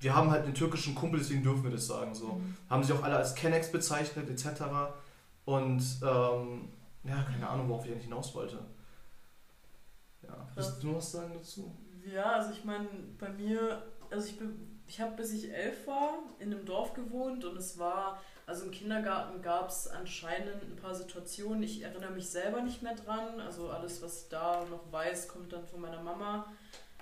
wir 0.00 0.14
haben 0.14 0.30
halt 0.30 0.44
einen 0.44 0.54
türkischen 0.54 0.94
Kumpel, 0.94 1.18
deswegen 1.18 1.42
dürfen 1.42 1.64
wir 1.64 1.70
das 1.70 1.86
sagen. 1.86 2.14
So. 2.14 2.34
Mhm. 2.34 2.56
Haben 2.70 2.82
sich 2.84 2.94
auch 2.94 3.02
alle 3.02 3.16
als 3.16 3.34
Kennex 3.34 3.72
bezeichnet, 3.72 4.28
etc. 4.30 4.62
Und 5.44 5.82
ähm, 6.02 6.68
ja, 7.04 7.22
keine 7.22 7.48
Ahnung, 7.48 7.68
worauf 7.68 7.84
ich 7.84 7.92
eigentlich 7.92 8.04
hinaus 8.04 8.34
wollte. 8.34 8.58
Ja. 10.22 10.48
Willst 10.54 10.82
du 10.82 10.88
noch 10.88 10.96
was 10.96 11.12
sagen 11.12 11.32
dazu? 11.34 11.74
Ja, 12.04 12.32
also 12.32 12.52
ich 12.52 12.64
meine, 12.64 12.88
bei 13.18 13.28
mir, 13.30 13.82
also 14.10 14.26
ich 14.28 14.38
bin, 14.38 14.80
ich 14.86 15.00
habe 15.00 15.16
bis 15.16 15.32
ich 15.32 15.52
elf 15.52 15.86
war 15.86 16.18
in 16.38 16.52
einem 16.52 16.64
Dorf 16.64 16.94
gewohnt 16.94 17.44
und 17.44 17.56
es 17.56 17.78
war, 17.78 18.20
also 18.46 18.66
im 18.66 18.70
Kindergarten 18.70 19.42
gab 19.42 19.68
es 19.68 19.88
anscheinend 19.88 20.62
ein 20.62 20.76
paar 20.76 20.94
Situationen. 20.94 21.62
Ich 21.62 21.82
erinnere 21.82 22.12
mich 22.12 22.28
selber 22.28 22.62
nicht 22.62 22.82
mehr 22.82 22.94
dran. 22.94 23.40
Also 23.40 23.68
alles, 23.68 24.00
was 24.00 24.22
ich 24.22 24.28
da 24.28 24.64
noch 24.70 24.90
weiß, 24.92 25.28
kommt 25.28 25.52
dann 25.52 25.66
von 25.66 25.80
meiner 25.80 26.02
Mama. 26.02 26.50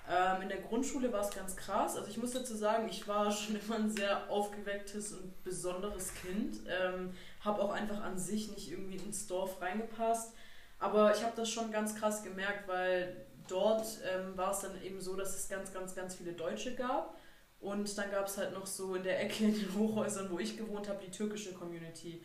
Ähm, 0.09 0.43
in 0.43 0.49
der 0.49 0.59
Grundschule 0.59 1.11
war 1.11 1.21
es 1.21 1.31
ganz 1.31 1.55
krass. 1.55 1.97
Also 1.97 2.09
ich 2.09 2.17
muss 2.17 2.31
dazu 2.31 2.55
sagen, 2.55 2.87
ich 2.89 3.07
war 3.07 3.31
schon 3.31 3.59
immer 3.59 3.75
ein 3.75 3.89
sehr 3.89 4.29
aufgewecktes 4.29 5.13
und 5.13 5.43
besonderes 5.43 6.13
Kind. 6.15 6.61
Ähm, 6.67 7.13
habe 7.41 7.61
auch 7.61 7.71
einfach 7.71 8.01
an 8.01 8.17
sich 8.17 8.49
nicht 8.51 8.71
irgendwie 8.71 8.97
ins 8.97 9.27
Dorf 9.27 9.61
reingepasst. 9.61 10.33
Aber 10.79 11.13
ich 11.15 11.23
habe 11.23 11.35
das 11.35 11.49
schon 11.49 11.71
ganz 11.71 11.95
krass 11.95 12.23
gemerkt, 12.23 12.67
weil 12.67 13.25
dort 13.47 13.85
ähm, 14.13 14.37
war 14.37 14.51
es 14.51 14.59
dann 14.59 14.81
eben 14.83 15.01
so, 15.01 15.15
dass 15.15 15.35
es 15.35 15.49
ganz, 15.49 15.73
ganz, 15.73 15.95
ganz 15.95 16.15
viele 16.15 16.33
Deutsche 16.33 16.75
gab. 16.75 17.17
Und 17.59 17.97
dann 17.97 18.11
gab 18.11 18.27
es 18.27 18.37
halt 18.37 18.53
noch 18.53 18.67
so 18.67 18.95
in 18.95 19.03
der 19.03 19.19
Ecke 19.21 19.45
in 19.45 19.55
den 19.55 19.75
Hochhäusern, 19.75 20.29
wo 20.29 20.39
ich 20.39 20.57
gewohnt 20.57 20.87
habe, 20.87 21.03
die 21.03 21.11
türkische 21.11 21.53
Community. 21.53 22.21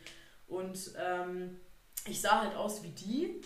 Und 0.47 0.93
ähm, 0.97 1.59
ich 2.05 2.21
sah 2.21 2.41
halt 2.41 2.55
aus 2.55 2.83
wie 2.83 2.89
die, 2.89 3.41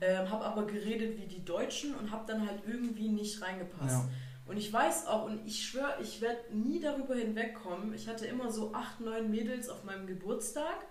ähm, 0.00 0.30
habe 0.30 0.44
aber 0.44 0.66
geredet 0.66 1.18
wie 1.18 1.26
die 1.26 1.44
Deutschen 1.44 1.94
und 1.94 2.10
habe 2.10 2.24
dann 2.26 2.46
halt 2.46 2.62
irgendwie 2.66 3.08
nicht 3.08 3.42
reingepasst. 3.42 4.04
Ja. 4.04 4.10
Und 4.46 4.56
ich 4.56 4.72
weiß 4.72 5.06
auch, 5.06 5.26
und 5.26 5.46
ich 5.46 5.64
schwöre, 5.66 5.96
ich 6.00 6.20
werde 6.20 6.40
nie 6.50 6.80
darüber 6.80 7.14
hinwegkommen. 7.14 7.94
Ich 7.94 8.08
hatte 8.08 8.26
immer 8.26 8.50
so 8.50 8.72
acht, 8.74 9.00
neun 9.00 9.30
Mädels 9.30 9.68
auf 9.68 9.84
meinem 9.84 10.06
Geburtstag 10.06 10.86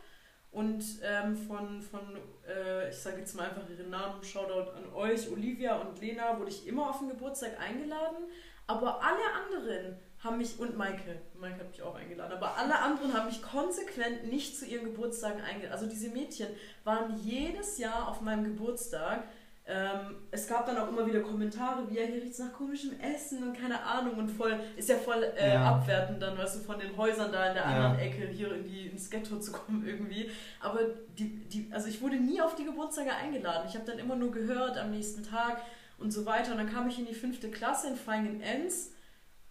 und 0.51 0.83
ähm, 1.03 1.35
von, 1.35 1.81
von 1.81 2.17
äh, 2.47 2.89
ich 2.89 2.97
sage 2.97 3.19
jetzt 3.19 3.35
mal 3.35 3.49
einfach 3.49 3.69
ihren 3.69 3.89
Namen, 3.89 4.23
Shoutout 4.23 4.71
an 4.71 4.93
euch, 4.93 5.29
Olivia 5.31 5.77
und 5.77 5.99
Lena, 6.01 6.37
wurde 6.37 6.49
ich 6.49 6.67
immer 6.67 6.89
auf 6.89 6.99
den 6.99 7.09
Geburtstag 7.09 7.59
eingeladen. 7.59 8.25
Aber 8.67 9.01
alle 9.01 9.23
anderen 9.45 9.97
haben 10.23 10.37
mich, 10.37 10.59
und 10.59 10.77
Maike, 10.77 11.21
Maike 11.39 11.59
hat 11.59 11.69
mich 11.69 11.81
auch 11.81 11.95
eingeladen, 11.95 12.33
aber 12.33 12.57
alle 12.57 12.79
anderen 12.79 13.13
haben 13.13 13.27
mich 13.27 13.41
konsequent 13.41 14.31
nicht 14.31 14.57
zu 14.57 14.65
ihren 14.65 14.85
Geburtstagen 14.85 15.41
eingeladen. 15.41 15.73
Also 15.73 15.87
diese 15.87 16.09
Mädchen 16.09 16.47
waren 16.83 17.17
jedes 17.23 17.77
Jahr 17.77 18.07
auf 18.07 18.21
meinem 18.21 18.43
Geburtstag 18.43 19.23
ähm, 19.67 20.15
es 20.31 20.47
gab 20.47 20.65
dann 20.65 20.77
auch 20.77 20.89
immer 20.89 21.05
wieder 21.05 21.21
Kommentare, 21.21 21.89
wie 21.89 21.97
ja, 21.97 22.03
hier 22.03 22.15
riecht 22.15 22.33
es 22.33 22.39
nach 22.39 22.51
komischem 22.51 22.99
Essen 22.99 23.43
und 23.43 23.57
keine 23.57 23.81
Ahnung 23.81 24.15
und 24.15 24.29
voll, 24.29 24.59
ist 24.75 24.89
ja 24.89 24.97
voll 24.97 25.23
äh, 25.37 25.53
ja. 25.53 25.75
abwertend 25.75 26.21
dann, 26.21 26.37
weißt 26.37 26.57
du, 26.57 26.59
von 26.61 26.79
den 26.79 26.97
Häusern 26.97 27.31
da 27.31 27.47
in 27.47 27.53
der 27.53 27.65
anderen 27.65 27.99
ja. 27.99 28.03
Ecke 28.03 28.27
hier 28.27 28.53
in 28.53 28.63
die, 28.63 28.87
ins 28.87 29.09
Ghetto 29.09 29.39
zu 29.39 29.51
kommen 29.51 29.85
irgendwie. 29.85 30.31
Aber 30.59 30.79
die, 31.17 31.47
die, 31.47 31.69
also 31.71 31.87
ich 31.87 32.01
wurde 32.01 32.15
nie 32.17 32.41
auf 32.41 32.55
die 32.55 32.65
Geburtstage 32.65 33.13
eingeladen. 33.13 33.65
Ich 33.69 33.75
habe 33.75 33.85
dann 33.85 33.99
immer 33.99 34.15
nur 34.15 34.31
gehört 34.31 34.77
am 34.77 34.91
nächsten 34.91 35.23
Tag 35.23 35.61
und 35.99 36.11
so 36.11 36.25
weiter. 36.25 36.51
Und 36.53 36.57
dann 36.57 36.73
kam 36.73 36.89
ich 36.89 36.97
in 36.97 37.05
die 37.05 37.13
fünfte 37.13 37.51
Klasse 37.51 37.87
in 37.87 37.95
Feingen-Enz. 37.95 38.91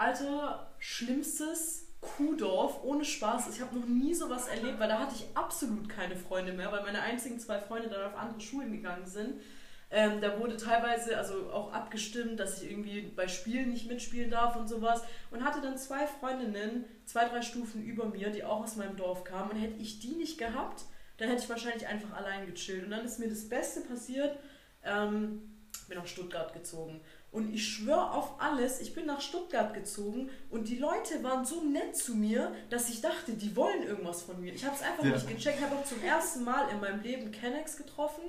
Alter, 0.01 0.73
schlimmstes 0.79 1.87
Kuhdorf, 2.01 2.83
ohne 2.85 3.05
Spaß. 3.05 3.55
Ich 3.55 3.61
habe 3.61 3.79
noch 3.79 3.87
nie 3.87 4.15
sowas 4.15 4.49
erlebt, 4.49 4.81
weil 4.81 4.89
da 4.89 4.99
hatte 4.99 5.15
ich 5.15 5.27
absolut 5.37 5.91
keine 5.91 6.17
Freunde 6.17 6.55
mehr, 6.55 6.73
weil 6.73 6.83
meine 6.85 7.03
einzigen 7.03 7.39
zwei 7.39 7.59
Freunde 7.59 7.91
dann 7.91 8.11
auf 8.11 8.17
andere 8.17 8.41
Schulen 8.41 8.73
gegangen 8.73 9.05
sind. 9.05 9.43
Ähm, 9.91 10.23
da 10.23 10.41
wurde 10.41 10.57
teilweise 10.57 11.19
also 11.19 11.51
auch 11.53 11.75
abgestimmt, 11.75 12.41
dass 12.41 12.63
ich 12.63 12.71
irgendwie 12.71 13.03
bei 13.15 13.29
Spielen 13.29 13.73
nicht 13.73 13.89
mitspielen 13.89 14.31
darf 14.31 14.57
und 14.57 14.69
sowas. 14.69 15.03
Und 15.31 15.45
hatte 15.45 15.61
dann 15.61 15.77
zwei 15.77 16.07
Freundinnen, 16.07 16.87
zwei, 17.05 17.27
drei 17.27 17.43
Stufen 17.43 17.85
über 17.85 18.07
mir, 18.07 18.31
die 18.31 18.43
auch 18.43 18.63
aus 18.63 18.77
meinem 18.77 18.97
Dorf 18.97 19.25
kamen. 19.25 19.51
Und 19.51 19.59
hätte 19.59 19.83
ich 19.83 20.01
die 20.01 20.13
nicht 20.13 20.39
gehabt, 20.39 20.85
dann 21.19 21.29
hätte 21.29 21.43
ich 21.43 21.51
wahrscheinlich 21.51 21.87
einfach 21.87 22.17
allein 22.17 22.47
gechillt. 22.47 22.85
Und 22.85 22.91
dann 22.91 23.05
ist 23.05 23.19
mir 23.19 23.29
das 23.29 23.47
Beste 23.51 23.83
passiert. 23.83 24.39
Ähm, 24.83 25.43
bin 25.91 25.99
nach 25.99 26.07
Stuttgart 26.07 26.55
gezogen. 26.55 27.01
Und 27.33 27.55
ich 27.55 27.69
schwöre 27.69 28.11
auf 28.11 28.41
alles, 28.41 28.81
ich 28.81 28.93
bin 28.93 29.07
nach 29.07 29.21
Stuttgart 29.21 29.73
gezogen 29.73 30.31
und 30.51 30.69
die 30.69 30.79
Leute 30.79 31.23
waren 31.23 31.45
so 31.45 31.63
nett 31.63 31.95
zu 31.97 32.17
mir, 32.17 32.53
dass 32.71 32.89
ich 32.89 33.01
dachte, 33.01 33.35
die 33.35 33.55
wollen 33.55 33.85
irgendwas 33.85 34.23
von 34.23 34.41
mir. 34.41 34.53
Ich 34.53 34.65
habe 34.65 34.75
es 34.75 34.83
einfach 34.83 35.05
ja. 35.05 35.13
nicht 35.13 35.29
gecheckt. 35.29 35.59
Ich 35.59 35.65
habe 35.65 35.77
auch 35.77 35.85
zum 35.85 36.03
ersten 36.03 36.43
Mal 36.43 36.69
in 36.71 36.81
meinem 36.81 37.01
Leben 37.03 37.31
Kennex 37.31 37.77
getroffen. 37.77 38.25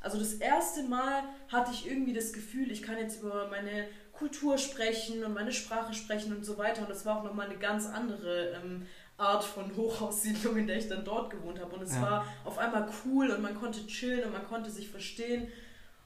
Also 0.00 0.18
das 0.18 0.34
erste 0.34 0.84
Mal 0.84 1.24
hatte 1.48 1.72
ich 1.72 1.86
irgendwie 1.86 2.14
das 2.14 2.32
Gefühl, 2.32 2.70
ich 2.70 2.82
kann 2.82 2.96
jetzt 2.96 3.20
über 3.20 3.48
meine 3.48 3.86
Kultur 4.12 4.56
sprechen 4.56 5.22
und 5.24 5.34
meine 5.34 5.52
Sprache 5.52 5.92
sprechen 5.92 6.34
und 6.34 6.44
so 6.44 6.56
weiter. 6.56 6.82
Und 6.82 6.90
das 6.90 7.04
war 7.04 7.18
auch 7.18 7.24
nochmal 7.24 7.46
eine 7.46 7.58
ganz 7.58 7.86
andere 7.86 8.52
ähm, 8.52 8.86
Art 9.18 9.44
von 9.44 9.76
Hochhaussiedlung, 9.76 10.56
in 10.56 10.66
der 10.66 10.78
ich 10.78 10.88
dann 10.88 11.04
dort 11.04 11.30
gewohnt 11.30 11.60
habe. 11.60 11.74
Und 11.76 11.82
es 11.82 11.94
ja. 11.94 12.02
war 12.02 12.26
auf 12.46 12.56
einmal 12.56 12.88
cool 13.04 13.30
und 13.30 13.42
man 13.42 13.54
konnte 13.54 13.86
chillen 13.86 14.24
und 14.24 14.32
man 14.32 14.46
konnte 14.46 14.70
sich 14.70 14.88
verstehen. 14.88 15.48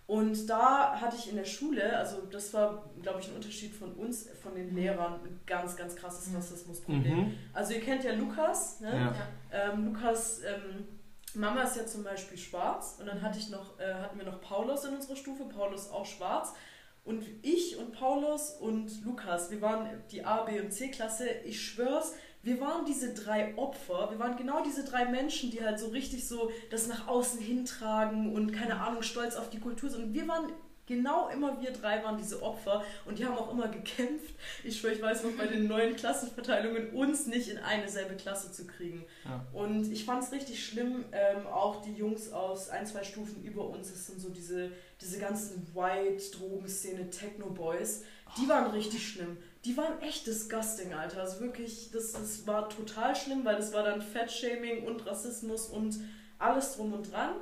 Und 0.06 0.50
da 0.50 1.00
hatte 1.00 1.16
ich 1.16 1.30
in 1.30 1.36
der 1.36 1.46
Schule, 1.46 1.96
also 1.96 2.22
das 2.30 2.52
war, 2.52 2.90
glaube 3.00 3.20
ich, 3.20 3.28
ein 3.28 3.36
Unterschied 3.36 3.74
von 3.74 3.94
uns, 3.94 4.28
von 4.42 4.54
den 4.54 4.74
Lehrern, 4.74 5.14
ein 5.14 5.40
ganz, 5.46 5.76
ganz 5.76 5.96
krasses 5.96 6.28
mhm. 6.28 6.36
Rassismusproblem. 6.36 7.18
Mhm. 7.18 7.34
Also 7.54 7.72
ihr 7.72 7.80
kennt 7.80 8.04
ja 8.04 8.12
Lukas, 8.12 8.80
ne? 8.80 9.14
Ja. 9.50 9.70
Ähm, 9.72 9.86
Lukas 9.86 10.42
ähm, 10.42 10.84
Mama 11.34 11.62
ist 11.62 11.76
ja 11.76 11.86
zum 11.86 12.04
Beispiel 12.04 12.36
schwarz 12.36 12.96
und 13.00 13.06
dann 13.06 13.22
hatte 13.22 13.38
ich 13.38 13.48
noch, 13.48 13.78
äh, 13.80 13.94
hatten 13.94 14.18
wir 14.18 14.26
noch 14.26 14.40
Paulus 14.42 14.84
in 14.84 14.94
unserer 14.94 15.16
Stufe, 15.16 15.44
Paulus 15.44 15.90
auch 15.90 16.06
schwarz. 16.06 16.52
Und 17.04 17.24
ich 17.42 17.76
und 17.76 17.92
Paulus 17.92 18.50
und 18.50 19.04
Lukas, 19.04 19.50
wir 19.50 19.60
waren 19.60 19.88
die 20.10 20.24
A, 20.24 20.42
B 20.44 20.60
und 20.60 20.70
C-Klasse, 20.70 21.28
ich 21.44 21.60
schwör's, 21.60 22.14
wir 22.44 22.60
waren 22.60 22.84
diese 22.84 23.14
drei 23.14 23.56
Opfer, 23.56 24.10
wir 24.10 24.18
waren 24.18 24.36
genau 24.36 24.62
diese 24.62 24.84
drei 24.84 25.06
Menschen, 25.06 25.50
die 25.50 25.64
halt 25.64 25.78
so 25.78 25.88
richtig 25.88 26.28
so 26.28 26.50
das 26.70 26.86
nach 26.86 27.08
außen 27.08 27.40
hintragen 27.40 28.34
und 28.34 28.52
keine 28.52 28.80
Ahnung, 28.80 29.02
stolz 29.02 29.34
auf 29.34 29.50
die 29.50 29.60
Kultur 29.60 29.90
sind. 29.90 30.04
Und 30.04 30.14
wir 30.14 30.28
waren 30.28 30.52
Genau 30.86 31.28
immer 31.30 31.58
wir 31.62 31.70
drei 31.70 32.04
waren 32.04 32.18
diese 32.18 32.42
Opfer 32.42 32.84
und 33.06 33.18
die 33.18 33.24
haben 33.24 33.38
auch 33.38 33.50
immer 33.50 33.68
gekämpft. 33.68 34.34
Ich 34.64 34.78
schwöre, 34.78 34.92
ich 34.92 35.00
weiß 35.00 35.24
noch 35.24 35.32
bei 35.32 35.46
den 35.46 35.66
neuen 35.68 35.96
Klassenverteilungen, 35.96 36.90
uns 36.90 37.26
nicht 37.26 37.48
in 37.48 37.56
eine 37.56 37.88
selbe 37.88 38.16
Klasse 38.16 38.52
zu 38.52 38.66
kriegen. 38.66 39.06
Ja. 39.24 39.46
Und 39.54 39.90
ich 39.90 40.04
fand 40.04 40.22
es 40.22 40.32
richtig 40.32 40.62
schlimm, 40.62 41.06
ähm, 41.12 41.46
auch 41.46 41.82
die 41.82 41.94
Jungs 41.94 42.32
aus 42.32 42.68
ein, 42.68 42.86
zwei 42.86 43.02
Stufen 43.02 43.42
über 43.44 43.66
uns, 43.66 43.90
das 43.90 44.06
sind 44.06 44.20
so 44.20 44.28
diese, 44.28 44.72
diese 45.00 45.18
ganzen 45.18 45.66
White-Drogenszene, 45.74 47.08
Techno-Boys, 47.08 48.02
die 48.38 48.48
waren 48.48 48.70
richtig 48.70 49.08
schlimm. 49.08 49.38
Die 49.64 49.76
waren 49.76 50.00
echt 50.02 50.26
disgusting, 50.26 50.92
Alter. 50.92 51.20
Also 51.20 51.40
wirklich, 51.40 51.90
das, 51.90 52.12
das 52.12 52.46
war 52.46 52.68
total 52.68 53.16
schlimm, 53.16 53.44
weil 53.44 53.56
das 53.56 53.72
war 53.72 53.82
dann 53.82 54.02
Fettshaming 54.02 54.86
und 54.86 55.06
Rassismus 55.06 55.66
und 55.66 55.98
alles 56.38 56.76
drum 56.76 56.92
und 56.92 57.10
dran. 57.10 57.32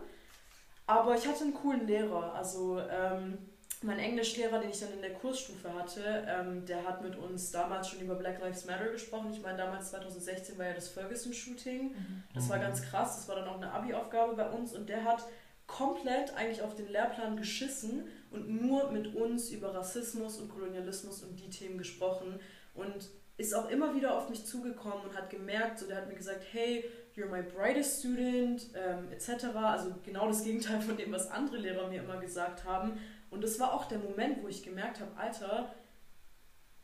Aber 0.87 1.16
ich 1.16 1.27
hatte 1.27 1.45
einen 1.45 1.55
coolen 1.55 1.87
Lehrer. 1.87 2.35
Also 2.35 2.81
ähm, 2.81 3.39
mein 3.83 3.99
Englischlehrer, 3.99 4.61
den 4.61 4.70
ich 4.70 4.79
dann 4.79 4.93
in 4.93 5.01
der 5.01 5.14
Kursstufe 5.14 5.73
hatte, 5.75 6.25
ähm, 6.29 6.64
der 6.66 6.87
hat 6.87 7.03
mit 7.03 7.16
uns 7.16 7.51
damals 7.51 7.89
schon 7.89 8.01
über 8.01 8.14
Black 8.14 8.41
Lives 8.41 8.66
Matter 8.66 8.89
gesprochen. 8.89 9.33
Ich 9.33 9.43
meine, 9.43 9.59
damals 9.59 9.91
2016 9.91 10.57
war 10.59 10.66
ja 10.66 10.75
das 10.75 10.89
Ferguson-Shooting. 10.89 11.89
Mhm. 11.89 12.23
Das 12.35 12.49
war 12.49 12.59
ganz 12.59 12.83
krass. 12.83 13.16
Das 13.16 13.29
war 13.29 13.37
dann 13.37 13.49
auch 13.49 13.57
eine 13.57 13.73
Abi-Aufgabe 13.73 14.35
bei 14.35 14.49
uns. 14.51 14.73
Und 14.75 14.89
der 14.89 15.05
hat 15.05 15.25
komplett 15.73 16.35
eigentlich 16.37 16.62
auf 16.62 16.75
den 16.75 16.89
Lehrplan 16.89 17.37
geschissen 17.37 18.07
und 18.31 18.62
nur 18.62 18.93
mit 18.93 19.14
uns 19.14 19.51
über 19.51 19.75
Rassismus 19.75 20.39
und 20.39 20.51
Kolonialismus 20.51 21.23
und 21.23 21.41
die 21.41 21.49
Themen 21.49 21.79
gesprochen. 21.79 22.39
Und 22.75 23.09
ist 23.39 23.55
auch 23.55 23.70
immer 23.70 23.95
wieder 23.95 24.16
auf 24.16 24.29
mich 24.29 24.45
zugekommen 24.45 25.05
und 25.05 25.16
hat 25.16 25.31
gemerkt, 25.31 25.79
so 25.79 25.87
der 25.87 25.97
hat 25.97 26.09
mir 26.09 26.14
gesagt, 26.14 26.45
hey, 26.53 26.85
you're 27.16 27.29
my 27.29 27.43
brightest 27.43 28.01
student, 28.01 28.68
ähm, 28.75 29.11
etc. 29.11 29.47
Also 29.57 29.95
genau 30.05 30.29
das 30.29 30.45
Gegenteil 30.45 30.81
von 30.81 30.97
dem, 30.97 31.11
was 31.11 31.31
andere 31.31 31.57
Lehrer 31.57 31.89
mir 31.89 32.03
immer 32.03 32.18
gesagt 32.18 32.64
haben. 32.64 33.01
Und 33.31 33.43
das 33.43 33.59
war 33.59 33.73
auch 33.73 33.87
der 33.87 33.99
Moment, 33.99 34.43
wo 34.43 34.49
ich 34.49 34.62
gemerkt 34.62 35.01
habe, 35.01 35.16
Alter, 35.16 35.75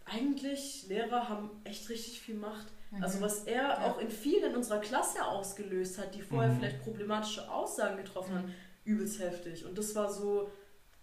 eigentlich 0.07 0.87
Lehrer 0.89 1.29
haben 1.29 1.51
echt 1.65 1.91
richtig 1.91 2.21
viel 2.21 2.37
Macht. 2.37 2.67
Mhm. 2.91 3.03
Also 3.03 3.21
was 3.21 3.45
er 3.45 3.63
ja. 3.63 3.85
auch 3.85 3.99
in 3.99 4.11
vielen 4.11 4.51
in 4.51 4.57
unserer 4.57 4.81
Klasse 4.81 5.25
ausgelöst 5.25 5.99
hat, 5.99 6.15
die 6.15 6.23
vorher 6.23 6.51
mhm. 6.51 6.59
vielleicht 6.59 6.83
problematische 6.83 7.51
Aussagen 7.51 7.99
getroffen 7.99 8.33
mhm. 8.33 8.39
haben, 8.39 8.55
übelst 8.89 9.21
heftig. 9.21 9.65
Und 9.67 9.77
das 9.77 9.95
war 9.95 10.11
so 10.11 10.51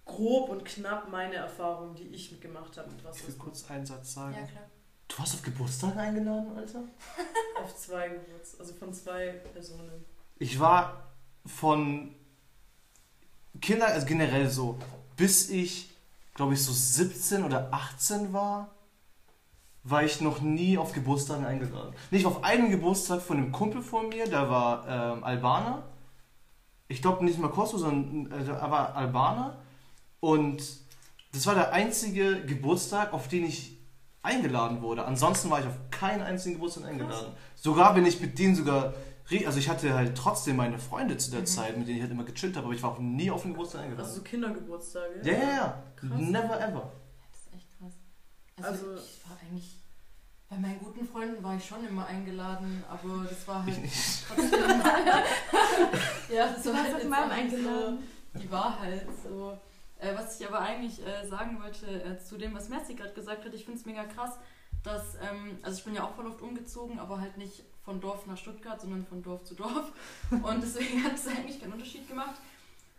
grob 0.06 0.50
und 0.50 0.66
knapp 0.66 1.10
meine 1.10 1.36
Erfahrung, 1.36 1.96
die 1.96 2.08
ich 2.08 2.32
mitgemacht 2.32 2.78
habe. 2.78 2.90
ich 3.14 3.28
will 3.28 3.36
kurz 3.36 3.70
einen 3.70 3.86
Satz 3.86 4.14
sagen. 4.14 4.36
Ja, 4.36 4.46
klar. 4.46 4.64
Du 5.08 5.18
hast 5.20 5.36
auf 5.36 5.44
Geburtstag 5.44 5.96
eingeladen, 5.98 6.58
Alter? 6.58 6.84
auf 7.64 7.76
zwei 7.76 8.10
Geburtstagen, 8.10 8.60
also 8.60 8.74
von 8.74 8.94
zwei 8.94 9.30
Personen. 9.54 10.06
Ich 10.40 10.60
war 10.60 11.14
von 11.46 12.16
Kinder, 13.62 13.88
also 13.88 14.08
generell 14.08 14.50
so, 14.50 14.80
bis 15.16 15.50
ich, 15.50 15.92
glaube 16.34 16.56
ich, 16.56 16.64
so 16.64 16.74
17 16.74 17.44
oder 17.44 17.72
18 17.72 18.34
war, 18.34 18.72
war 19.84 20.04
ich 20.04 20.20
noch 20.22 20.42
nie 20.42 20.80
auf 20.80 20.92
Geburtstagen 20.92 21.46
eingeladen. 21.46 21.94
Nicht 22.10 22.26
auf 22.26 22.44
einen 22.44 22.72
Geburtstag 22.72 23.22
von 23.22 23.38
einem 23.38 23.52
Kumpel 23.52 23.84
von 23.84 24.10
mir, 24.10 24.28
der 24.28 24.50
war 24.50 24.88
ähm, 24.88 25.24
Albaner. 25.24 25.84
Ich 26.88 27.02
glaube 27.02 27.24
nicht 27.26 27.40
mal 27.40 27.50
Kosovo, 27.50 27.80
sondern 27.80 28.32
äh, 28.32 28.46
er 28.46 28.70
war 28.72 28.96
Albaner. 28.96 29.58
Und 30.20 30.62
das 31.34 31.46
war 31.48 31.56
der 31.56 31.74
einzige 31.74 32.46
Geburtstag, 32.46 33.14
auf 33.14 33.28
den 33.28 33.46
ich 33.46 33.78
eingeladen 34.22 34.82
wurde. 34.82 35.06
Ansonsten 35.06 35.50
war 35.50 35.60
ich 35.60 35.68
auf 35.68 35.78
keinen 35.92 36.22
einzigen 36.22 36.56
Geburtstag 36.56 36.86
eingeladen. 36.86 37.34
Sogar 37.56 37.94
bin 37.94 38.06
ich 38.06 38.20
mit 38.22 38.40
denen 38.40 38.56
sogar, 38.56 38.94
also 39.46 39.60
ich 39.60 39.70
hatte 39.70 39.94
halt 39.94 40.18
trotzdem 40.18 40.56
meine 40.56 40.80
Freunde 40.80 41.18
zu 41.18 41.32
der 41.32 41.42
Mhm. 41.42 41.46
Zeit, 41.46 41.78
mit 41.78 41.88
denen 41.88 41.98
ich 41.98 42.02
halt 42.04 42.12
immer 42.12 42.24
gechillt 42.24 42.56
habe, 42.56 42.66
aber 42.68 42.76
ich 42.76 42.82
war 42.82 42.92
auch 42.92 43.00
nie 43.00 43.30
auf 43.30 43.44
den 43.44 43.52
Geburtstag 43.52 43.82
eingeladen. 43.82 44.06
Also 44.06 44.18
so 44.20 44.24
Kindergeburtstage. 44.24 45.22
ja, 45.24 45.32
ja, 45.34 45.50
ja. 45.56 45.84
Krass. 45.96 46.10
Never 46.20 46.60
ever. 46.60 46.92
Das 47.32 47.42
ist 47.42 47.54
echt 47.56 47.68
krass. 47.78 47.94
Also, 48.64 48.86
Also- 48.92 49.02
ich 49.02 49.30
war 49.30 49.38
eigentlich. 49.42 49.82
Bei 50.50 50.58
meinen 50.58 50.80
guten 50.80 51.08
Freunden 51.08 51.44
war 51.44 51.56
ich 51.56 51.66
schon 51.66 51.86
immer 51.88 52.06
eingeladen, 52.06 52.84
aber 52.90 53.26
das 53.28 53.48
war 53.48 53.68
Ich 53.68 53.74
halt 53.76 53.84
nicht. 53.84 54.26
trotzdem. 54.28 54.60
ja, 56.36 56.48
das 56.48 56.64
Du 56.64 56.70
war 56.70 56.80
warst 56.80 56.94
halt 56.94 57.04
nicht 57.04 57.18
eingeladen. 57.32 57.98
So, 58.34 58.40
die 58.40 58.52
war 58.52 58.80
halt 58.80 59.08
so. 59.24 59.58
Äh, 59.98 60.14
was 60.16 60.40
ich 60.40 60.48
aber 60.48 60.60
eigentlich 60.60 61.06
äh, 61.06 61.26
sagen 61.28 61.60
wollte 61.62 61.88
äh, 62.04 62.20
zu 62.20 62.38
dem, 62.38 62.54
was 62.54 62.70
Mercy 62.70 62.94
gerade 62.96 63.14
gesagt 63.14 63.46
hat, 63.46 63.54
ich 63.54 63.64
finde 63.66 63.80
es 63.80 63.86
mega 63.86 64.04
krass, 64.04 64.38
dass, 64.84 65.16
ähm, 65.16 65.58
also 65.64 65.78
ich 65.80 65.84
bin 65.86 65.96
ja 65.96 66.04
auch 66.04 66.14
voll 66.16 66.28
oft 66.28 66.42
umgezogen, 66.42 67.00
aber 67.00 67.20
halt 67.20 67.38
nicht 67.38 67.64
von 67.84 68.00
Dorf 68.02 68.28
nach 68.28 68.38
Stuttgart, 68.38 68.80
sondern 68.80 69.06
von 69.06 69.24
Dorf 69.24 69.44
zu 69.46 69.56
Dorf. 69.56 69.92
Und 70.30 70.62
deswegen 70.62 71.04
hat 71.04 71.16
es 71.16 71.28
eigentlich 71.28 71.60
keinen 71.60 71.74
Unterschied 71.74 72.08
gemacht. 72.08 72.36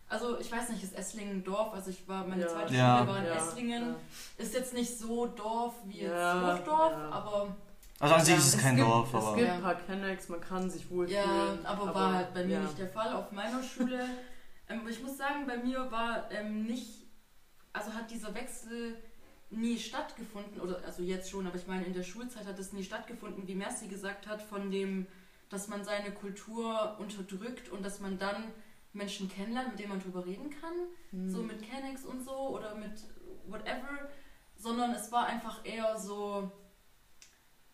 Also 0.09 0.39
ich 0.39 0.49
weiß 0.51 0.69
nicht, 0.69 0.83
ist 0.83 0.95
Esslingen 0.95 1.37
ein 1.39 1.43
Dorf? 1.43 1.73
Also 1.73 1.89
ich 1.89 2.07
war, 2.07 2.25
meine 2.25 2.43
Ja. 2.43 2.47
zweite 2.47 2.73
Ja. 2.73 2.97
Schule 2.99 3.09
war 3.09 3.17
in 3.19 3.25
Ja, 3.25 3.35
Esslingen. 3.35 3.83
ja. 3.89 3.95
Ist 4.43 4.53
jetzt 4.53 4.73
nicht 4.73 4.97
so 4.97 5.27
Dorf 5.27 5.73
wie 5.85 5.99
jetzt 5.99 6.11
Ja, 6.13 6.57
Hochdorf, 6.57 6.91
ja. 6.93 7.09
aber 7.09 7.55
Also 7.99 8.13
an 8.15 8.21
sich 8.21 8.33
Ja, 8.33 8.37
ist 8.39 8.47
es 8.47 8.55
es 8.55 8.61
kein 8.61 8.75
gibt- 8.75 8.87
Dorf, 8.87 9.13
Es 9.13 9.15
aber. 9.25 9.35
gibt 9.35 9.47
Ja. 9.47 9.55
ein 9.55 9.61
paar 9.61 9.75
Kennex, 9.75 10.29
man 10.29 10.39
kann 10.39 10.69
sich 10.69 10.83
ja, 10.83 10.89
wohlfühlen. 10.91 11.65
aber, 11.65 11.95
war 11.95 12.13
halt 12.13 12.33
bei 12.33 12.45
mir 12.45 12.53
ja. 12.53 12.59
nicht 12.61 12.77
der 12.77 12.87
Fall. 12.89 13.11
Auf 13.13 13.31
meiner 13.31 13.61
Schule, 13.63 14.05
ähm, 14.69 14.87
ich 14.87 15.01
muss 15.01 15.17
sagen, 15.17 15.45
bei 15.47 15.57
mir 15.57 15.91
war 15.91 16.31
ähm, 16.31 16.63
nicht, 16.65 17.07
also 17.73 17.91
hat 17.93 18.09
dieser 18.11 18.33
Wechsel 18.35 18.95
nie 19.49 19.77
stattgefunden, 19.79 20.61
oder 20.61 20.79
also 20.85 21.01
jetzt 21.03 21.29
schon, 21.29 21.47
aber 21.47 21.55
ich 21.55 21.67
meine, 21.67 21.85
in 21.85 21.93
der 21.93 22.03
Schulzeit 22.03 22.45
hat 22.45 22.59
es 22.59 22.71
nie 22.71 22.83
stattgefunden, 22.83 23.47
wie 23.47 23.55
Mercy 23.55 23.87
gesagt 23.87 24.27
hat, 24.27 24.41
von 24.43 24.69
dem, 24.71 25.07
dass 25.49 25.67
man 25.67 25.83
seine 25.83 26.11
Kultur 26.11 26.97
unterdrückt 26.99 27.69
und 27.69 27.83
dass 27.85 27.99
man 27.99 28.17
dann 28.19 28.43
Menschen 28.97 29.29
kennenlernt, 29.29 29.69
mit 29.69 29.79
denen 29.79 29.89
man 29.89 29.99
drüber 30.01 30.25
reden 30.25 30.49
kann. 30.49 30.73
Hm. 31.11 31.29
so 31.29 31.41
mit 31.41 31.61
Kennex 31.61 32.03
und 32.03 32.23
so 32.23 32.49
oder 32.49 32.75
mit 32.75 33.03
whatever, 33.47 34.09
sondern 34.57 34.91
es 34.91 35.11
war 35.11 35.27
einfach 35.27 35.65
eher 35.65 35.97
so 35.97 36.51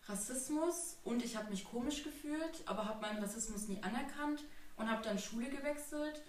Rassismus 0.06 0.98
und 1.02 1.24
ich 1.24 1.36
habe 1.36 1.50
mich 1.50 1.64
komisch 1.64 2.04
gefühlt, 2.04 2.62
aber 2.66 2.86
habe 2.86 3.00
meinen 3.00 3.22
Rassismus 3.22 3.68
nie 3.68 3.82
anerkannt 3.82 4.44
und 4.76 4.90
habe 4.90 5.02
dann 5.02 5.18
Schule 5.18 5.48
gewechselt. 5.48 6.22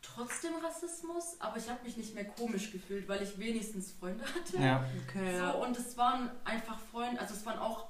Trotzdem 0.00 0.52
Rassismus, 0.64 1.36
aber 1.40 1.58
ich 1.58 1.68
habe 1.68 1.84
mich 1.84 1.96
nicht 1.96 2.14
mehr 2.14 2.24
komisch 2.24 2.72
gefühlt, 2.72 3.08
weil 3.08 3.22
ich 3.22 3.38
wenigstens 3.38 3.92
Freunde 3.92 4.24
hatte. 4.24 4.56
Ja. 4.58 4.84
Okay, 5.08 5.36
ja. 5.36 5.52
So, 5.52 5.64
und 5.64 5.76
es 5.76 5.96
waren 5.96 6.30
einfach 6.44 6.78
Freunde, 6.78 7.20
also 7.20 7.34
es 7.34 7.46
waren 7.46 7.58
auch 7.58 7.88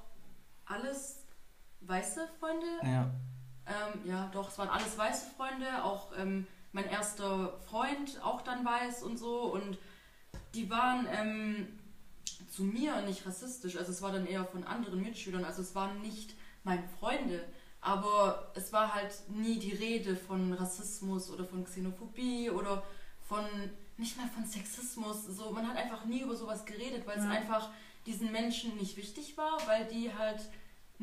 alles 0.65 1.25
weiße 1.81 2.27
Freunde, 2.39 2.67
Ja. 2.83 3.11
Ähm, 3.67 4.01
ja, 4.05 4.29
doch, 4.33 4.49
es 4.49 4.57
waren 4.57 4.69
alles 4.69 4.97
weiße 4.97 5.27
Freunde, 5.37 5.83
auch 5.83 6.11
ähm, 6.17 6.47
mein 6.71 6.89
erster 6.89 7.57
Freund, 7.69 8.21
auch 8.23 8.41
dann 8.41 8.65
weiß 8.65 9.03
und 9.03 9.17
so. 9.17 9.41
Und 9.53 9.77
die 10.53 10.69
waren 10.69 11.07
ähm, 11.11 11.79
zu 12.51 12.63
mir 12.63 13.01
nicht 13.01 13.25
rassistisch, 13.25 13.77
also 13.77 13.91
es 13.91 14.01
war 14.01 14.11
dann 14.11 14.25
eher 14.27 14.45
von 14.45 14.63
anderen 14.63 15.01
Mitschülern, 15.01 15.43
also 15.45 15.61
es 15.61 15.75
waren 15.75 16.01
nicht 16.01 16.35
meine 16.63 16.83
Freunde. 16.99 17.43
Aber 17.81 18.51
es 18.55 18.71
war 18.71 18.93
halt 18.93 19.13
nie 19.27 19.59
die 19.59 19.73
Rede 19.73 20.15
von 20.15 20.53
Rassismus 20.53 21.29
oder 21.29 21.43
von 21.43 21.65
Xenophobie 21.65 22.49
oder 22.49 22.81
von, 23.27 23.43
nicht 23.97 24.15
mal 24.17 24.27
von 24.29 24.45
Sexismus. 24.45 25.25
So, 25.25 25.51
man 25.51 25.67
hat 25.67 25.75
einfach 25.75 26.05
nie 26.05 26.21
über 26.21 26.35
sowas 26.35 26.63
geredet, 26.65 27.05
weil 27.05 27.17
es 27.17 27.25
Ja. 27.25 27.31
einfach 27.31 27.69
diesen 28.05 28.31
Menschen 28.31 28.77
nicht 28.77 28.95
wichtig 28.95 29.37
war, 29.37 29.57
weil 29.67 29.85
die 29.87 30.13
halt 30.13 30.39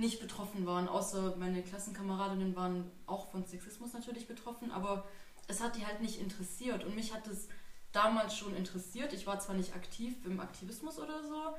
nicht 0.01 0.21
betroffen 0.21 0.67
waren, 0.67 0.89
außer 0.89 1.37
meine 1.37 1.63
Klassenkameradinnen 1.63 2.57
waren 2.57 2.91
auch 3.07 3.31
von 3.31 3.45
Sexismus 3.45 3.93
natürlich 3.93 4.27
betroffen, 4.27 4.73
aber 4.73 5.07
es 5.47 5.61
hat 5.61 5.77
die 5.77 5.87
halt 5.87 6.01
nicht 6.01 6.19
interessiert 6.19 6.85
und 6.85 6.97
mich 6.97 7.15
hat 7.15 7.27
es 7.27 7.49
damals 7.93 8.37
schon 8.37 8.57
interessiert. 8.57 9.13
Ich 9.13 9.27
war 9.27 9.39
zwar 9.39 9.57
nicht 9.57 9.75
aktiv 9.75 10.15
im 10.25 10.41
Aktivismus 10.41 10.99
oder 10.99 11.23
so, 11.23 11.55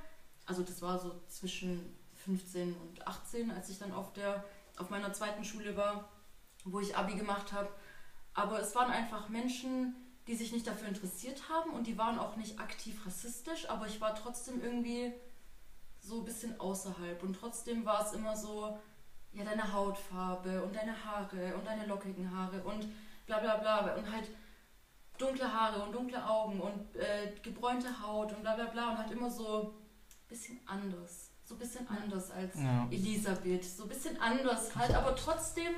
also 0.46 0.64
das 0.64 0.82
war 0.82 1.00
so 1.00 1.22
zwischen 1.28 1.96
15 2.26 2.74
und 2.76 3.08
18, 3.08 3.52
als 3.52 3.70
ich 3.70 3.80
dann 3.80 3.94
auf 3.94 4.12
der 4.14 4.44
auf 4.78 4.89
meiner 4.89 5.14
zweiten 5.14 5.44
Schule 5.44 5.78
war, 5.78 6.10
wo 6.66 6.80
ich 6.80 6.98
Abi 6.98 7.16
gemacht 7.16 7.52
habe, 7.54 7.70
aber 8.34 8.60
es 8.60 8.74
waren 8.76 8.92
einfach 8.92 9.30
Menschen, 9.30 9.96
die 10.28 10.36
sich 10.36 10.52
nicht 10.52 10.66
dafür 10.66 10.88
interessiert 10.88 11.50
haben 11.50 11.72
und 11.72 11.88
die 11.88 11.98
waren 11.98 12.18
auch 12.18 12.38
nicht 12.38 12.60
aktiv 12.60 13.06
rassistisch, 13.06 13.70
aber 13.70 13.88
ich 13.88 14.02
war 14.02 14.16
trotzdem 14.16 14.62
irgendwie 14.64 15.14
so 16.02 16.20
ein 16.20 16.26
bisschen 16.26 16.60
außerhalb. 16.60 17.22
Und 17.24 17.34
trotzdem 17.39 17.86
war 17.86 18.06
es 18.06 18.14
immer 18.14 18.36
so, 18.36 18.78
ja, 19.34 19.43
deine 19.45 19.72
Hautfarbe 19.72 20.64
und 20.64 20.76
deine 20.76 20.93
Haare 21.06 21.56
und 21.56 21.66
deine 21.66 21.86
lockigen 21.86 22.36
Haare 22.36 22.62
und 22.64 22.88
bla 23.26 23.39
bla 23.39 23.58
bla. 23.58 23.95
Und 23.95 24.12
halt 24.12 24.30
dunkle 25.18 25.52
Haare 25.54 25.84
und 25.84 25.93
dunkle 25.93 26.28
Augen 26.28 26.60
und 26.60 26.95
äh, 26.95 27.34
gebräunte 27.41 28.02
Haut 28.02 28.34
und 28.34 28.41
bla 28.41 28.56
bla 28.56 28.66
bla. 28.66 28.91
Und 28.91 28.97
halt 28.97 29.12
immer 29.12 29.30
so 29.30 29.62
ein 29.64 30.28
bisschen 30.28 30.60
anders. 30.66 31.30
So 31.45 31.56
ein 31.56 31.60
bisschen 31.60 31.88
anders 31.88 32.32
als 32.32 32.56
Ja. 32.56 32.88
Elisabeth. 32.89 33.64
So 33.64 33.84
ein 33.84 33.89
bisschen 33.89 34.20
anders 34.20 34.76
halt, 34.76 34.93
aber 34.95 35.16
trotzdem 35.16 35.74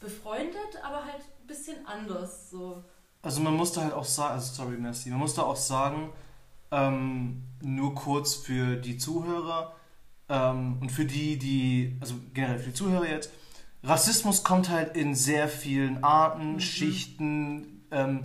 befreundet, 0.00 0.82
aber 0.82 1.04
halt 1.04 1.22
ein 1.40 1.46
bisschen 1.46 1.86
anders. 1.86 2.50
So. 2.50 2.84
Also 3.22 3.40
man 3.40 3.54
musste 3.54 3.82
halt 3.82 3.92
auch 3.94 4.04
sagen, 4.04 4.34
also 4.34 4.52
sorry, 4.52 4.76
Messi, 4.76 5.10
man 5.10 5.20
musste 5.20 5.44
auch 5.44 5.56
sagen, 5.56 6.12
ähm, 6.72 7.44
nur 7.62 7.94
kurz 7.94 8.34
für 8.34 8.74
die 8.76 8.96
Zuhörer 8.98 9.76
ähm, 10.28 10.78
und 10.80 10.90
für 10.90 11.04
die, 11.04 11.38
die, 11.38 11.96
also 12.00 12.14
generell 12.34 12.58
für 12.58 12.70
die 12.70 12.74
Zuhörer 12.74 13.08
jetzt, 13.08 13.30
Rassismus 13.84 14.42
kommt 14.44 14.68
halt 14.70 14.96
in 14.96 15.14
sehr 15.14 15.48
vielen 15.48 16.02
Arten, 16.02 16.54
Mhm. 16.54 16.60
Schichten, 16.60 17.84
ähm, 17.90 18.22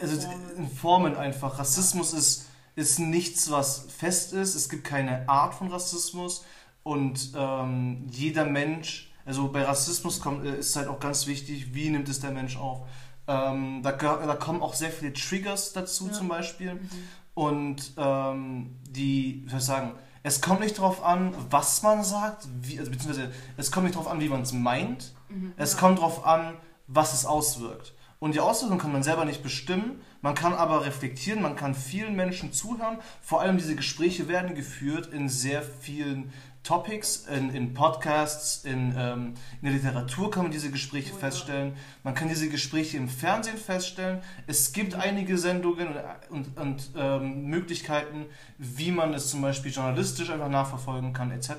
also 0.00 0.20
Formen. 0.20 0.56
in 0.56 0.68
Formen 0.68 1.16
einfach. 1.16 1.58
Rassismus 1.58 2.12
ist, 2.12 2.46
ist 2.74 2.98
nichts, 2.98 3.50
was 3.50 3.86
fest 3.96 4.32
ist. 4.32 4.54
Es 4.54 4.68
gibt 4.68 4.84
keine 4.84 5.28
Art 5.28 5.54
von 5.54 5.68
Rassismus 5.68 6.44
und 6.82 7.32
ähm, 7.36 8.06
jeder 8.10 8.44
Mensch, 8.44 9.12
also 9.24 9.48
bei 9.48 9.62
Rassismus 9.64 10.20
kommt, 10.20 10.44
äh, 10.44 10.58
ist 10.58 10.76
halt 10.76 10.88
auch 10.88 11.00
ganz 11.00 11.26
wichtig, 11.26 11.72
wie 11.74 11.88
nimmt 11.90 12.08
es 12.08 12.20
der 12.20 12.32
Mensch 12.32 12.56
auf. 12.56 12.86
Ähm, 13.28 13.80
da, 13.82 13.92
da 13.92 14.34
kommen 14.36 14.60
auch 14.62 14.74
sehr 14.74 14.90
viele 14.90 15.12
Triggers 15.12 15.72
dazu 15.72 16.06
Ja. 16.08 16.12
zum 16.12 16.28
Beispiel. 16.28 16.74
Mhm. 16.74 16.90
Und 17.36 17.92
ähm, 17.98 18.76
die, 18.88 19.42
wie 19.44 19.50
soll 19.50 19.58
ich 19.58 19.64
sagen, 19.66 19.92
es 20.22 20.40
kommt 20.40 20.60
nicht 20.60 20.78
darauf 20.78 21.04
an, 21.04 21.34
was 21.50 21.82
man 21.82 22.02
sagt, 22.02 22.48
wie, 22.62 22.78
also, 22.78 22.90
beziehungsweise 22.90 23.30
es 23.58 23.70
kommt 23.70 23.84
nicht 23.84 23.94
darauf 23.94 24.10
an, 24.10 24.20
wie 24.20 24.28
man 24.30 24.40
es 24.40 24.52
meint. 24.54 25.12
Mhm. 25.28 25.52
Es 25.58 25.74
Ja. 25.74 25.80
kommt 25.80 25.98
darauf 25.98 26.26
an, 26.26 26.54
was 26.86 27.12
es 27.12 27.26
auswirkt. 27.26 27.92
Und 28.20 28.34
die 28.34 28.40
Auswirkungen 28.40 28.80
kann 28.80 28.92
man 28.92 29.02
selber 29.02 29.26
nicht 29.26 29.42
bestimmen. 29.42 30.00
Man 30.22 30.34
kann 30.34 30.54
aber 30.54 30.86
reflektieren, 30.86 31.42
man 31.42 31.56
kann 31.56 31.74
vielen 31.74 32.16
Menschen 32.16 32.54
zuhören. 32.54 32.96
Vor 33.20 33.42
allem 33.42 33.58
diese 33.58 33.76
Gespräche 33.76 34.28
werden 34.28 34.54
geführt 34.54 35.12
in 35.12 35.28
sehr 35.28 35.62
vielen 35.62 36.32
Topics, 36.66 37.26
in, 37.26 37.50
in 37.50 37.74
Podcasts, 37.74 38.64
in, 38.64 38.92
ähm, 38.98 39.34
in 39.62 39.68
der 39.68 39.72
Literatur 39.72 40.32
kann 40.32 40.42
man 40.42 40.52
diese 40.52 40.70
Gespräche 40.70 41.12
Oh 41.12 41.14
ja. 41.14 41.20
feststellen. 41.20 41.76
Man 42.02 42.14
kann 42.14 42.28
diese 42.28 42.48
Gespräche 42.48 42.96
im 42.96 43.08
Fernsehen 43.08 43.56
feststellen. 43.56 44.20
Es 44.48 44.72
gibt 44.72 44.96
einige 44.96 45.38
Sendungen 45.38 45.88
und, 46.30 46.56
und, 46.56 46.58
und 46.58 46.90
ähm, 46.96 47.44
Möglichkeiten, 47.44 48.26
wie 48.58 48.90
man 48.90 49.14
es 49.14 49.30
zum 49.30 49.42
Beispiel 49.42 49.70
journalistisch 49.70 50.28
einfach 50.30 50.48
nachverfolgen 50.48 51.12
kann, 51.12 51.30
etc. 51.30 51.50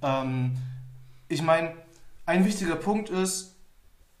Ähm, 0.00 0.56
ich 1.26 1.42
meine, 1.42 1.72
ein 2.24 2.44
wichtiger 2.44 2.76
Punkt 2.76 3.10
ist, 3.10 3.56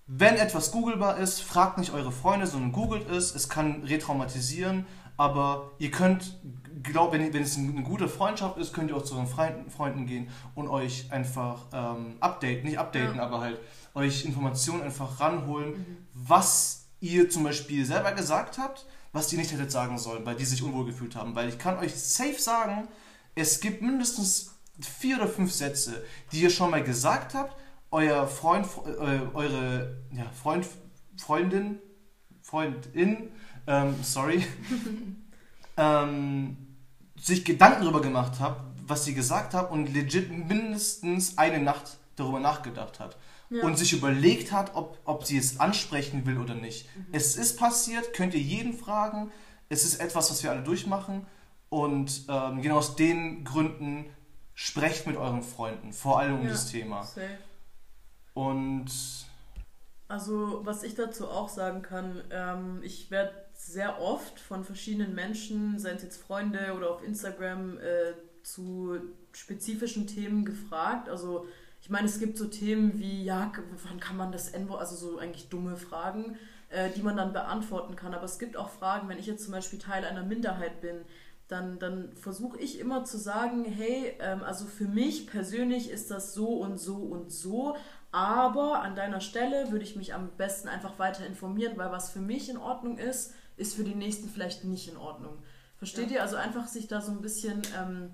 wenn 0.08 0.34
etwas 0.34 0.72
googelbar 0.72 1.18
ist, 1.18 1.40
fragt 1.40 1.78
nicht 1.78 1.92
eure 1.92 2.10
Freunde, 2.10 2.48
sondern 2.48 2.72
googelt 2.72 3.08
es. 3.08 3.32
Es 3.32 3.48
kann 3.48 3.84
retraumatisieren, 3.84 4.86
aber 5.16 5.70
ihr 5.78 5.92
könnt, 5.92 6.36
glaub, 6.82 7.12
wenn, 7.12 7.32
wenn 7.32 7.42
es 7.42 7.56
eine 7.56 7.82
gute 7.82 8.08
Freundschaft 8.08 8.56
ist, 8.58 8.72
könnt 8.72 8.90
ihr 8.90 8.96
auch 8.96 9.02
zu 9.02 9.14
euren 9.14 9.26
Freunden, 9.26 9.70
Freunden 9.70 10.06
gehen 10.06 10.28
und 10.54 10.68
euch 10.68 11.10
einfach 11.10 11.66
ähm, 11.72 12.16
updaten, 12.20 12.64
nicht 12.64 12.78
updaten, 12.78 13.16
Ja. 13.16 13.22
aber 13.24 13.40
halt 13.40 13.58
euch 13.94 14.24
Informationen 14.24 14.82
einfach 14.82 15.20
ranholen, 15.20 15.70
Mhm. 15.78 15.96
was 16.14 16.86
ihr 17.00 17.28
zum 17.30 17.44
Beispiel 17.44 17.84
selber 17.86 18.12
gesagt 18.12 18.58
habt, 18.58 18.86
was 19.12 19.32
ihr 19.32 19.38
nicht 19.38 19.52
hättet 19.52 19.72
sagen 19.72 19.98
sollen, 19.98 20.24
weil 20.26 20.36
die 20.36 20.44
sich 20.44 20.62
unwohl 20.62 20.84
gefühlt 20.86 21.16
haben. 21.16 21.34
Weil 21.34 21.48
ich 21.48 21.58
kann 21.58 21.78
euch 21.78 21.94
safe 21.94 22.38
sagen, 22.38 22.86
es 23.34 23.60
gibt 23.60 23.82
mindestens 23.82 24.54
vier 24.80 25.16
oder 25.16 25.26
fünf 25.28 25.52
Sätze, 25.52 26.04
die 26.32 26.40
ihr 26.42 26.50
schon 26.50 26.70
mal 26.70 26.82
gesagt 26.84 27.34
habt, 27.34 27.56
euer 27.90 28.26
Freund, 28.28 28.66
äh, 28.86 29.20
eure 29.34 29.96
ja, 30.12 30.26
Freund, 30.40 30.66
Freundin, 31.16 31.80
Freundin, 32.42 33.30
ähm, 33.66 33.94
sorry, 34.02 34.44
ähm, 35.80 36.56
sich 37.18 37.44
Gedanken 37.44 37.82
darüber 37.82 38.00
gemacht 38.02 38.34
habt, 38.40 38.60
was 38.86 39.04
sie 39.04 39.14
gesagt 39.14 39.54
hat 39.54 39.70
und 39.70 39.92
legit 39.92 40.30
mindestens 40.30 41.38
eine 41.38 41.58
Nacht 41.58 41.96
darüber 42.16 42.40
nachgedacht 42.40 43.00
hat. 43.00 43.16
Ja. 43.48 43.64
Und 43.64 43.76
sich 43.78 43.92
überlegt 43.92 44.52
hat, 44.52 44.76
ob, 44.76 44.98
ob 45.04 45.24
sie 45.24 45.36
es 45.36 45.58
ansprechen 45.58 46.24
will 46.26 46.38
oder 46.38 46.54
nicht. 46.54 46.88
Es 47.10 47.36
ist 47.36 47.58
passiert, 47.58 48.12
könnt 48.14 48.34
ihr 48.34 48.40
jeden 48.40 48.74
fragen. 48.74 49.32
Es 49.68 49.84
ist 49.84 50.00
etwas, 50.00 50.30
was 50.30 50.42
wir 50.42 50.50
alle 50.52 50.62
durchmachen. 50.62 51.26
Und 51.68 52.26
ähm, 52.28 52.62
genau 52.62 52.76
aus 52.78 52.94
den 52.96 53.44
Gründen 53.44 54.06
sprecht 54.54 55.06
mit 55.06 55.16
euren 55.16 55.42
Freunden, 55.42 55.92
vor 55.92 56.20
allem 56.20 56.40
um 56.40 56.44
Ja. 56.44 56.50
das 56.50 56.70
Thema. 56.70 57.02
Safe. 57.02 57.38
Und 58.34 58.86
Also, 60.08 60.60
was 60.64 60.82
ich 60.82 60.94
dazu 60.94 61.28
auch 61.28 61.48
sagen 61.48 61.82
kann, 61.82 62.22
ähm, 62.30 62.80
ich 62.82 63.10
werde 63.10 63.32
sehr 63.66 64.00
oft 64.00 64.40
von 64.40 64.64
verschiedenen 64.64 65.14
Menschen, 65.14 65.78
seien 65.78 65.96
es 65.96 66.02
jetzt 66.02 66.22
Freunde 66.22 66.74
oder 66.76 66.90
auf 66.90 67.04
Instagram, 67.04 67.78
äh, 67.78 68.14
zu 68.42 68.98
spezifischen 69.32 70.06
Themen 70.06 70.44
gefragt. 70.44 71.08
Also, 71.08 71.46
ich 71.82 71.90
meine, 71.90 72.06
es 72.06 72.18
gibt 72.18 72.38
so 72.38 72.46
Themen 72.46 72.98
wie, 72.98 73.22
ja, 73.22 73.52
wann 73.88 74.00
kann 74.00 74.16
man 74.16 74.32
das 74.32 74.50
N-Wort, 74.50 74.80
also 74.80 74.96
so 74.96 75.18
eigentlich 75.18 75.48
dumme 75.48 75.76
Fragen, 75.76 76.36
äh, 76.70 76.90
die 76.90 77.02
man 77.02 77.16
dann 77.16 77.32
beantworten 77.32 77.96
kann. 77.96 78.14
Aber 78.14 78.24
es 78.24 78.38
gibt 78.38 78.56
auch 78.56 78.70
Fragen, 78.70 79.08
wenn 79.08 79.18
ich 79.18 79.26
jetzt 79.26 79.44
zum 79.44 79.52
Beispiel 79.52 79.78
Teil 79.78 80.04
einer 80.04 80.24
Minderheit 80.24 80.80
bin, 80.80 81.04
dann, 81.48 81.78
dann 81.78 82.12
versuche 82.14 82.58
ich 82.58 82.78
immer 82.78 83.04
zu 83.04 83.18
sagen, 83.18 83.64
hey, 83.64 84.16
ähm, 84.20 84.42
also 84.42 84.66
für 84.66 84.86
mich 84.86 85.26
persönlich 85.26 85.90
ist 85.90 86.10
das 86.10 86.32
so 86.32 86.58
und 86.58 86.78
so 86.78 86.96
und 86.96 87.32
so, 87.32 87.76
aber 88.12 88.82
an 88.82 88.96
deiner 88.96 89.20
Stelle 89.20 89.70
würde 89.70 89.84
ich 89.84 89.96
mich 89.96 90.14
am 90.14 90.30
besten 90.36 90.68
einfach 90.68 90.98
weiter 90.98 91.26
informieren, 91.26 91.76
weil 91.76 91.92
was 91.92 92.10
für 92.10 92.20
mich 92.20 92.48
in 92.48 92.56
Ordnung 92.56 92.98
ist, 92.98 93.34
ist 93.60 93.74
für 93.74 93.84
die 93.84 93.94
nächsten 93.94 94.28
vielleicht 94.28 94.64
nicht 94.64 94.88
in 94.88 94.96
Ordnung. 94.96 95.38
Versteht 95.76 96.10
ihr? 96.10 96.22
Also 96.22 96.36
einfach 96.36 96.66
sich 96.66 96.88
da 96.88 97.00
so 97.00 97.12
ein 97.12 97.20
bisschen 97.20 97.62
ähm, 97.78 98.10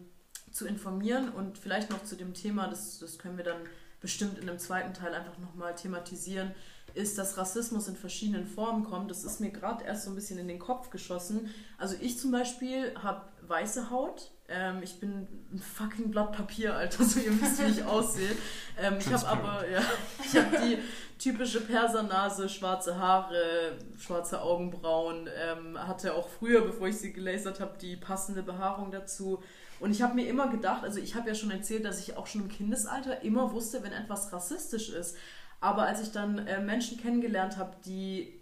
zu 0.52 0.66
informieren 0.66 1.30
und 1.30 1.58
vielleicht 1.58 1.90
noch 1.90 2.04
zu 2.04 2.16
dem 2.16 2.34
Thema, 2.34 2.68
das, 2.68 2.98
das 2.98 3.18
können 3.18 3.36
wir 3.36 3.44
dann 3.44 3.60
bestimmt 4.00 4.38
in 4.38 4.48
einem 4.48 4.58
zweiten 4.58 4.94
Teil 4.94 5.14
einfach 5.14 5.38
nochmal 5.38 5.74
thematisieren, 5.74 6.54
ist, 6.94 7.18
dass 7.18 7.36
Rassismus 7.36 7.88
in 7.88 7.96
verschiedenen 7.96 8.46
Formen 8.46 8.84
kommt. 8.84 9.10
Das 9.10 9.24
ist 9.24 9.40
mir 9.40 9.50
gerade 9.50 9.84
erst 9.84 10.04
so 10.04 10.10
ein 10.10 10.14
bisschen 10.14 10.38
in 10.38 10.48
den 10.48 10.58
Kopf 10.58 10.90
geschossen. 10.90 11.50
Also 11.78 11.96
ich 12.00 12.18
zum 12.18 12.30
Beispiel 12.30 12.94
habe 12.96 13.28
weiße 13.42 13.90
Haut. 13.90 14.32
Ähm, 14.48 14.80
ich 14.82 15.00
bin 15.00 15.26
ein 15.52 15.58
fucking 15.58 16.10
Blatt 16.10 16.32
Papier, 16.32 16.74
Alter, 16.74 17.04
so 17.04 17.18
ihr 17.18 17.40
wisst, 17.40 17.64
wie 17.64 17.70
ich 17.70 17.84
aussehe. 17.86 18.36
Ähm, 18.78 18.96
ich 18.98 19.12
habe 19.12 19.26
aber, 19.26 19.68
ja, 19.68 19.82
ich 20.24 20.36
habe 20.36 20.56
die 20.58 20.78
typische 21.18 21.60
Persernase, 21.62 22.48
schwarze 22.48 22.98
Haare, 22.98 23.78
schwarze 23.98 24.40
Augenbrauen, 24.40 25.28
ähm, 25.36 25.78
hatte 25.78 26.14
auch 26.14 26.28
früher, 26.28 26.60
bevor 26.62 26.88
ich 26.88 26.98
sie 26.98 27.12
gelasert 27.12 27.60
habe, 27.60 27.76
die 27.80 27.96
passende 27.96 28.42
Behaarung 28.42 28.90
dazu. 28.90 29.42
Und 29.80 29.90
ich 29.90 30.02
habe 30.02 30.14
mir 30.14 30.28
immer 30.28 30.48
gedacht, 30.48 30.84
also 30.84 31.00
ich 31.00 31.14
habe 31.14 31.28
ja 31.28 31.34
schon 31.34 31.50
erzählt, 31.50 31.84
dass 31.84 32.00
ich 32.00 32.16
auch 32.16 32.26
schon 32.26 32.42
im 32.42 32.48
Kindesalter 32.48 33.22
immer 33.22 33.52
wusste, 33.52 33.82
wenn 33.82 33.92
etwas 33.92 34.32
rassistisch 34.32 34.90
ist. 34.90 35.16
Aber 35.60 35.86
als 35.86 36.02
ich 36.02 36.12
dann 36.12 36.46
äh, 36.46 36.60
Menschen 36.60 36.98
kennengelernt 36.98 37.56
habe, 37.56 37.76
die 37.84 38.40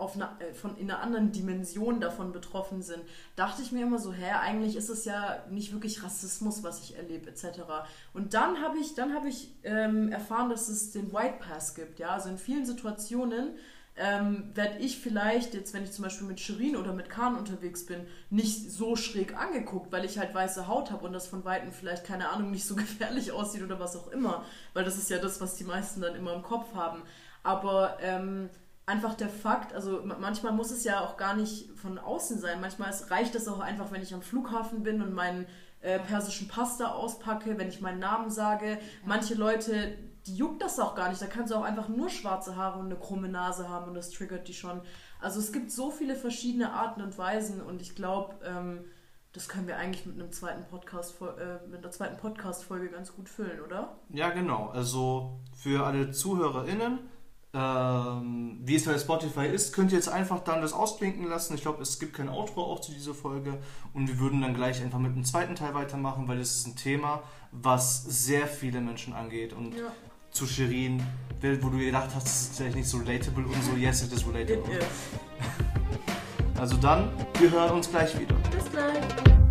auf 0.00 0.16
einer, 0.16 0.36
äh, 0.40 0.52
von, 0.52 0.76
in 0.76 0.90
einer 0.90 1.00
anderen 1.00 1.32
Dimension 1.32 2.00
davon 2.00 2.32
betroffen 2.32 2.82
sind, 2.82 3.02
dachte 3.36 3.62
ich 3.62 3.72
mir 3.72 3.82
immer 3.82 3.98
so, 3.98 4.12
hä, 4.12 4.32
eigentlich 4.40 4.76
ist 4.76 4.88
es 4.88 5.04
ja 5.04 5.44
nicht 5.50 5.72
wirklich 5.72 6.02
Rassismus, 6.02 6.62
was 6.62 6.82
ich 6.82 6.96
erlebe, 6.96 7.30
etc. 7.30 7.60
Und 8.12 8.34
dann 8.34 8.60
habe 8.60 8.78
ich, 8.78 8.94
dann 8.94 9.14
habe 9.14 9.28
ich 9.28 9.54
ähm, 9.62 10.10
erfahren, 10.10 10.50
dass 10.50 10.68
es 10.68 10.90
den 10.90 11.12
White 11.12 11.38
Pass 11.40 11.74
gibt. 11.74 11.98
Ja? 11.98 12.10
Also 12.10 12.28
in 12.28 12.38
vielen 12.38 12.64
Situationen 12.64 13.50
ähm, 13.96 14.50
werde 14.54 14.78
ich 14.78 14.98
vielleicht, 14.98 15.52
jetzt 15.52 15.74
wenn 15.74 15.84
ich 15.84 15.92
zum 15.92 16.04
Beispiel 16.04 16.26
mit 16.26 16.40
Shirin 16.40 16.76
oder 16.76 16.92
mit 16.92 17.10
Khan 17.10 17.36
unterwegs 17.36 17.84
bin, 17.84 18.06
nicht 18.30 18.70
so 18.70 18.96
schräg 18.96 19.36
angeguckt, 19.36 19.92
weil 19.92 20.04
ich 20.04 20.18
halt 20.18 20.34
weiße 20.34 20.68
Haut 20.68 20.90
habe 20.90 21.06
und 21.06 21.12
das 21.12 21.26
von 21.26 21.44
Weitem 21.44 21.72
vielleicht, 21.72 22.04
keine 22.04 22.30
Ahnung, 22.30 22.50
nicht 22.50 22.64
so 22.64 22.74
gefährlich 22.76 23.32
aussieht 23.32 23.62
oder 23.62 23.78
was 23.78 23.96
auch 23.96 24.08
immer. 24.08 24.44
Weil 24.72 24.84
das 24.84 24.96
ist 24.96 25.10
ja 25.10 25.18
das, 25.18 25.40
was 25.40 25.56
die 25.56 25.64
meisten 25.64 26.00
dann 26.00 26.14
immer 26.14 26.32
im 26.32 26.42
Kopf 26.42 26.74
haben. 26.74 27.02
Aber 27.42 27.98
ähm, 28.00 28.48
einfach 28.90 29.14
der 29.14 29.28
Fakt, 29.28 29.72
also 29.72 30.02
ma- 30.04 30.16
manchmal 30.20 30.52
muss 30.52 30.70
es 30.70 30.84
ja 30.84 31.00
auch 31.00 31.16
gar 31.16 31.34
nicht 31.34 31.70
von 31.78 31.98
außen 31.98 32.38
sein. 32.40 32.60
Manchmal 32.60 32.90
reicht 33.08 33.34
es 33.34 33.48
auch 33.48 33.60
einfach, 33.60 33.90
wenn 33.92 34.02
ich 34.02 34.12
am 34.12 34.22
Flughafen 34.22 34.82
bin 34.82 35.00
und 35.00 35.14
meinen 35.14 35.46
äh, 35.80 35.98
persischen 35.98 36.48
Pass 36.48 36.76
da 36.76 36.88
auspacke, 36.92 37.56
wenn 37.56 37.68
ich 37.68 37.80
meinen 37.80 38.00
Namen 38.00 38.30
sage. 38.30 38.78
Manche 39.06 39.34
Leute, 39.34 39.96
die 40.26 40.36
juckt 40.36 40.60
das 40.62 40.78
auch 40.78 40.94
gar 40.94 41.08
nicht. 41.08 41.22
Da 41.22 41.26
kannst 41.26 41.50
du 41.52 41.56
auch 41.56 41.62
einfach 41.62 41.88
nur 41.88 42.10
schwarze 42.10 42.56
Haare 42.56 42.78
und 42.78 42.86
eine 42.86 42.96
krumme 42.96 43.28
Nase 43.28 43.68
haben 43.68 43.88
und 43.88 43.94
das 43.94 44.10
triggert 44.10 44.46
die 44.48 44.54
schon. 44.54 44.82
Also 45.20 45.40
es 45.40 45.52
gibt 45.52 45.70
so 45.70 45.90
viele 45.90 46.14
verschiedene 46.16 46.72
Arten 46.72 47.00
und 47.00 47.16
Weisen 47.16 47.62
und 47.62 47.80
ich 47.80 47.94
glaube, 47.94 48.34
ähm, 48.44 48.84
das 49.32 49.48
können 49.48 49.68
wir 49.68 49.76
eigentlich 49.76 50.06
mit 50.06 50.16
einem 50.20 50.32
zweiten 50.32 50.64
Podcast, 50.64 51.14
äh, 51.22 51.66
mit 51.68 51.78
einer 51.82 51.90
zweiten 51.92 52.16
Podcast-Folge 52.16 52.88
ganz 52.88 53.14
gut 53.14 53.28
füllen, 53.28 53.60
oder? 53.60 53.96
ja, 54.08 54.30
genau. 54.30 54.70
Also 54.70 55.38
für 55.54 55.86
alle 55.86 56.10
ZuhörerInnen, 56.10 56.98
ähm, 57.52 58.58
wie 58.64 58.76
es 58.76 58.84
bei 58.84 58.96
Spotify 58.98 59.46
ist, 59.46 59.72
könnt 59.72 59.90
ihr 59.92 59.98
jetzt 59.98 60.08
einfach 60.08 60.40
dann 60.40 60.60
das 60.62 60.72
ausklinken 60.72 61.28
lassen. 61.28 61.54
Ich 61.54 61.62
glaube, 61.62 61.82
es 61.82 61.98
gibt 61.98 62.14
kein 62.14 62.28
Outro 62.28 62.62
auch 62.62 62.80
zu 62.80 62.92
dieser 62.92 63.14
Folge 63.14 63.58
und 63.92 64.06
wir 64.08 64.18
würden 64.20 64.40
dann 64.40 64.54
gleich 64.54 64.80
einfach 64.82 64.98
mit 64.98 65.14
dem 65.16 65.24
zweiten 65.24 65.56
Teil 65.56 65.74
weitermachen, 65.74 66.28
weil 66.28 66.38
es 66.38 66.56
ist 66.56 66.66
ein 66.68 66.76
Thema, 66.76 67.22
was 67.52 68.04
sehr 68.04 68.46
viele 68.46 68.80
Menschen 68.80 69.12
angeht 69.14 69.52
und 69.52 69.74
Ja. 69.74 69.86
zu 70.30 70.46
Shirin, 70.46 71.02
wo 71.62 71.68
du 71.70 71.78
gedacht 71.78 72.10
hast, 72.14 72.24
das 72.26 72.42
ist 72.42 72.56
vielleicht 72.56 72.76
nicht 72.76 72.88
so 72.88 72.98
relatable 72.98 73.44
und 73.44 73.64
so, 73.64 73.72
yes, 73.76 74.02
it 74.02 74.12
is 74.12 74.22
It 74.22 74.28
relatable. 74.28 74.78
is. 74.78 74.84
Also 76.60 76.76
dann, 76.76 77.08
wir 77.38 77.50
hören 77.50 77.70
uns 77.76 77.88
gleich 77.90 78.18
wieder. 78.20 78.34
Bis 78.50 78.70
gleich. 78.70 79.49